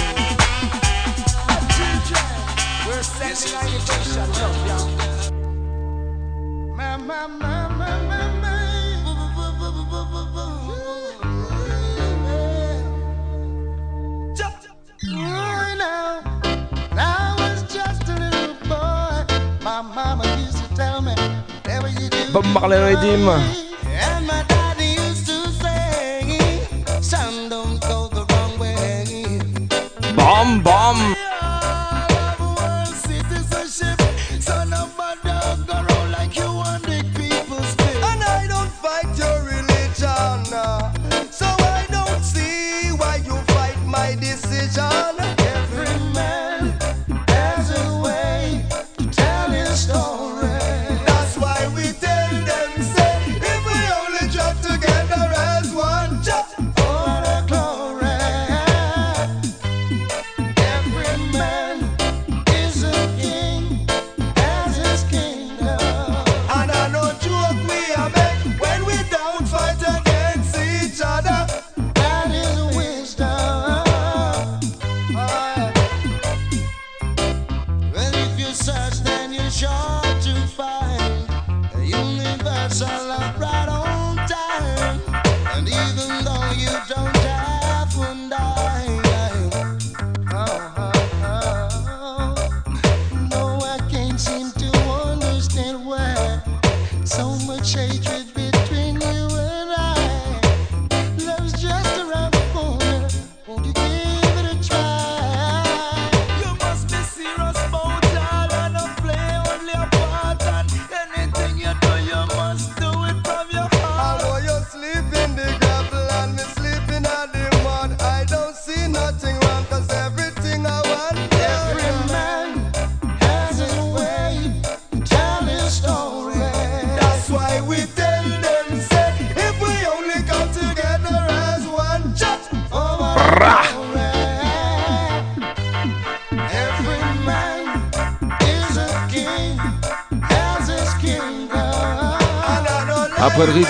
We're 2.87 3.03
sending 23.03 23.27
our 23.27 23.62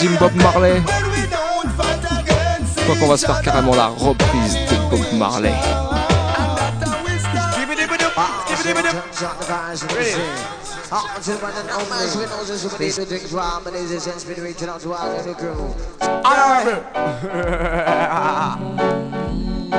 Redeem 0.04 0.18
Bob 0.20 0.36
Marley, 0.36 0.84
je 2.76 2.84
crois 2.84 2.96
qu'on 3.00 3.08
va 3.08 3.16
se 3.16 3.26
faire 3.26 3.42
carrément 3.42 3.74
la 3.74 3.88
reprise 3.88 4.58
de 4.70 4.76
Bob 4.90 5.00
Marley. 5.14 5.54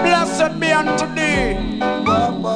Blessed 0.02 0.58
be 0.58 0.72
unto 0.72 1.06
thee. 1.14 1.80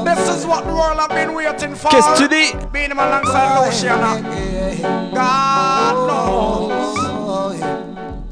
This 0.05 0.29
is 0.31 0.47
what 0.47 0.65
the 0.65 0.73
world 0.73 0.99
have 0.99 1.11
been 1.11 1.35
waiting 1.35 1.75
for. 1.75 1.91
Qu'est-ce 1.91 2.13
que 2.15 2.17
tu 2.17 2.29
dis? 2.29 2.55
Being 2.73 2.93
alongside 2.93 3.67
Luciana. 3.67 4.17
God. 5.13 5.48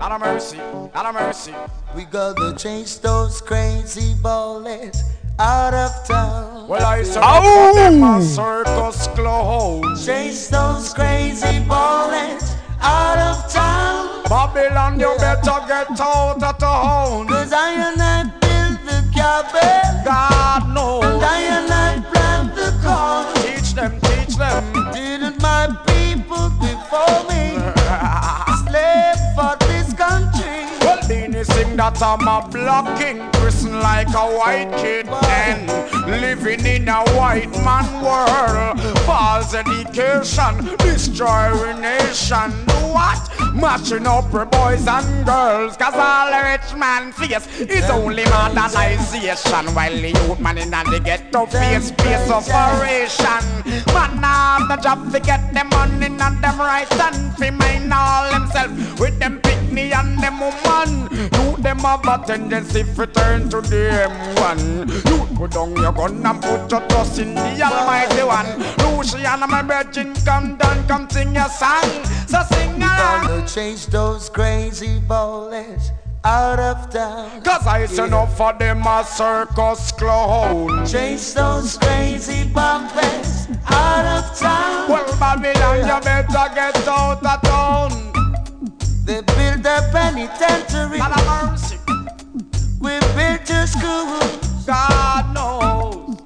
God 0.08 0.22
of 0.22 0.28
mercy. 0.28 0.56
God 0.94 1.06
of 1.06 1.14
mercy. 1.16 1.54
We 1.96 2.04
gotta 2.04 2.54
chase 2.56 2.98
those 2.98 3.40
crazy 3.40 4.14
bullets 4.22 5.02
out 5.36 5.74
of 5.74 6.06
town. 6.06 6.68
Well, 6.68 6.86
I 6.86 7.02
said, 7.02 7.24
Ow! 7.24 7.72
them 7.74 8.04
a 8.04 8.22
circus 8.22 9.08
clowns. 9.08 10.06
Chase 10.06 10.46
those 10.48 10.94
crazy 10.94 11.58
bullets 11.66 12.54
out 12.80 13.18
of 13.18 13.52
town. 13.52 14.22
Babylon, 14.28 15.00
you 15.00 15.12
better 15.18 15.66
get 15.66 16.00
out 16.00 16.40
of 16.40 16.58
town. 16.58 17.26
Cause 17.26 17.52
I 17.52 17.72
and 17.72 18.00
I 18.00 18.22
built 18.38 18.86
the 18.86 19.10
cabin. 19.12 20.04
God 20.04 20.45
that 31.90 32.02
I'm 32.02 32.26
a 32.26 32.48
black 32.48 32.98
king, 32.98 33.30
prison 33.32 33.78
like 33.78 34.08
a 34.08 34.26
white 34.38 34.72
kid, 34.76 35.06
and 35.08 35.66
living 36.20 36.66
in 36.66 36.88
a 36.88 37.02
white 37.14 37.52
man 37.62 37.86
world. 38.02 38.80
False 39.06 39.54
education, 39.54 40.76
destroying 40.78 41.80
nation. 41.80 42.50
What? 42.90 43.22
Matching 43.54 44.06
up 44.06 44.30
for 44.30 44.44
boys 44.46 44.86
and 44.88 45.24
girls, 45.24 45.76
cause 45.76 45.94
all 45.94 46.26
the 46.30 46.42
rich 46.50 46.74
man 46.76 47.12
face 47.12 47.46
is 47.60 47.88
only 47.90 48.24
modernization, 48.24 49.66
while 49.74 49.92
the 49.92 50.08
youth 50.08 50.40
man 50.40 50.58
in 50.58 50.70
the 50.70 51.00
ghetto 51.04 51.46
face 51.46 51.92
face 51.92 52.30
operation. 52.30 53.44
Man 53.94 54.22
have 54.22 54.68
the 54.68 54.76
job 54.82 55.12
to 55.12 55.20
get 55.20 55.54
them 55.54 55.68
money 55.68 56.06
and 56.06 56.18
them 56.18 56.58
right 56.58 56.90
and 57.00 57.36
fi 57.38 57.50
mind 57.50 57.92
all 57.92 58.30
themselves 58.32 59.00
with 59.00 59.18
them 59.20 59.45
picnic 59.66 59.94
and 59.94 60.18
them 60.18 60.40
woman. 60.40 61.08
You 61.32 61.56
them 61.62 61.78
have 61.80 62.06
a 62.06 62.24
tendency 62.26 62.82
to 62.82 63.06
turn 63.06 63.48
to 63.50 63.60
them 63.60 64.10
one. 64.36 64.88
You 64.88 65.36
put 65.36 65.52
down 65.52 65.76
your 65.76 65.92
gun 65.92 66.24
and 66.24 66.42
put 66.42 66.70
your 66.70 66.80
trust 66.88 67.18
in 67.18 67.34
the 67.34 67.62
Almighty 67.62 68.22
One. 68.22 68.96
Luciana, 68.96 69.46
my 69.46 69.62
virgin, 69.62 70.14
come 70.24 70.56
down, 70.56 70.86
come 70.86 71.08
sing 71.10 71.34
your 71.34 71.48
song. 71.48 72.04
So 72.26 72.42
sing 72.50 72.76
along. 72.76 73.26
Gonna 73.26 73.46
chase 73.46 73.86
those 73.86 74.28
crazy 74.30 74.98
bullets 75.00 75.90
out 76.24 76.58
of 76.58 76.90
town. 76.90 77.42
Cause 77.42 77.66
I 77.66 77.86
say 77.86 78.08
no 78.08 78.26
for 78.26 78.52
them 78.52 78.82
a 78.86 79.04
circus 79.04 79.92
clown. 79.92 80.86
Chase 80.86 81.34
those 81.34 81.78
crazy 81.78 82.48
bumpers 82.48 83.48
out 83.66 84.04
of 84.04 84.38
town. 84.38 84.88
Well, 84.88 85.18
Babylon, 85.18 85.78
you 85.78 86.00
better 86.04 86.54
get 86.54 86.88
out 86.88 87.24
of 87.24 87.42
town. 87.42 88.05
They 89.06 89.22
built 89.22 89.64
a 89.64 89.88
penitentiary. 89.92 90.98
God 90.98 91.12
have 91.12 91.52
mercy. 91.52 91.78
We 92.80 92.98
built 93.14 93.48
a 93.50 93.64
school. 93.64 94.18
God 94.66 95.32
knows. 95.32 96.16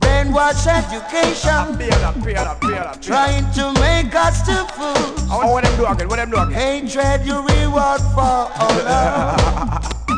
Brainwash 0.00 0.66
education. 0.66 1.78
Pay 1.78 1.90
that, 1.90 2.14
pay 2.24 2.32
that, 2.32 2.60
pay 2.60 2.70
that. 2.70 3.00
Trying 3.00 3.48
to 3.52 3.72
make 3.80 4.12
us 4.16 4.42
to 4.48 4.66
fools. 4.74 5.28
Oh, 5.30 5.52
what 5.52 5.62
them 5.62 5.76
do 5.76 5.86
again? 5.86 6.08
What 6.08 6.16
them 6.16 6.30
do 6.30 6.38
again? 6.38 6.82
Hatred 6.82 7.24
you 7.24 7.40
reward 7.40 8.00
for 8.00 8.50
all. 8.58 8.80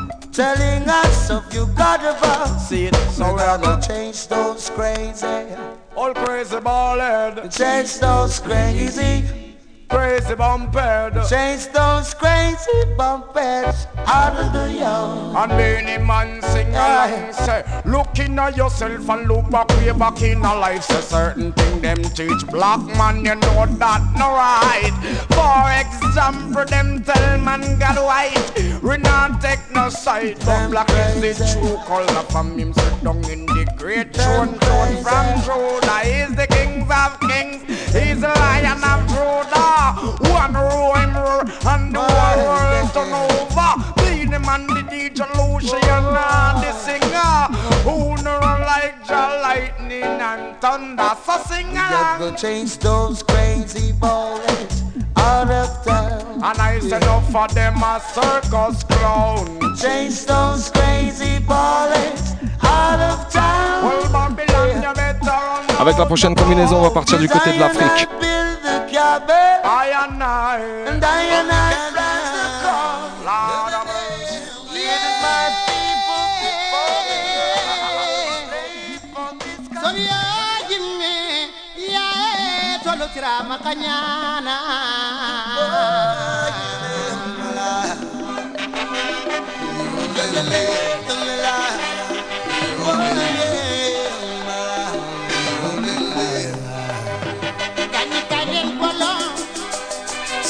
Telling 0.33 0.89
us 0.89 1.31
of 1.31 1.53
you 1.53 1.67
God 1.77 2.01
above. 2.01 2.59
See 2.63 2.87
it, 2.87 2.95
so 3.13 3.27
We're 3.27 3.37
we 3.37 3.43
are 3.43 3.59
gonna 3.59 3.87
change 3.87 4.27
those 4.29 4.71
crazy. 4.71 5.55
All 5.95 6.15
crazy 6.15 6.57
ballhead, 6.57 7.55
Change 7.55 7.99
those 7.99 8.41
crazy. 8.41 9.46
Crazy 9.89 10.35
bumphead. 10.35 11.29
Change 11.29 11.73
those 11.73 12.15
crazy 12.15 12.95
bumpers. 12.97 13.87
Out 14.07 14.37
of 14.37 14.53
the 14.53 14.73
yard. 14.73 15.37
And 15.37 15.59
many 15.59 16.05
man 16.05 16.43
sing 16.43 16.71
along 16.71 17.33
say 17.33 17.65
Look 17.85 18.19
in 18.19 18.37
yourself 18.57 19.09
and 19.09 19.29
look 19.29 19.51
back 19.51 19.69
way 19.79 19.93
back 19.93 20.23
in 20.23 20.45
a 20.45 20.55
life. 20.55 20.85
Say 20.85 21.01
certain 21.01 21.53
thing 21.53 21.81
them 21.81 22.03
teach. 22.03 22.47
Black 22.49 22.81
man 22.97 23.25
you 23.25 23.35
know 23.35 23.67
that 23.67 24.03
no 24.17 24.31
right. 24.35 24.95
For 25.37 25.67
example 25.83 26.65
them 26.65 27.03
tell 27.03 27.39
man 27.39 27.79
got 27.79 28.03
white. 28.03 28.83
We 28.83 28.97
not 28.99 29.41
take 29.41 29.61
no 29.75 29.89
side 29.89 30.39
But 30.45 30.71
black 30.71 30.91
is 30.91 31.39
the 31.39 31.61
true 31.61 31.77
color 31.87 32.23
from 32.31 32.59
him. 32.59 32.73
Sit 32.73 33.05
down 33.05 33.25
in 33.31 33.47
the 33.47 33.67
great 33.77 34.15
throne 34.15 34.55
throne 34.59 35.03
from 35.03 35.27
Judah 35.43 36.01
He's 36.01 36.35
the 36.37 36.47
kings 36.47 36.91
of 36.91 37.21
kings 37.21 37.76
He's 37.97 38.23
a 38.23 38.29
lion 38.29 38.85
of 38.85 39.09
Judah 39.09 39.77
One 40.31 40.55
him 40.55 41.17
roar 41.17 41.41
and 41.73 41.95
the 41.95 42.01
whole 42.01 42.45
world 42.45 42.93
turn 42.93 43.13
over 43.13 43.71
Be 43.97 44.27
the 44.27 44.39
man, 44.39 44.67
the 44.67 44.83
DJ 44.83 45.25
Lucian 45.39 45.81
and 45.83 46.63
the 46.63 46.73
singer. 46.73 47.35
Who 47.85 48.23
know 48.23 48.39
like 48.39 49.07
Jah 49.07 49.41
lightning 49.43 50.03
and 50.03 50.61
thunder. 50.61 51.13
So 51.25 51.39
sing 51.49 51.71
along. 51.71 52.19
gonna 52.19 52.37
change 52.37 52.79
those 52.79 53.23
crazy 53.23 53.93
boys 53.93 54.83
out 55.17 55.51
of 55.51 55.85
town. 55.85 56.35
And 56.45 56.59
I 56.59 56.79
said 56.81 57.01
no 57.03 57.21
for 57.33 57.49
them 57.49 57.83
a 57.83 58.01
circus 58.13 58.85
clown. 58.85 59.77
Change 59.77 60.27
those 60.27 60.71
crazy 60.71 61.39
boys 61.39 62.35
out 62.63 63.01
of 63.01 63.33
town. 63.33 63.85
Well 63.85 64.13
Babylon 64.13 64.37
you 64.37 64.37
better 64.37 64.46
run 64.46 64.46
Avec 65.79 65.99
la 65.99 66.07
prochaine 66.07 66.35
combinaison, 66.35 66.79
on 66.79 66.83
va 66.83 66.91
partir 66.91 67.19
du 67.19 67.29
côté 67.29 67.53
de 67.53 67.61
l'Afrique. 67.61 68.09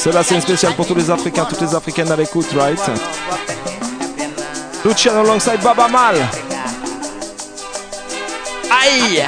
Cela 0.07 0.22
c'est 0.22 0.36
une 0.36 0.40
spéciale 0.40 0.72
pour 0.74 0.86
tous 0.86 0.94
les 0.94 1.11
Africains, 1.11 1.44
toutes 1.46 1.62
les 1.62 1.74
Africaines 1.74 2.12
à 2.12 2.14
l'écoute, 2.14 2.46
right? 2.57 2.78
Luciano 4.84 5.18
alongside 5.18 5.61
Baba 5.61 5.88
Mal. 5.88 6.14
Aïe 8.70 9.24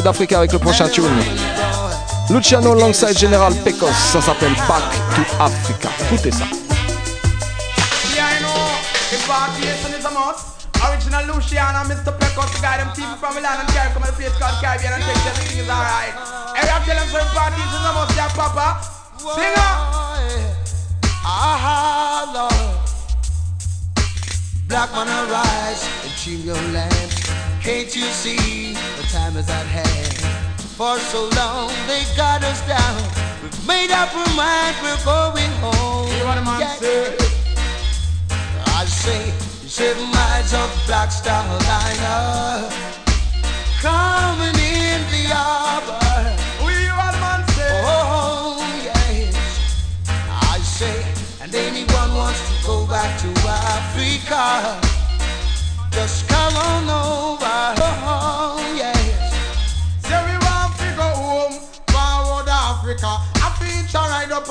Parler 0.00 0.12
d'Afrique 0.12 0.32
avec 0.32 0.52
le 0.52 0.58
prochain 0.58 0.88
tune. 0.88 1.04
Luciano 2.30 2.72
alongside 2.72 3.18
General 3.18 3.52
Pecos, 3.64 3.92
ça 4.12 4.20
s'appelle 4.20 4.54
Back 4.68 4.82
to 5.14 5.22
Africa. 5.42 5.88
Écoutez 6.06 6.30
ça. 6.30 6.44
Yeah, 8.14 8.24
I 8.24 8.40
know. 8.40 8.48
The 9.10 9.18
variation 9.26 9.92
is 9.98 10.04
a 10.04 10.10
must. 10.10 10.68
Original 10.82 11.26
Luciano, 11.26 11.84
Mr. 11.84 12.16
Pecos, 12.18 12.50
the 12.52 12.60
guy 12.62 12.78
them 12.78 12.90
team 12.94 13.08
from 13.20 13.34
Milan 13.34 13.60
and 13.60 13.68
Caribbean, 13.68 13.92
come 13.92 14.02
to 14.04 14.10
the 14.10 14.16
place 14.16 14.38
called 14.38 14.56
Caribbean 14.62 14.94
and 14.94 15.02
take 15.02 15.26
everything 15.26 15.58
is 15.58 15.68
alright. 15.68 16.14
Hey, 16.56 16.70
I'm 16.70 16.82
telling 16.84 17.08
some 17.08 17.28
parties 17.34 17.60
is 17.60 17.84
a 17.84 17.92
must, 17.92 18.16
yeah, 18.16 18.28
Papa. 18.28 18.80
Singer. 19.18 19.72
Ah, 21.24 22.30
Lord. 22.32 22.78
Black 24.66 24.90
man 24.92 25.08
arise 25.08 25.84
and 26.04 26.12
change 26.16 26.44
your 26.44 26.62
land. 26.72 27.10
Can't 27.62 27.94
you 27.94 28.04
see? 28.04 28.70
the 28.72 28.89
time 29.12 29.36
is 29.36 29.48
at 29.50 29.66
hand? 29.66 30.14
For 30.78 30.98
so 30.98 31.28
long 31.36 31.68
they 31.86 32.02
got 32.16 32.42
us 32.44 32.60
down. 32.66 32.96
We've 33.42 33.66
made 33.66 33.90
up 33.90 34.14
our 34.14 34.34
mind, 34.34 34.76
we're 34.82 35.04
going 35.04 35.50
home. 35.60 36.06
Hear 36.10 36.24
what 36.26 36.36
the 36.36 36.44
man 36.44 36.60
Yeah. 36.60 36.76
say? 36.76 37.16
I 38.80 38.84
say, 38.86 39.22
seven 39.66 40.06
miles 40.10 40.52
of 40.54 40.70
Black 40.86 41.10
Star 41.10 41.42
Liner 41.44 42.70
coming 43.82 44.56
in 44.56 45.00
the 45.12 45.24
harbor. 45.34 46.36
We 46.64 46.72
hear 46.72 46.94
what 46.94 47.14
man 47.24 47.42
say? 47.56 47.82
Oh, 47.84 48.62
yes. 48.88 49.34
I 50.54 50.58
say, 50.78 51.04
and 51.42 51.54
anyone 51.54 52.14
wants 52.14 52.40
to 52.48 52.54
go 52.66 52.86
back 52.86 53.10
to 53.22 53.28
Africa, 53.48 54.80
just 55.90 56.28
come 56.28 56.56
on 56.56 56.88
over. 56.88 57.79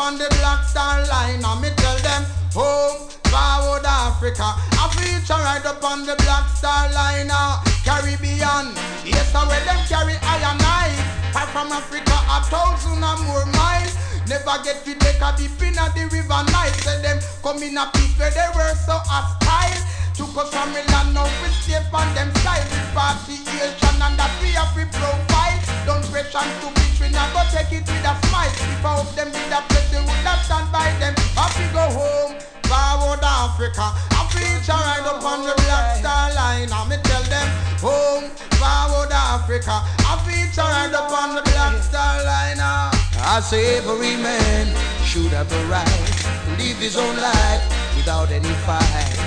On 0.09 0.17
the 0.17 0.29
Black 0.41 0.65
Star 0.65 1.05
Line, 1.05 1.37
and 1.37 1.61
me 1.61 1.69
tell 1.77 1.97
them 2.01 2.25
home, 2.57 2.97
forward 3.29 3.85
Africa. 3.85 4.57
I 4.73 4.89
feature 4.97 5.37
right 5.37 5.61
up 5.61 5.85
on 5.85 6.01
the 6.01 6.17
Black 6.25 6.49
Star 6.49 6.89
Line, 6.89 7.29
uh, 7.29 7.61
Caribbean. 7.85 8.73
Yes, 9.05 9.29
I 9.37 9.45
where 9.45 9.61
them 9.69 9.77
carry 9.85 10.17
iron 10.25 10.57
knife. 10.57 10.97
Far 11.29 11.45
from 11.53 11.69
Africa, 11.69 12.17
a 12.25 12.41
thousand 12.49 13.05
or 13.05 13.17
more 13.29 13.45
miles. 13.53 13.93
Never 14.25 14.57
get 14.65 14.81
to 14.89 14.97
take 14.97 15.21
a 15.21 15.29
dip 15.37 15.61
in 15.61 15.77
the 15.77 16.03
river 16.09 16.41
night. 16.57 16.73
Say 16.81 16.97
them 17.05 17.21
come 17.45 17.61
in 17.61 17.77
a 17.77 17.85
peace 17.93 18.17
where 18.17 18.33
they 18.33 18.49
were 18.57 18.73
so 18.81 18.97
hostile. 19.05 19.77
Took 20.17 20.33
us 20.41 20.49
from 20.49 20.73
land, 20.73 21.13
now 21.13 21.29
we 21.45 21.53
stay 21.61 21.77
on 21.77 22.09
them 22.17 22.33
side 22.41 22.65
with 22.65 22.89
participation 22.97 24.01
and 24.01 24.17
that 24.17 24.33
we 24.41 24.57
have 24.57 24.73
we 24.73 24.89
profile. 24.89 25.38
Don't 25.85 26.03
pressure 26.11 26.43
to 26.43 26.67
bitch, 26.75 26.99
we 27.01 27.09
not 27.09 27.31
go 27.33 27.41
take 27.51 27.71
it 27.71 27.85
with 27.87 28.09
a 28.11 28.13
smile. 28.27 28.51
If 28.51 28.85
I 28.85 28.91
hope 28.99 29.13
them 29.15 29.29
with 29.31 29.51
a 29.53 29.61
place, 29.69 29.89
they 29.91 30.01
would 30.01 30.23
not 30.23 30.39
stand 30.45 30.71
by 30.71 30.89
them. 30.99 31.15
We 31.59 31.65
go 31.75 31.83
home, 31.91 32.39
forward 32.71 33.19
Africa. 33.19 33.91
I 34.15 34.23
feature 34.31 34.71
right 34.71 35.03
up 35.03 35.23
on 35.23 35.43
the 35.43 35.53
Black 35.67 35.97
Star 35.99 36.31
Line. 36.33 36.71
And 36.71 36.89
me 36.89 36.95
tell 37.03 37.23
them, 37.27 37.47
home, 37.83 38.29
forward 38.55 39.11
Africa. 39.11 39.83
I 40.07 40.15
feature 40.23 40.63
right 40.63 40.93
up 40.93 41.11
on 41.11 41.35
the 41.35 41.41
Black 41.51 41.83
Star 41.83 42.23
Line. 42.23 42.59
ah. 42.63 42.95
I 43.35 43.41
say 43.41 43.77
every 43.77 44.15
man 44.23 44.67
should 45.03 45.31
have 45.35 45.49
the 45.49 45.59
right 45.67 46.07
to 46.45 46.51
live 46.63 46.77
his 46.77 46.95
own 46.95 47.17
life 47.17 47.63
without 47.97 48.31
any 48.31 48.53
fight. 48.63 49.19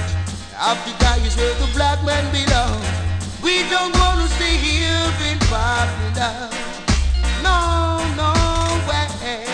Africa 0.56 1.20
is 1.26 1.36
where 1.36 1.52
the 1.60 1.68
black 1.74 2.02
man 2.04 2.24
belongs. 2.32 2.86
We 3.42 3.68
don't 3.68 3.92
want 3.98 4.31
to 5.12 5.18
stay 5.18 5.24
here 5.24 5.32
in 5.32 5.38
Babylon. 5.50 6.50
No, 7.42 7.98
no 8.16 8.32
way. 8.88 9.44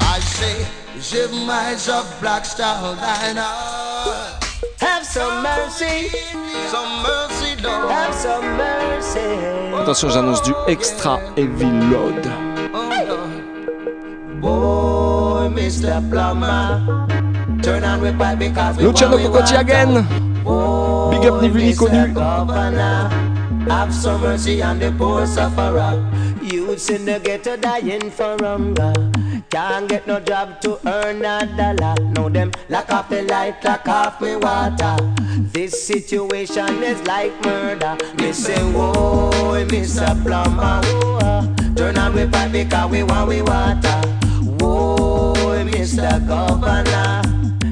I 0.00 0.20
say 0.20 0.66
seven 1.00 1.46
miles 1.46 1.88
of 1.88 2.04
Black 2.20 2.44
Star 2.44 2.82
Line. 2.82 3.36
Have 4.80 5.04
some 5.04 5.42
mercy, 5.42 6.08
Some 6.70 7.02
mercy, 7.02 7.62
Lord. 7.62 7.90
have 7.90 8.14
some 8.14 8.56
mercy. 8.56 9.20
Attention, 9.80 10.10
j'annonce 10.10 10.42
du 10.42 10.54
extra 10.68 11.18
heavy 11.36 11.70
load. 11.90 12.22
Boy, 14.40 15.48
Mr. 15.54 16.00
Plumber, 16.10 16.82
turn 17.62 17.84
on 17.84 18.00
with 18.02 18.18
pipe 18.18 18.38
because 18.38 18.76
we 18.76 18.84
Luciano 18.84 19.16
Cocotti 19.16 19.56
again. 19.58 20.04
Boy, 20.44 21.10
Big 21.18 21.26
up 21.30 21.40
ni 21.40 21.48
vu 21.48 21.58
ni 21.58 21.72
Mr. 21.72 22.12
connu. 22.12 23.33
Have 23.68 23.94
some 23.94 24.20
mercy 24.20 24.62
on 24.62 24.78
the 24.78 24.92
poor 24.92 25.26
sufferer. 25.26 25.96
Youths 26.42 26.90
in 26.90 27.06
the 27.06 27.18
ghetto 27.18 27.56
dying 27.56 28.10
for 28.10 28.36
hunger. 28.40 28.92
Can't 29.48 29.88
get 29.88 30.06
no 30.06 30.20
job 30.20 30.60
to 30.62 30.78
earn 30.86 31.24
a 31.24 31.46
dollar. 31.56 31.94
Know 32.12 32.28
them 32.28 32.52
lock 32.68 32.90
off 32.90 33.08
the 33.08 33.22
light, 33.22 33.64
lock 33.64 33.88
off 33.88 34.20
me 34.20 34.36
water. 34.36 34.96
This 35.52 35.86
situation 35.86 36.82
is 36.82 37.00
like 37.06 37.32
murder. 37.44 37.96
Me 38.18 38.32
say, 38.32 38.60
whoa, 38.72 39.64
Mr. 39.66 40.12
Plumber, 40.22 40.80
whoa. 40.84 41.74
Turn 41.74 41.96
on 41.98 42.14
we 42.14 42.26
pipe 42.26 42.52
because 42.52 42.90
we 42.90 43.02
want 43.02 43.28
we 43.28 43.42
water. 43.42 44.00
Whoa, 44.60 45.34
Mr. 45.64 46.26
Governor, 46.26 47.22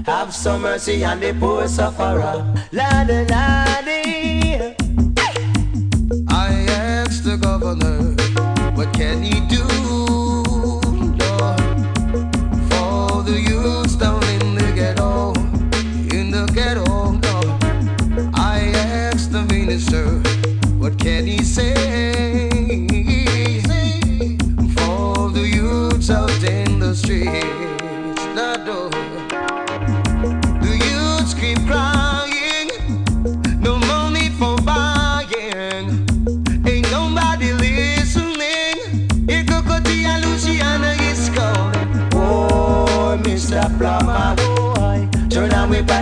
have 0.07 0.35
some 0.35 0.63
mercy 0.63 1.05
on 1.05 1.21
the 1.21 1.35
poor 1.35 1.69
sufferer. 1.69 2.47
Laddie, 2.73 3.27
laddie. 3.27 4.22
The 7.33 7.39
governor, 7.39 8.03
what 8.75 8.93
can 8.93 9.23
he 9.23 9.41
do, 9.49 9.65
for 12.69 13.23
the 13.23 13.41
youths 13.41 13.97
down 13.97 14.23
in 14.25 14.55
the 14.55 14.73
ghetto, 14.75 15.33
in 16.15 16.31
the 16.31 16.45
ghetto. 16.53 17.19
I 18.35 18.71
asked 18.75 19.33
the 19.33 19.45
minister, 19.45 20.05
what 20.77 20.99
can 20.99 21.27
he 21.27 21.43
say 21.43 21.73
for 24.77 25.31
the 25.31 25.49
youths 25.55 26.11
out 26.11 26.43
in 26.43 26.81
the 26.81 26.95
streets. 26.95 28.23
The 28.37 28.59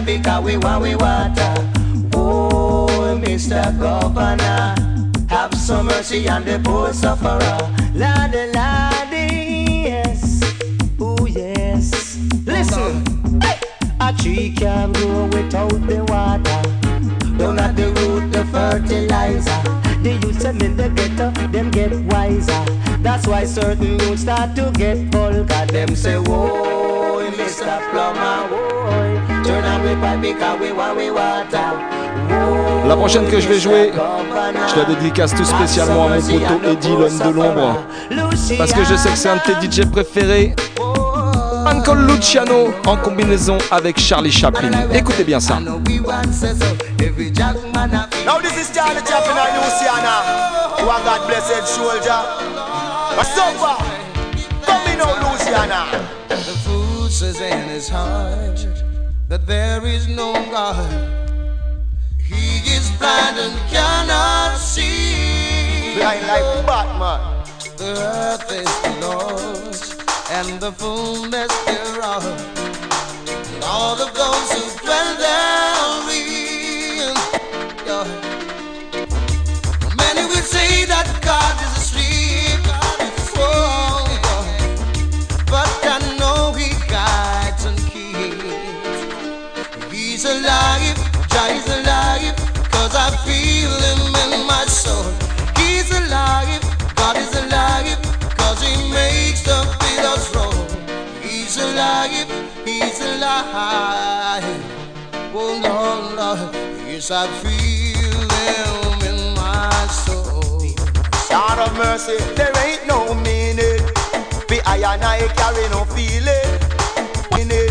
because 0.04 0.44
we 0.44 0.56
want 0.56 0.82
we 0.82 0.94
water. 0.94 1.54
Boy, 2.10 3.20
Mr. 3.22 3.62
Governor, 3.78 4.74
have 5.28 5.54
some 5.54 5.86
mercy 5.86 6.28
on 6.28 6.44
the 6.44 6.58
poor 6.62 6.92
sufferer. 6.92 7.58
Laddie, 7.94 8.52
laddie, 8.52 9.82
yes, 9.88 10.40
oh 11.00 11.26
yes. 11.26 12.18
Listen, 12.46 13.04
a 14.00 14.12
tree 14.18 14.54
can't 14.56 14.94
grow 14.96 15.26
without 15.26 15.70
the 15.86 16.04
water. 16.08 17.36
Down 17.38 17.58
at 17.58 17.76
the 17.76 17.92
root, 18.00 18.32
the 18.32 18.44
fertilizer. 18.46 19.80
The 20.02 20.18
youths 20.22 20.42
them 20.42 20.60
in 20.62 20.76
the 20.76 20.88
ghetto, 20.88 21.30
them 21.48 21.70
get 21.70 21.92
wiser. 22.12 22.64
That's 23.02 23.26
why 23.26 23.44
certain 23.44 23.98
youths 24.00 24.22
start 24.22 24.56
to 24.56 24.70
get 24.72 24.96
vulgar. 25.12 25.66
Them 25.66 25.94
say, 25.94 26.16
whoa, 26.18 27.30
Mr. 27.32 27.90
Plumber, 27.90 28.54
whoa. 28.54 28.79
La 32.86 32.96
prochaine 32.96 33.28
que 33.28 33.38
je 33.40 33.48
vais 33.48 33.60
jouer, 33.60 33.92
je 33.94 34.76
la 34.76 34.84
dédicace 34.84 35.34
tout 35.34 35.44
spécialement 35.44 36.06
à 36.06 36.08
mon 36.08 36.20
poteau 36.20 36.60
Eddie, 36.68 36.88
l'homme 36.88 37.18
de 37.18 37.30
l'ombre. 37.30 37.76
Parce 38.58 38.72
que 38.72 38.84
je 38.84 38.96
sais 38.96 39.10
que 39.10 39.16
c'est 39.16 39.28
un 39.28 39.36
de 39.36 39.42
tes 39.42 39.70
DJ 39.70 39.86
préférés. 39.88 40.54
Uncle 41.66 42.06
Luciano 42.06 42.72
en 42.86 42.96
combinaison 42.96 43.58
avec 43.70 44.00
Charlie 44.00 44.32
Chaplin. 44.32 44.70
Écoutez 44.92 45.24
bien 45.24 45.40
ça. 45.40 45.60
Now 45.60 45.78
this 48.40 48.56
is 48.56 48.70
Charlie 48.74 49.04
Chaplin 49.06 49.36
and 49.36 49.54
Luciana. 49.56 50.60
Are 50.80 51.00
God 51.04 51.26
blessed 51.28 51.66
soldier. 51.66 52.20
But 53.16 53.26
so 53.26 53.42
far, 53.58 53.78
come 54.64 54.92
in 54.92 54.98
now, 54.98 55.14
Luciana. 55.20 55.86
The 56.28 56.56
fool 56.64 57.08
says 57.08 57.40
in 57.40 57.68
his 57.68 57.88
heart 57.88 58.89
that 59.30 59.46
there 59.46 59.86
is 59.86 60.08
no 60.08 60.32
God. 60.50 60.90
He 62.18 62.66
is 62.66 62.90
blind 62.98 63.38
and 63.38 63.56
cannot 63.70 64.56
see. 64.56 65.94
Blind 65.94 66.26
like 66.26 66.66
Batman. 66.66 67.20
The 67.76 67.94
earth 68.18 68.50
is 68.50 68.72
the 68.82 68.90
Lord's 69.06 69.94
and 70.32 70.58
the 70.58 70.72
fullness 70.72 71.52
thereof. 71.64 72.24
And 73.54 73.62
all 73.62 74.02
of 74.02 74.12
those 74.18 74.48
who 74.50 74.64
dwell 74.82 75.14
therein. 75.22 77.14
Yeah. 77.86 78.06
Many 79.94 80.26
will 80.26 80.46
say 80.56 80.86
that 80.86 81.06
God 81.22 81.54
is 81.66 81.79
alive, 101.80 102.30
He's 102.64 103.00
alive. 103.00 104.44
Oh 105.32 105.52
Lord, 105.64 106.16
Lord, 106.16 106.54
yes 106.86 107.10
I 107.10 107.26
feel 107.40 108.28
Him 108.44 108.90
Lord 111.30 111.58
of 111.60 111.76
mercy, 111.76 112.16
there 112.34 112.52
ain't 112.64 112.86
no 112.86 113.14
meaning. 113.14 113.80
Be 114.48 114.60
I 114.66 114.82
and 114.94 115.04
I 115.04 115.28
carry 115.36 115.68
no 115.68 115.84
feeling. 115.84 116.50
Meaning. 117.36 117.70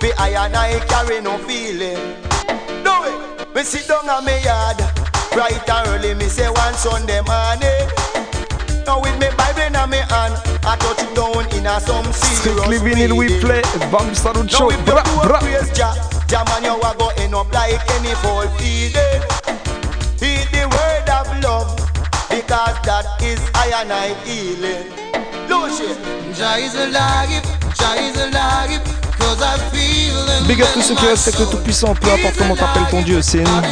Be 0.00 0.12
I 0.18 0.44
and 0.44 0.56
I 0.56 0.78
carry 0.86 1.20
no 1.20 1.38
feeling. 1.38 2.16
Do 2.84 2.94
it. 3.06 3.54
Me 3.54 3.62
sit 3.62 3.86
down 3.88 4.08
on 4.08 4.24
me 4.24 4.42
yard, 4.42 4.78
bright 5.32 5.68
and 5.68 5.88
early. 5.88 6.14
Me 6.14 6.26
say 6.26 6.48
one 6.48 6.74
Sunday 6.74 7.20
morning. 7.22 8.11
Now 8.86 9.00
with 9.00 9.18
me 9.20 9.28
Bible 9.36 9.62
in 9.62 9.72
my 9.72 9.96
hand, 10.10 10.34
I 10.64 10.76
touch 10.76 11.02
it 11.02 11.14
down 11.14 11.46
in 11.56 11.66
a 11.66 11.80
some 11.80 12.04
serious 12.12 12.40
Strictly 12.40 12.78
vinyl 12.78 13.16
we 13.16 13.40
play. 13.40 13.62
Show. 14.48 14.70
Bra, 14.84 15.02
bra. 15.22 15.38
praise 15.38 15.70
Jah, 15.72 15.94
Jah 16.26 16.44
man 16.48 16.64
you 16.64 16.74
a 16.74 16.94
go 16.98 17.08
end 17.16 17.34
up 17.34 17.52
like 17.52 17.78
any 17.94 18.14
fall 18.16 18.46
feeding. 18.58 19.22
Heed 20.18 20.48
the 20.50 20.66
word 20.70 21.08
of 21.08 21.28
love, 21.42 21.70
because 22.28 22.78
that 22.82 23.06
is 23.22 23.40
I 23.54 23.70
and 23.82 23.92
I 23.92 24.14
healing. 24.24 24.90
Jah 26.34 26.56
is 26.56 26.74
alive, 26.74 27.42
Jah 27.74 27.94
is 27.94 28.16
alive, 28.16 28.82
Big 30.46 30.60
up 30.60 30.68
tous 30.74 30.82
ceux 30.82 30.94
qui 30.94 31.06
respectent 31.06 31.40
le. 31.40 31.46
Tout-Puissant, 31.46 31.94
peu 31.94 32.10
importe 32.10 32.36
comment 32.36 32.56
t'appelles 32.56 32.88
ton 32.90 33.02
Dieu, 33.02 33.22
c'est 33.22 33.44
God 33.44 33.64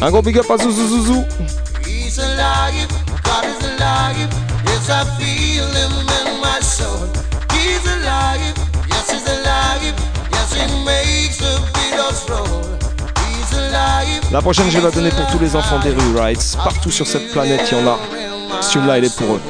Un 0.00 0.10
gros 0.10 0.22
big 0.22 0.38
up 0.38 0.48
à 0.48 0.56
Zouzou 0.56 0.88
Zouzou. 0.88 1.24
He's 1.84 2.18
alive, 2.18 2.86
God 3.24 3.44
is 3.44 3.66
alive. 3.66 4.28
Yes, 4.66 4.88
I 4.88 5.04
feel 5.18 5.64
him 5.64 5.92
in 5.98 6.40
my 6.40 6.60
soul. 6.62 7.08
He's 7.52 7.84
alive, 7.84 8.54
yes, 8.88 9.10
he's 9.10 9.26
alive. 9.26 9.94
Yes, 10.30 10.54
he 10.54 10.84
makes 10.84 11.38
the 11.38 11.58
beatles 11.74 12.28
roll. 12.28 12.62
He's 13.16 13.52
alive. 13.58 14.22
La 14.30 14.40
prochaine, 14.40 14.70
je 14.70 14.78
vais 14.78 14.84
la 14.84 14.92
donner 14.92 15.10
pour 15.10 15.26
tous 15.26 15.40
les 15.40 15.56
enfants 15.56 15.80
des 15.80 15.90
rues, 15.90 16.16
right? 16.16 16.56
Partout 16.62 16.92
sur 16.92 17.06
cette 17.06 17.32
planète, 17.32 17.68
il 17.72 17.78
y 17.78 17.80
en 17.80 17.86
a. 17.88 17.98
Ce 18.60 18.72
tune-là, 18.72 18.98
il 18.98 19.04
est 19.04 19.16
pour 19.16 19.34
eux. 19.34 19.40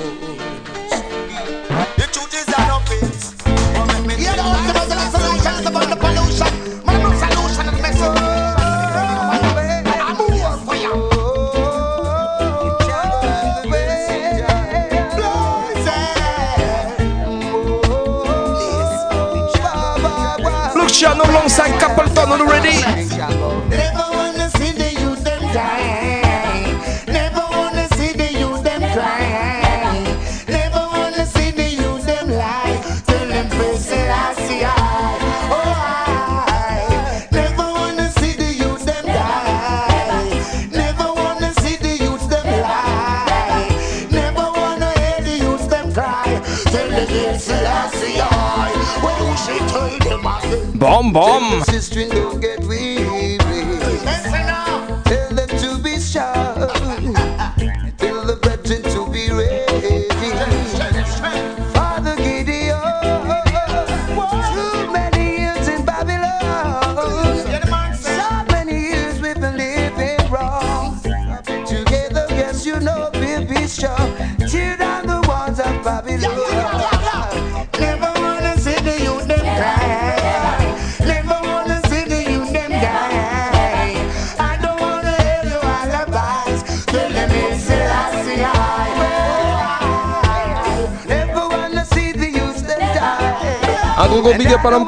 Die. 94.18 94.18
Un 94.18 94.24
gros 94.24 94.32
gros 94.32 94.38
big 94.38 94.52
up 94.52 94.64
à 94.64 94.70
l'homme 94.70 94.86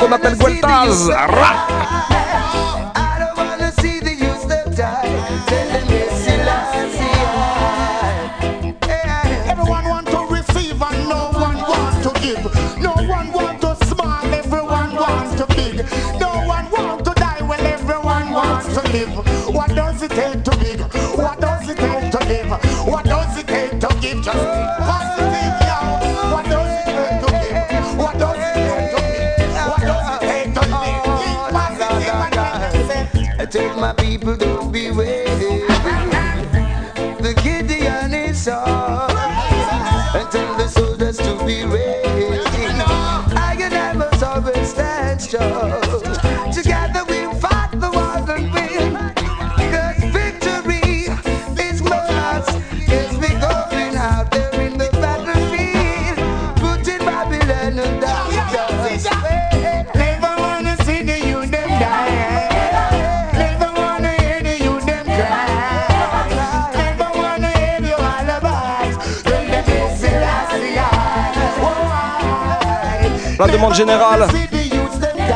La 73.40 73.46
demande 73.46 73.72
générale. 73.74 74.26
See 74.30 74.46
the 74.48 74.64
youth 74.74 75.00
them 75.00 75.16
die. 75.16 75.32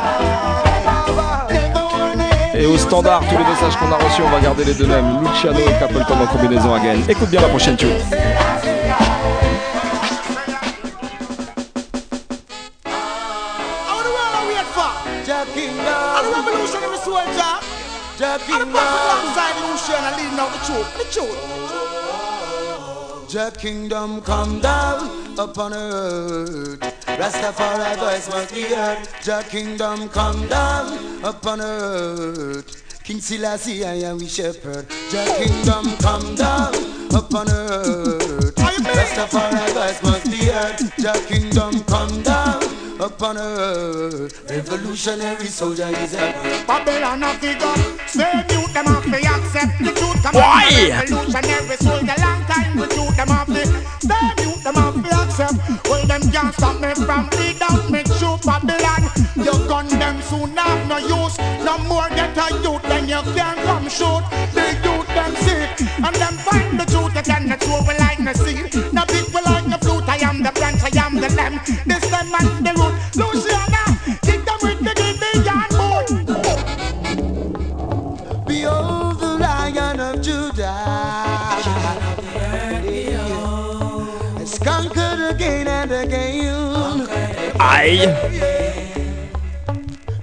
Never 0.85 1.15
wanna 1.17 2.27
hear 2.53 2.61
Et 2.61 2.67
au 2.67 2.77
standard, 2.77 3.21
tous 3.21 3.39
les 3.39 3.45
messages 3.45 3.79
qu'on 3.79 3.91
a 3.91 3.97
reçus, 3.97 4.21
on 4.21 4.29
va 4.29 4.41
garder 4.41 4.63
les 4.63 4.75
deux 4.75 4.87
mêmes. 4.87 5.23
Luciano 5.23 5.59
et 5.59 5.73
Capleton 5.79 6.21
en 6.23 6.27
combinaison 6.27 6.75
again. 6.75 6.99
Écoute 7.09 7.31
bien 7.31 7.41
la 7.41 7.49
prochaine 7.49 7.79
tune. 7.79 7.89
How 12.85 14.03
the 14.03 14.11
world 14.13 14.35
are 14.37 14.49
wait 14.49 14.67
for? 14.75 14.91
Jah 15.25 15.47
Kingdom. 15.55 15.89
And 15.89 16.27
the 16.27 16.33
revolutionary 16.37 16.99
soldier. 16.99 17.57
Jah 18.19 18.35
And 18.35 18.61
the 18.61 18.67
prophet 18.67 19.01
alongside 19.01 19.57
Lucian 19.65 20.05
and 20.05 20.15
leading 20.19 20.39
out 20.39 20.53
the 20.53 20.61
truth. 20.67 20.89
The 20.99 21.05
truth. 21.11 21.41
Your 23.33 23.51
kingdom 23.53 24.21
come 24.21 24.61
down 24.61 25.09
upon 25.39 25.73
earth. 25.73 26.94
Rastafari 27.19 27.97
voice 27.97 28.29
must 28.29 28.55
be 28.55 28.63
heard. 28.63 28.99
Your 29.25 29.43
kingdom 29.45 30.09
come 30.09 30.49
down 30.49 31.25
upon 31.25 31.61
earth. 31.61 32.83
King 33.05 33.21
Selassie, 33.21 33.85
I 33.85 33.95
am 34.11 34.19
we 34.19 34.27
shepherd. 34.27 34.87
Your 35.13 35.27
kingdom 35.37 35.97
come 35.99 36.35
down 36.35 36.75
upon 37.15 37.49
earth. 37.51 38.55
Rastafari 38.57 39.73
voice 39.73 40.03
must 40.03 40.25
be 40.31 40.47
heard. 40.47 40.81
Your 40.99 41.15
kingdom 41.27 41.85
come 41.85 42.23
down 42.23 42.63
upon 43.01 43.39
earth. 43.39 44.51
Revolutionary 44.51 45.47
soldier 45.47 45.89
is 45.99 46.15
a 46.15 46.33
Babylon 46.67 47.23
a 47.23 47.35
figure. 47.35 47.75
Same 48.07 48.45
youth 48.51 48.73
them 48.73 48.87
have 48.87 49.05
to 49.05 49.17
accept 49.17 49.79
the 49.79 49.93
truth. 49.93 50.23
Come 50.23 50.37
on, 50.37 50.63
revolutionary 50.91 51.77
soldier, 51.77 52.15
long 52.19 52.43
time 52.45 52.77
the 52.77 52.87
truth 52.89 53.17
them 53.17 53.29
have 53.29 53.47
to. 53.47 53.94
Same 54.05 54.39
youth 54.45 54.63
them 54.63 54.75
have 54.75 55.03
to 55.03 55.17
accept. 55.23 55.89
Well, 55.89 56.07
them 56.07 56.21
can't 56.31 56.55
stop 56.55 56.79
me 56.79 56.93
from 56.95 57.31
out 57.63 57.91
me 57.91 58.03
through 58.03 58.39
Babylon. 58.45 59.03
Your 59.37 59.67
gun 59.67 59.89
them 59.89 60.21
soon 60.21 60.57
have 60.57 60.87
no 60.87 60.99
use. 60.99 61.39
No 61.65 61.79
more 61.89 62.09
get 62.11 62.37
a 62.37 62.47
youth, 62.63 62.83
then 62.83 63.09
you 63.09 63.23
can 63.35 63.57
come 63.65 63.89
shoot. 63.89 64.54
Has 84.45 84.59
conquered 84.59 85.35
again 85.35 85.67
and 85.67 85.91
again. 85.91 87.07
Aïe. 87.59 88.05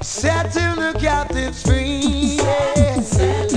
Setting 0.02 0.76
the 0.76 0.94
captives 1.00 1.64
free. 1.64 2.38
Yes, 2.38 3.18
yes, 3.18 3.52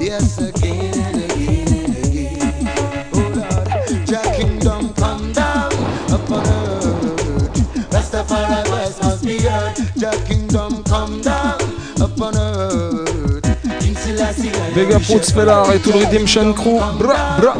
yes, 0.00 0.38
again 0.38 0.94
and 1.06 1.16
again 1.24 1.68
and 1.80 1.96
again. 2.06 2.68
Oh 3.14 3.26
Lord, 3.38 4.08
your 4.08 4.26
kingdom 4.38 4.94
come 4.94 5.32
down 5.32 5.72
upon 6.14 6.46
earth. 6.46 7.90
Rastafari 7.90 8.62
voice 8.68 9.02
must 9.02 9.24
be 9.24 9.38
heard. 9.38 9.74
Your 9.96 10.16
kingdom 10.26 10.84
come 10.84 11.20
down 11.22 11.60
upon 12.00 12.36
earth. 12.36 13.10
Big 14.74 14.92
up 14.92 15.02
Roots 15.08 15.32
Fellar 15.32 15.72
et 15.74 15.78
tout 15.80 15.92
le 15.92 15.98
Redemption 15.98 16.52
Crew. 16.52 16.78
Bra, 16.98 17.38
bra. 17.40 17.54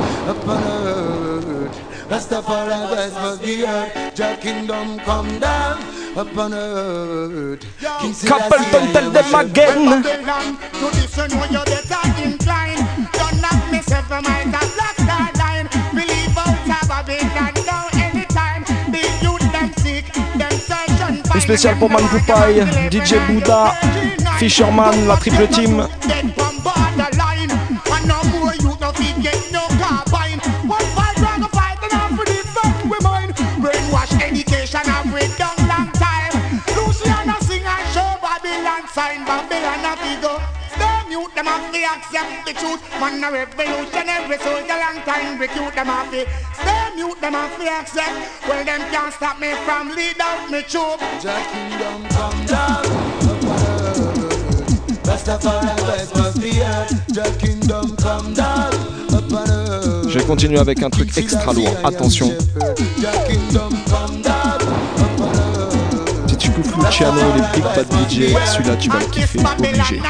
Earth. 2.11 2.29
Rastafari 2.29 3.13
must 3.13 3.43
be 3.43 3.65
heard. 3.65 4.19
Your 4.19 4.37
kingdom 4.37 4.99
come 5.01 5.39
down 5.39 5.83
upon 6.17 6.55
earth. 6.55 7.61
King 8.01 8.13
Capleton 8.13 8.93
tell 8.93 9.11
them 9.11 9.35
again. 9.35 10.03
Babylon, 10.03 10.59
to 10.73 10.87
this 10.97 11.17
you 11.17 11.29
know 11.29 11.47
you're 11.51 11.65
better 11.65 12.23
inclined. 12.23 12.87
Don't 13.13 13.41
knock 13.41 13.73
me 13.73 13.81
seven 13.83 14.23
miles 14.23 14.47
a 14.47 14.63
black 14.75 14.97
star 14.99 15.31
line. 15.39 15.69
Believe 15.95 16.37
out 16.37 16.83
of 16.83 16.89
Babylon 16.89 17.55
now 17.67 17.89
anytime. 17.95 18.65
The 18.91 19.03
youth 19.23 19.53
them 19.53 19.73
sick, 19.79 20.13
them 20.37 20.53
search 20.53 21.01
and 21.01 21.23
Plus 21.25 21.43
spécial 21.45 21.77
pour 21.79 21.91
DJ 22.91 23.19
Bouddha, 23.27 23.73
Fisherman, 24.39 25.07
la 25.07 25.17
triple 25.17 25.49
team. 25.49 25.87
Accept 41.95 42.47
the 42.47 42.53
truth. 42.53 42.81
Man 43.01 43.23
a 43.25 43.31
revolutionary 43.31 44.39
soldier 44.39 44.79
long 44.79 44.99
time 45.05 45.39
recruit 45.39 45.75
them 45.75 45.87
have 45.87 46.11
to. 46.11 46.25
Them 46.65 46.99
youth 46.99 47.21
them 47.21 47.35
have 47.35 47.57
to 47.59 47.67
accept. 47.69 48.15
Well 48.49 48.65
them 48.65 48.81
can't 48.91 49.13
stop 49.13 49.41
me 49.41 49.55
from 49.67 49.95
lead 49.97 50.21
out 50.21 50.51
me 50.51 50.63
troop. 50.63 51.01
Your 51.23 51.41
kingdom 51.51 51.99
come 52.17 52.47
down 52.47 52.85
upon 53.33 53.61
earth. 53.77 55.05
Rastafari 55.05 55.73
voice 55.81 56.15
must 56.15 56.41
be 56.41 56.53
heard. 56.63 56.91
Your 57.15 57.33
kingdom 57.39 57.97
come 57.97 58.35
down 58.35 58.73
upon 59.09 59.51
earth. 59.51 60.09
Je 60.09 60.19
vais 60.19 60.25
continuer 60.25 60.59
avec 60.59 60.83
un 60.83 60.91
truc 60.91 61.17
extra 61.17 61.53
lourd. 61.53 61.75
Attention. 61.85 62.31
Si 66.27 66.37
tu 66.37 66.51
bouffes 66.51 66.77
Luciano 66.85 67.21
et 67.21 67.41
les 67.41 67.47
Big 67.55 67.63
Bad 67.63 67.87
DJ, 67.93 68.35
celui-là 68.53 68.77
tu 68.77 68.91
vas 68.91 68.99
le 68.99 69.07
kiffer, 69.07 69.39
obligé. 69.39 70.01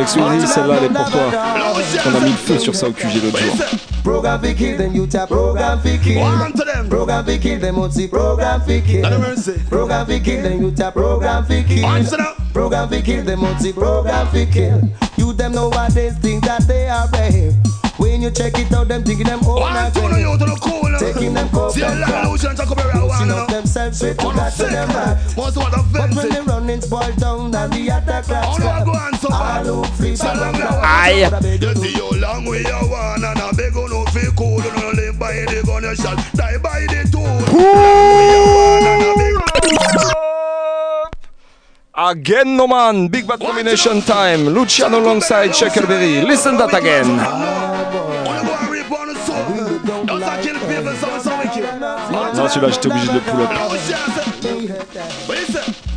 Fait 0.00 0.06
que 0.06 0.10
Sweetie, 0.12 0.46
celle-là 0.46 0.74
elle 0.78 0.84
est 0.84 0.88
pour 0.88 1.10
toi. 1.10 1.20
On 2.06 2.16
a 2.16 2.20
mis 2.20 2.30
le 2.30 2.36
feu 2.36 2.58
sur 2.58 2.74
ça 2.74 2.88
au 2.88 2.92
QG 2.92 3.22
l'autre 3.22 3.38
jour. 3.38 3.54
Program 4.02 4.40
fi 4.42 4.54
kill 4.54 4.78
them, 4.78 4.94
you 4.94 5.06
tap 5.06 5.28
program 5.28 5.78
fi 5.80 5.98
kill. 5.98 6.22
One 6.22 6.52
to 6.54 6.64
them. 6.64 6.88
Program 6.88 7.26
fi 7.26 7.38
kill 7.38 7.60
them, 7.60 7.76
what's 7.76 7.96
the 7.96 8.08
program 8.08 8.62
fi 8.62 8.80
kill? 8.80 9.02
Not 9.02 9.12
a 9.12 9.18
mercy. 9.18 9.52
Program 9.68 10.06
fi 10.06 10.20
kill 10.20 10.42
them, 10.42 10.62
you 10.62 10.70
tap 10.70 10.94
program 10.94 11.44
fi 11.44 11.62
kill. 11.64 11.82
One 11.82 12.04
to 12.04 12.16
them. 12.16 12.34
Program 12.54 12.88
fi 12.88 13.02
kill 13.02 13.24
them, 13.24 13.42
what's 13.42 13.62
the 13.62 13.72
program 13.74 14.26
fi 14.28 14.46
kill? 14.46 14.80
You 15.18 15.34
them 15.34 15.52
nowadays 15.52 16.16
think 16.18 16.44
that 16.46 16.66
they 16.66 16.88
are 16.88 17.06
brave. 17.08 17.52
When 17.98 18.22
you 18.22 18.30
check 18.30 18.58
it 18.58 18.72
out, 18.72 18.88
them 18.88 19.04
thinking 19.04 19.26
them 19.26 19.40
own 19.44 19.60
One 19.60 19.92
to 19.92 20.00
the 20.00 20.18
you 20.18 20.38
to 20.38 20.44
the 20.46 20.58
cool. 20.62 20.79
Taking 21.00 21.34
them 21.34 21.48
coke 21.50 21.72
See 21.72 21.80
a 21.82 21.88
and 21.88 22.00
lot 22.00 22.08
of 22.08 22.14
crack. 22.14 22.28
Lucian 22.30 22.56
talk 22.56 22.70
about 22.70 22.86
that 22.92 23.00
Pushing 23.00 23.28
one. 23.28 23.30
up 23.30 23.48
themselves 23.48 24.02
with 24.02 24.18
to 24.18 24.26
One 24.26 24.36
God 24.36 24.50
to 24.50 24.56
sick. 24.56 24.70
them 24.70 24.88
back. 24.88 25.36
Most 25.36 25.54
But 25.54 25.64
when 25.64 25.80
offensive. 25.80 26.30
they 26.30 26.40
run 26.52 26.70
it 26.70 26.82
spoil 26.82 27.12
down 27.16 27.54
and 27.54 27.72
the 27.72 27.88
attack 27.88 28.24
class 28.24 28.58
no, 28.58 28.68
I 28.68 28.84
go 28.84 28.90
on 28.92 29.14
so 29.18 29.28
bad. 29.30 29.66
All 29.66 29.84
who 29.84 29.92
free 29.96 30.16
So 30.16 30.24
back 30.24 30.36
long 30.36 30.54
and 30.54 30.64
now. 30.64 30.80
Aye. 30.82 31.24
I 31.24 31.40
beg 31.40 31.62
you 31.62 31.68
You 31.68 31.74
do. 31.74 31.80
see 31.80 31.92
how 31.94 32.10
long 32.20 32.44
we 32.44 32.66
are 32.66 32.86
one 32.88 33.24
and 33.24 33.38
I 33.38 33.50
beg 33.52 33.74
you 33.74 33.88
no 33.88 34.04
feel 34.06 34.32
cool. 34.32 34.56
You 34.62 34.70
don't 34.72 34.94
live 34.94 35.18
by 35.18 35.32
the 35.32 35.62
gun, 35.66 35.82
you 35.84 35.96
shall 35.96 36.16
die 36.36 36.58
by 36.58 36.80
the 36.92 37.08
tool. 37.10 37.24
We 37.56 37.64
are 37.64 38.44
one 38.76 38.86
and 38.86 39.02
I 39.02 39.14
beg 39.16 39.34
Again 41.96 42.56
no 42.56 42.66
man, 42.66 43.08
Big 43.08 43.26
Bad 43.26 43.40
Combination 43.40 44.00
Time, 44.02 44.46
Luciano 44.46 45.00
alongside 45.00 45.50
Chuckleberry. 45.50 46.22
Listen 46.24 46.56
that 46.56 46.72
again. 46.72 47.06
Non, 52.40 52.48
celui-là 52.48 52.72
j'étais 52.72 52.86
obligé 52.86 53.06
de 53.08 53.12
le 53.12 53.20
pull 53.20 53.42
up. 53.42 53.50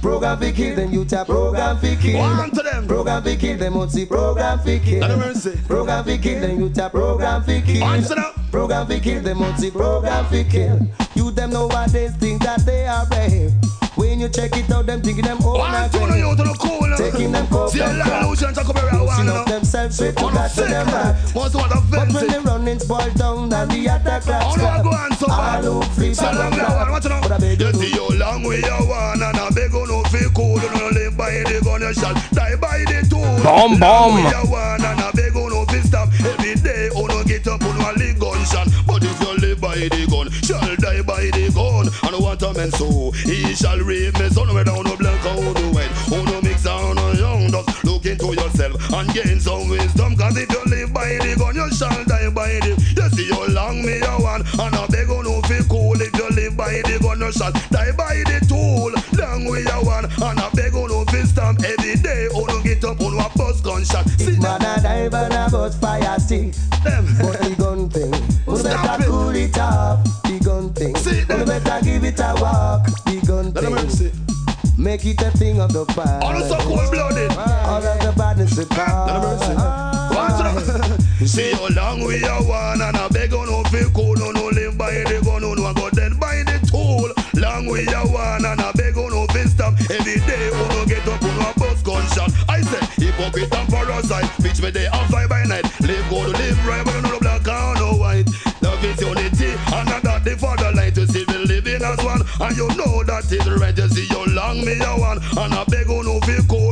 Program 0.02 0.38
fi 0.38 0.52
kill 0.52 0.76
them, 0.76 0.91
you 0.91 1.06
tap 1.06 1.28
program 1.28 1.78
fi 1.78 1.95
kill. 1.95 2.20
One 2.20 2.52
to 2.52 2.61
them. 2.61 2.86
Program 2.86 3.24
fi 3.24 3.38
kill 3.38 3.57
them, 3.57 3.76
what's 3.76 4.06
program 4.06 4.60
fi 4.60 4.80
kill? 4.80 4.99
Not 4.99 5.18
mercy. 5.18 5.52
Program 5.70 6.03
fi 6.03 6.18
kill 6.18 6.41
them, 6.41 6.60
you 6.60 6.70
tap 6.70 6.91
program 6.91 7.44
fi 7.44 7.61
kill. 7.61 7.82
One 7.82 8.03
to. 8.03 8.34
Program 8.52 8.88
fi 8.88 8.99
kill 8.99 9.22
them, 9.22 9.40
what's 9.40 9.70
program 9.70 10.26
fi 10.26 10.44
kill? 10.44 10.80
You 11.15 11.32
them 11.32 11.52
nowadays 11.52 12.11
think 12.18 12.44
that 12.44 12.65
they 12.65 12.86
are 12.88 13.06
brave. 13.06 13.53
When 13.95 14.20
you 14.20 14.28
check 14.28 14.57
it 14.57 14.70
out, 14.70 14.86
them 14.86 15.02
thinking 15.02 15.24
them 15.24 15.38
own 15.45 15.60
One 15.60 15.90
to 15.91 15.98
the 15.98 16.18
you 16.18 16.36
to 16.36 16.44
the 16.44 16.57
cool. 16.60 16.98
Taking 16.98 17.32
them 17.32 17.48
coke 17.48 17.70
See 17.70 17.80
a 17.80 17.88
lot 17.88 17.99
of 17.99 18.03
crack. 18.03 18.28
Lucian 18.28 18.53
talk 18.53 18.68
about 18.68 18.91
that 19.74 19.90
Pushing 19.90 20.00
themselves 20.00 20.00
with 20.00 20.16
to 20.16 20.26
On 20.26 20.34
God 20.34 20.50
to 20.56 20.62
them 20.62 20.88
back. 20.88 21.36
Most 21.36 21.56
what 21.56 21.70
But 21.70 22.14
when 22.14 22.28
they 22.28 22.38
offensive. 22.38 22.90
run 22.90 23.14
down 23.18 23.54
and 23.54 23.72
the 23.72 23.82
attack 23.88 24.22
class 24.24 24.44
Oh 24.45 24.56
no, 24.56 24.66
I 24.68 24.84
go 24.84 24.90
on 24.90 25.12
so 25.18 25.28
bad. 25.28 25.66
All 25.66 25.82
who 25.82 25.90
free 25.94 26.14
So 26.14 26.24
back 26.24 26.36
long 26.36 26.48
and 26.54 26.58
now, 26.58 26.70
down. 26.70 26.91
what 26.91 27.04
you 27.04 27.10
know? 27.10 27.22
But 27.22 27.32
I 27.34 27.38
beg 27.40 27.60
you 27.62 27.68
You 27.68 27.74
see 27.74 27.91
how 27.91 28.10
long 28.10 28.44
we 28.44 28.64
are 28.64 28.86
one 28.86 29.22
and 29.24 29.38
I 29.38 29.50
beg 29.50 29.74
you 29.74 29.86
no 29.88 30.04
feel 30.14 30.30
cool. 30.32 30.56
You 30.62 30.70
don't 30.70 30.94
live 30.94 31.18
by 31.18 31.32
the 31.44 31.62
gun, 31.64 31.82
you 31.82 31.94
shall 31.94 32.14
die 32.34 32.56
by 32.56 32.86
the 32.86 33.00
tool. 33.10 33.22
Bomb, 33.44 33.80
Long 33.80 33.80
bomb. 33.80 34.16
We 34.16 34.30
are 34.32 34.48
one 34.48 34.84
and 34.86 35.00
I 35.02 35.12
beg 35.12 35.34
you 35.36 35.50
no 35.50 35.66
feel 35.66 35.84
stop. 35.84 36.10
Every 36.22 36.56
day, 36.56 36.90
you 36.94 37.08
no 37.08 37.24
get 37.24 37.48
up 37.48 37.62
oh, 37.64 37.70
on 37.70 37.78
one 37.82 37.95
leg 37.98 38.20
gunshot. 38.20 38.68
But 38.88 39.04
if 39.04 39.18
you 39.22 39.34
live 39.41 39.60
by 39.62 39.76
the 39.90 40.02
gun, 40.10 40.30
shall 40.45 40.76
die 40.78 41.02
by 41.02 41.30
the 41.34 41.50
gun. 41.54 41.90
And 42.06 42.16
what 42.24 42.41
a 42.44 42.54
man 42.54 42.72
so, 42.72 43.12
he 43.26 43.54
shall 43.56 43.80
rape 43.80 44.14
me 44.20 44.30
son 44.30 44.54
whether 44.54 44.72
no 44.72 44.95
black 44.95 45.20
or 45.26 45.41
no 45.41 45.66
white. 45.74 45.91
Who 46.12 46.24
no 46.26 46.41
yourself 48.64 48.94
and 48.94 49.14
gain 49.14 49.40
some 49.40 49.69
wisdom. 49.69 50.15
Cause 50.15 50.38
if 50.38 50.49
you 50.52 50.64
live 50.65 50.94
by 50.94 51.18
the 51.19 51.35
gun, 51.38 51.56
you 51.56 51.69
shall 51.73 52.03
die 52.06 52.30
by 52.30 52.60
the 52.61 52.73
You 52.95 53.10
see 53.10 53.30
how 53.30 53.45
long 53.48 53.84
me 53.84 53.99
a 53.99 54.14
one 54.22 54.41
And 54.60 54.76
I 54.76 54.88
beg 54.88 55.07
you 55.07 55.23
no 55.23 55.41
feel 55.44 55.64
cool 55.65 55.99
If 55.99 56.14
you 56.15 56.30
live 56.30 56.57
by 56.57 56.81
the 56.84 56.99
gun, 57.02 57.19
you 57.19 57.31
shall 57.31 57.52
die 57.72 57.91
by 57.91 58.23
the 58.26 58.40
tool 58.48 58.91
Long 59.19 59.45
we 59.49 59.65
a 59.65 59.77
one 59.84 60.06
And 60.06 60.40
I 60.40 60.49
beg 60.53 60.73
you 60.73 60.88
no 60.88 61.06
feel 61.06 61.26
stamp 61.26 61.64
Every 61.64 61.95
day, 61.95 62.30
you 62.31 62.45
no 62.48 62.61
get 62.61 62.84
up 62.84 63.02
on 63.02 63.19
a 63.19 63.30
bus 63.38 63.61
gunshot 63.61 64.07
See 64.19 64.40
Man 64.40 64.61
a 64.61 64.81
dive 64.81 65.14
and 65.14 65.34
a 65.34 65.49
bust 65.49 65.81
fire 65.81 66.19
stick 66.19 66.53
them 66.84 67.06
But 67.19 67.40
the 67.40 67.56
gun 67.57 67.90
thing, 67.90 68.11
we 68.45 68.61
better 68.61 69.03
it. 69.03 69.07
cool 69.07 69.35
it 69.35 69.57
off. 69.57 70.03
The 70.23 70.40
gun 70.44 70.73
thing, 70.73 70.95
See 70.95 71.23
we 71.23 71.45
better 71.45 71.80
it 71.84 72.19
a 72.19 72.35
walk, 72.41 72.85
the 73.06 73.23
gun 73.26 73.52
thing. 73.53 74.23
Make 74.77 75.06
it 75.06 75.22
a 75.22 75.31
thing 75.31 75.61
of 75.61 75.72
the 75.72 75.85
past. 75.85 76.23
All 76.23 76.41
so 76.41 76.57
cold 76.68 76.91
blooded. 76.91 77.31
All 77.38 77.81
of 78.39 78.69
badness 78.69 79.49
of 80.69 80.93
See 81.27 81.53
how 81.53 81.69
long 81.69 82.03
we 82.03 82.23
are 82.26 82.43
one 82.43 82.81
and 82.81 82.97
I 82.97 83.07
beg 83.07 83.34
on 83.34 83.47
no 83.47 83.64
feel 83.69 83.89
cool, 83.91 84.15
no 84.15 84.31
no 84.31 84.47
live 84.49 84.77
by 84.77 84.91
the 84.91 85.22
gun, 85.23 85.41
no 85.41 85.53
no 85.53 85.73
go 85.73 85.89
dead 85.89 86.19
by 86.19 86.43
the 86.43 86.60
tool. 86.68 87.10
Long 87.39 87.68
we 87.68 87.88
are 87.88 88.07
one 88.07 88.45
and 88.45 88.60
I 88.60 88.72
beg 88.73 88.97
on 88.97 89.11
no 89.11 89.26
feel 89.27 89.47
stop. 89.47 89.73
Every 89.89 90.19
day 90.27 90.51
we 90.51 90.64
no 90.76 90.85
get 90.85 91.07
up 91.07 91.23
on 91.23 91.39
a 91.39 91.53
bus 91.57 91.81
gunshot. 91.81 92.31
I 92.49 92.61
say 92.61 92.84
hypocrite 92.99 93.53
and 93.55 93.69
parasite, 93.69 94.26
bitch 94.43 94.61
me 94.61 94.72
day 94.72 94.88
and 94.91 95.10
fly 95.10 95.27
by 95.27 95.43
night. 95.45 95.64
Live 95.81 96.10
good, 96.10 96.35
live 96.38 96.68
right, 96.68 96.84
but 96.84 97.01
no 97.01 97.19
black 97.19 97.47
and 97.47 97.80
no 97.80 97.95
white. 97.95 98.27
Love 98.61 98.84
is 98.84 98.99
unity 98.99 99.51
and 99.73 99.89
I 99.89 100.01
got 100.01 100.23
the 100.23 100.35
fatherland 100.38 100.95
to 100.95 101.07
see 101.07 101.23
we 101.27 101.38
living 101.45 101.81
as 101.81 102.03
one. 102.03 102.22
And 102.41 102.57
you 102.57 102.68
know 102.76 103.03
that 103.03 103.31
is 103.31 103.47
right. 103.60 103.76
You 103.77 103.88
see 103.88 104.07
you 104.11 104.26
long 104.35 104.60
me 104.65 104.76
a 104.80 104.91
one 104.99 105.19
and 105.23 105.53
I 105.53 105.64
beg 105.65 105.89
on 105.89 106.05
no 106.05 106.19
feel 106.22 106.43
cool, 106.51 106.53
no 106.53 106.61
no 106.61 106.62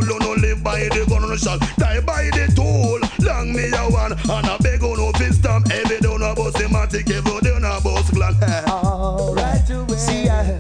by 0.82 0.98
the 0.98 1.06
gun, 1.06 1.22
no 1.22 1.36
shot. 1.36 1.60
Die 1.78 2.00
by 2.02 2.30
the 2.32 2.52
tool. 2.56 3.00
Long 3.26 3.54
me 3.54 3.70
a 3.70 3.90
one 3.92 4.14
and 4.14 4.48
I 4.48 4.58
beg 4.58 4.84
on 4.84 4.98
no 4.98 5.12
feel 5.14 5.34
stamp. 5.34 5.70
Every 5.72 6.00
day 6.00 6.08
on 6.08 6.22
a 6.22 6.34
bus 6.34 6.56
thematic, 6.56 7.10
every 7.10 7.40
day 7.42 7.54
on 7.54 7.64
a 7.64 7.82
bus 7.82 8.10
clan. 8.10 8.36
Alright, 8.68 9.68
see 9.98 10.30
I, 10.30 10.60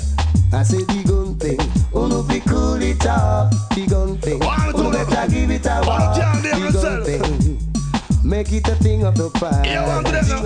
I 0.53 0.63
say 0.63 0.83
the 0.83 1.03
gun 1.07 1.37
thing. 1.37 1.59
Uno 1.95 2.23
fi 2.23 2.39
cool 2.41 2.81
it 2.81 3.05
off, 3.05 3.51
the 3.69 3.87
gun 3.87 4.17
thing. 4.17 4.41
Uno 4.41 4.91
better 4.91 5.31
give 5.31 5.51
it 5.51 5.65
a 5.65 5.81
walk, 5.85 6.15
the 6.15 6.79
gun 6.81 7.03
thing. 7.03 7.59
Make 8.23 8.51
it 8.51 8.67
a 8.67 8.75
thing 8.75 9.03
of 9.03 9.15
the 9.15 9.29
past. 9.31 9.63
Thing 9.63 9.77
of 9.77 10.03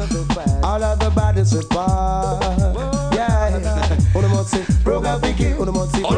the. 0.09 0.61
All 0.63 0.83
of 0.83 0.99
the 0.99 1.09
baddest 1.11 1.53
apart. 1.53 2.41
Yeah. 2.75 3.04
Must 4.45 4.53
say 4.53 4.63
fi 4.63 5.33
kill. 5.33 5.61
Uno 5.63 5.71
must 5.71 5.91
say 5.91 6.01
kill. 6.01 6.13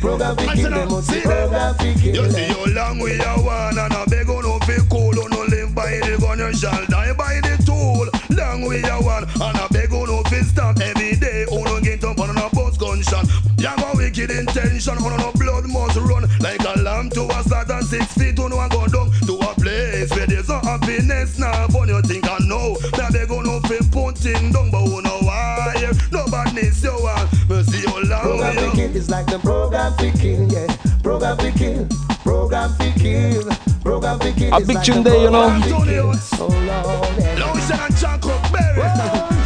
Program 0.00 0.36
fi 0.36 0.54
kill. 0.54 0.70
They 0.70 0.84
must 0.86 1.10
say 1.10 1.22
program 1.22 1.74
fi. 1.74 1.88
You 1.88 2.30
see 2.30 2.44
how 2.44 2.64
long 2.66 2.98
we 3.00 3.20
are 3.20 3.42
one 3.42 3.78
and 3.78 3.92
I 3.92 4.04
beg 4.06 4.28
on 4.30 4.42
no 4.42 4.60
feel 4.60 4.84
cool, 4.88 5.12
no 5.12 5.42
live 5.50 5.74
by 5.74 5.98
the 5.98 6.16
gun, 6.20 6.38
you 6.38 6.54
shall 6.54 6.86
die 6.86 7.12
by 7.14 7.40
the 7.42 7.60
tool. 7.66 8.06
Long 8.36 8.62
we 8.68 8.84
are 8.84 9.02
one 9.02 9.24
and 9.24 9.58
I 9.58 9.66
beg 9.72 9.92
on 9.92 10.06
no 10.06 10.22
feel 10.30 10.44
stop 10.44 10.78
every 10.78 11.16
day, 11.16 11.46
on 11.46 11.64
no 11.64 11.80
get 11.80 12.04
up 12.04 12.20
on 12.20 12.30
a 12.30 12.48
bus 12.50 12.76
gunshot. 12.76 13.26
You 13.58 13.66
have 13.66 13.82
a 13.82 13.96
wicked 13.96 14.30
intention, 14.30 14.98
on 14.98 15.16
no 15.18 15.32
blood 15.32 15.66
must 15.66 15.96
run 15.96 16.28
like 16.38 16.62
a 16.62 16.78
lamb 16.78 17.10
to 17.10 17.24
a 17.24 17.42
slaughter 17.42 17.82
six 17.82 18.14
feet, 18.14 18.38
on 18.38 18.50
no 18.50 18.68
go 18.68 18.86
down 18.86 19.10
to 19.26 19.34
a 19.34 19.37
place 19.58 20.10
where 20.14 20.26
there's 20.26 20.48
no 20.48 20.58
happiness 20.60 21.38
now. 21.38 21.66
Fun 21.68 21.88
you 21.88 22.00
think 22.02 22.24
I 22.28 22.38
know, 22.46 22.76
that 22.96 23.12
beg 23.12 23.30
on 23.30 23.44
no 23.44 23.60
feel 23.68 23.84
putting 23.90 24.52
down, 24.52 24.70
but 24.70 24.82
who 24.86 25.02
know 25.02 25.18
why? 25.22 25.74
Nobody 26.10 26.70
you 26.70 26.90
want, 27.02 27.48
me 27.48 27.62
see 27.64 27.84
how 27.86 28.00
long 28.00 28.38
Program 28.38 28.54
we 28.54 28.60
fi 28.60 28.66
are. 28.66 28.74
kill 28.74 28.96
is 28.96 29.10
like 29.10 29.26
the 29.26 29.38
program 29.38 29.92
fi 29.98 30.10
kill, 30.12 30.52
yeah. 30.52 30.76
Program 31.02 31.36
fi 31.38 31.50
kill, 31.52 31.86
program 32.22 32.74
fi 32.74 32.92
kill, 32.98 33.42
program 33.82 34.18
fi 34.20 34.32
kill. 34.32 34.54
A 34.54 34.60
big 34.60 34.76
like 34.76 34.84
tune 34.84 35.02
the 35.02 35.10
there, 35.10 35.22
you 35.22 35.30
know. 35.30 35.48
program 35.48 35.62
fi 35.62 35.84
kill. 35.86 36.12
Oh 36.40 36.48
Lord, 36.48 37.18
yeah. 37.18 37.44
Lotion 37.44 37.80
and 37.80 37.94
Chuckleberry. 37.94 39.37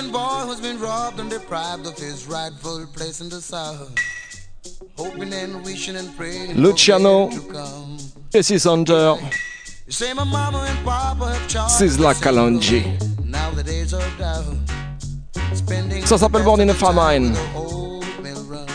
Boy 0.00 0.44
who's 0.46 0.60
been 0.60 0.80
robbed 0.80 1.20
and 1.20 1.28
deprived 1.30 1.86
of 1.86 1.96
his 1.98 2.26
rightful 2.26 2.86
place 2.94 3.20
in 3.20 3.28
the 3.28 3.40
South. 3.40 3.94
Hoping 4.96 5.32
and 5.32 5.64
wishing 5.64 5.96
and 5.96 6.14
praying. 6.16 6.54
for 6.54 6.60
Luciano, 6.60 7.28
come. 7.52 7.98
Casey 8.32 8.58
Hunter, 8.58 9.16
You 9.86 9.92
say 9.92 10.12
my 10.14 10.24
mama 10.24 10.64
and 10.68 10.84
papa 10.84 11.32
have 11.34 11.48
charged 11.48 11.74
Sizzla 11.74 12.14
Kalonji. 12.14 12.82
Now 13.24 13.50
the 13.50 13.62
days 13.62 13.92
are 13.92 14.10
down. 14.18 14.64
Spending 15.54 16.02
Ça 16.04 16.18
s'appelle 16.18 16.42
Born 16.44 16.60
in 16.60 16.70
a 16.70 16.74
Famine. 16.74 17.34
old 17.54 18.04
mill 18.22 18.42
run. 18.44 18.66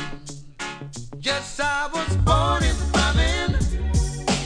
Yes, 1.20 1.60
I 1.60 1.88
was 1.94 2.16
born 2.18 2.64
in 2.64 2.76
famine. 2.94 3.56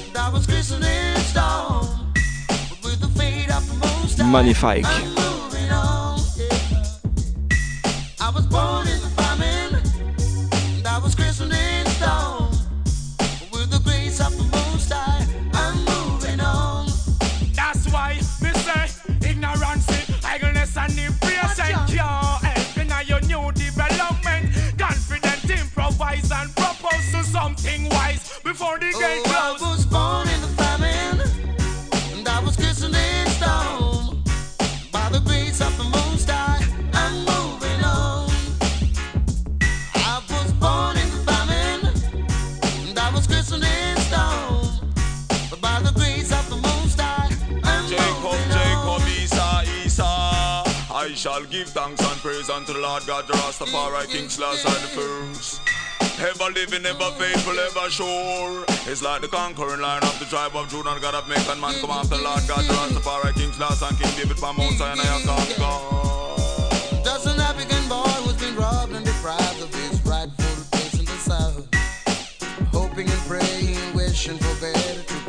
And 0.07 0.17
I 0.17 0.29
was 0.31 0.45
christened 0.45 0.85
in 0.85 1.17
stone. 1.21 1.87
But 2.47 2.83
with 2.83 3.01
the 3.01 3.09
fate 3.19 3.51
of 3.53 3.67
the 3.67 3.75
most 3.85 4.17
High, 4.19 4.31
Magnifique. 4.31 5.20
Give 51.61 51.69
thanks 51.69 52.01
and 52.01 52.19
praise 52.21 52.49
unto 52.49 52.73
the 52.73 52.79
Lord 52.79 53.05
God, 53.05 53.27
the 53.27 53.33
Rastafari, 53.33 54.09
King 54.09 54.29
Selassie, 54.29 54.67
and 54.67 54.81
the 54.81 54.89
first. 54.97 55.61
Ever 56.17 56.49
living, 56.49 56.83
ever 56.87 57.11
faithful, 57.21 57.53
ever 57.53 57.87
sure. 57.87 58.65
It's 58.89 59.03
like 59.03 59.21
the 59.21 59.27
conquering 59.27 59.79
line 59.79 60.01
of 60.01 60.17
the 60.17 60.25
tribe 60.25 60.55
of 60.55 60.69
Judah, 60.69 60.97
God 60.99 61.13
of 61.13 61.29
make 61.29 61.47
and 61.47 61.61
man 61.61 61.75
come 61.79 61.91
after 61.91 62.17
Lord 62.17 62.41
God, 62.47 62.65
the 62.65 62.73
Rastafari, 62.73 63.35
King 63.35 63.51
Selassie, 63.51 63.85
and 63.85 63.95
King 63.99 64.09
David 64.17 64.39
from 64.39 64.57
Mount 64.57 64.73
Sinai, 64.73 65.03
I 65.05 65.21
conquer. 65.21 67.03
Just 67.05 67.27
an 67.27 67.39
African 67.39 67.87
boy 67.87 68.09
who's 68.25 68.41
been 68.41 68.55
robbed 68.55 68.93
and 68.93 69.05
deprived 69.05 69.61
of 69.61 69.71
his 69.75 70.03
rightful 70.03 70.65
place 70.71 70.97
in 70.97 71.05
the 71.05 71.19
South. 71.21 71.69
Hoping 72.73 73.07
and 73.07 73.21
praying, 73.29 73.77
wishing 73.93 74.39
for 74.39 74.55
better 74.65 75.03
come. 75.03 75.20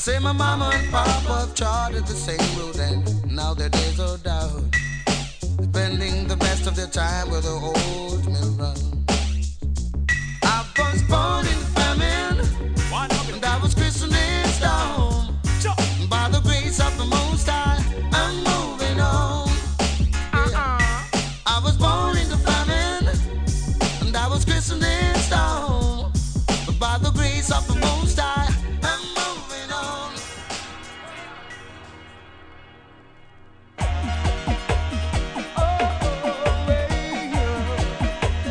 Say 0.00 0.18
my 0.18 0.32
mama 0.32 0.70
and 0.72 0.90
papa 0.90 1.40
have 1.40 1.54
charted 1.54 2.06
the 2.06 2.14
same 2.14 2.58
road 2.58 2.74
and 2.76 3.04
now 3.30 3.52
their 3.52 3.68
days 3.68 4.00
are 4.00 4.16
down. 4.16 4.70
Spending 5.62 6.26
the 6.26 6.36
best 6.36 6.66
of 6.66 6.74
their 6.74 6.86
time 6.86 7.30
with 7.30 7.42
the 7.42 7.50
old 7.50 8.24
mill 8.26 8.50
run. 8.52 9.04
I 10.42 10.64
was 10.78 11.02
born 11.02 11.44
in 11.46 11.60
famine, 11.76 12.40
and 13.34 13.44
I 13.44 13.58
was 13.62 13.74
christened 13.74 14.14
in 14.14 14.48
stone. 14.48 14.99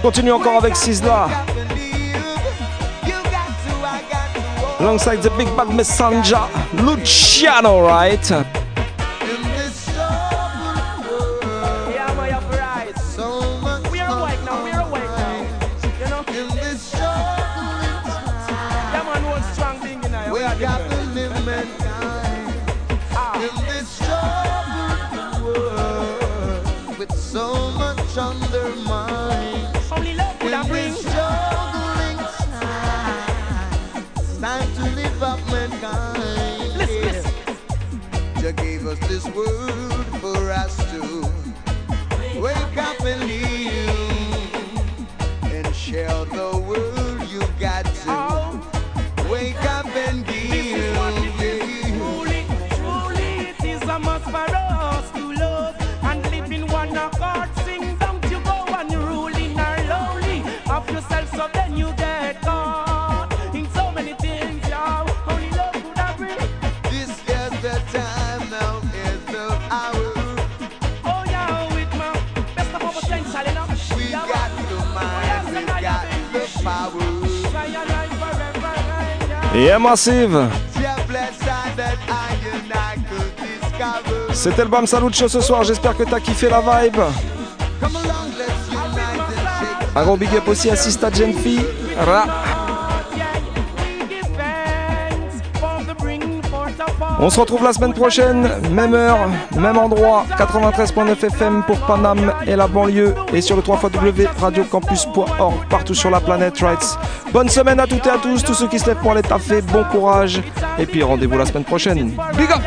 Continue 0.02 0.32
encore 0.32 0.58
avec 0.58 0.76
Sizzla. 0.76 1.28
Alongside 4.80 5.22
the 5.22 5.30
big 5.38 5.48
bad 5.58 5.76
messenger, 5.76 6.40
Luciano, 6.74 7.86
right? 7.86 8.32
Could 83.08 83.36
discover. 83.38 84.34
C'était 84.34 84.64
le 84.64 84.70
Bam 84.70 84.88
Salut 84.88 85.14
Show 85.14 85.28
ce 85.28 85.42
soir, 85.42 85.64
j'espère 85.64 85.98
que 85.98 86.04
t'as 86.04 86.20
kiffé 86.20 86.50
la 86.50 86.62
vibe. 86.62 87.02
Un 89.96 90.04
gros 90.04 90.16
big 90.16 90.34
up 90.36 90.48
aussi 90.48 90.70
à 90.70 90.76
Sista 90.78 91.12
Genfi. 91.12 91.60
On 97.22 97.30
se 97.30 97.38
retrouve 97.38 97.66
la 97.66 97.74
semaine 97.74 97.94
prochaine, 97.94 98.50
même 98.72 98.94
heure, 98.94 99.18
même 99.58 99.78
endroit, 99.78 100.26
93.9 100.38 101.26
FM 101.26 101.64
pour 101.64 101.78
Paname 101.82 102.34
et 102.48 102.56
la 102.56 102.68
banlieue 102.68 103.14
et 103.34 103.42
sur 103.42 103.58
le 103.58 103.62
3 103.62 103.82
radiocampus.org 104.40 105.68
partout 105.70 105.94
sur 105.94 106.10
la 106.12 106.22
planète 106.22 106.58
Rights. 106.60 106.98
Bonne 107.32 107.50
semaine 107.50 107.80
à 107.80 107.86
toutes 107.86 108.06
et 108.08 108.10
à 108.10 108.18
tous, 108.18 108.44
tous 108.44 108.54
ceux 108.54 108.68
qui 108.68 108.80
se 108.80 108.88
lèvent 108.88 108.98
pour 108.98 109.12
aller 109.12 109.22
taffer, 109.22 109.62
bon 109.62 109.84
courage 109.92 110.42
et 110.80 110.86
puis 110.86 111.04
rendez-vous 111.04 111.38
la 111.38 111.46
semaine 111.46 111.64
prochaine. 111.64 112.12
Big 112.36 112.52
up 112.52 112.62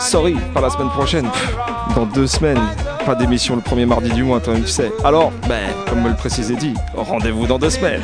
Sorry, 0.00 0.34
pas 0.52 0.60
la 0.60 0.70
semaine 0.70 0.90
prochaine, 0.90 1.28
dans 1.94 2.06
deux 2.06 2.26
semaines. 2.26 2.60
Pas 3.06 3.14
d'émission 3.14 3.56
le 3.56 3.62
premier 3.62 3.86
mardi 3.86 4.10
du 4.10 4.24
mois, 4.24 4.40
toi 4.40 4.54
tu 4.56 4.66
sais. 4.66 4.90
Alors, 5.04 5.32
ben, 5.48 5.70
comme 5.88 6.02
me 6.02 6.10
le 6.10 6.16
précisait 6.16 6.56
dit, 6.56 6.74
rendez-vous 6.94 7.46
dans 7.46 7.58
deux 7.58 7.70
semaines. 7.70 8.02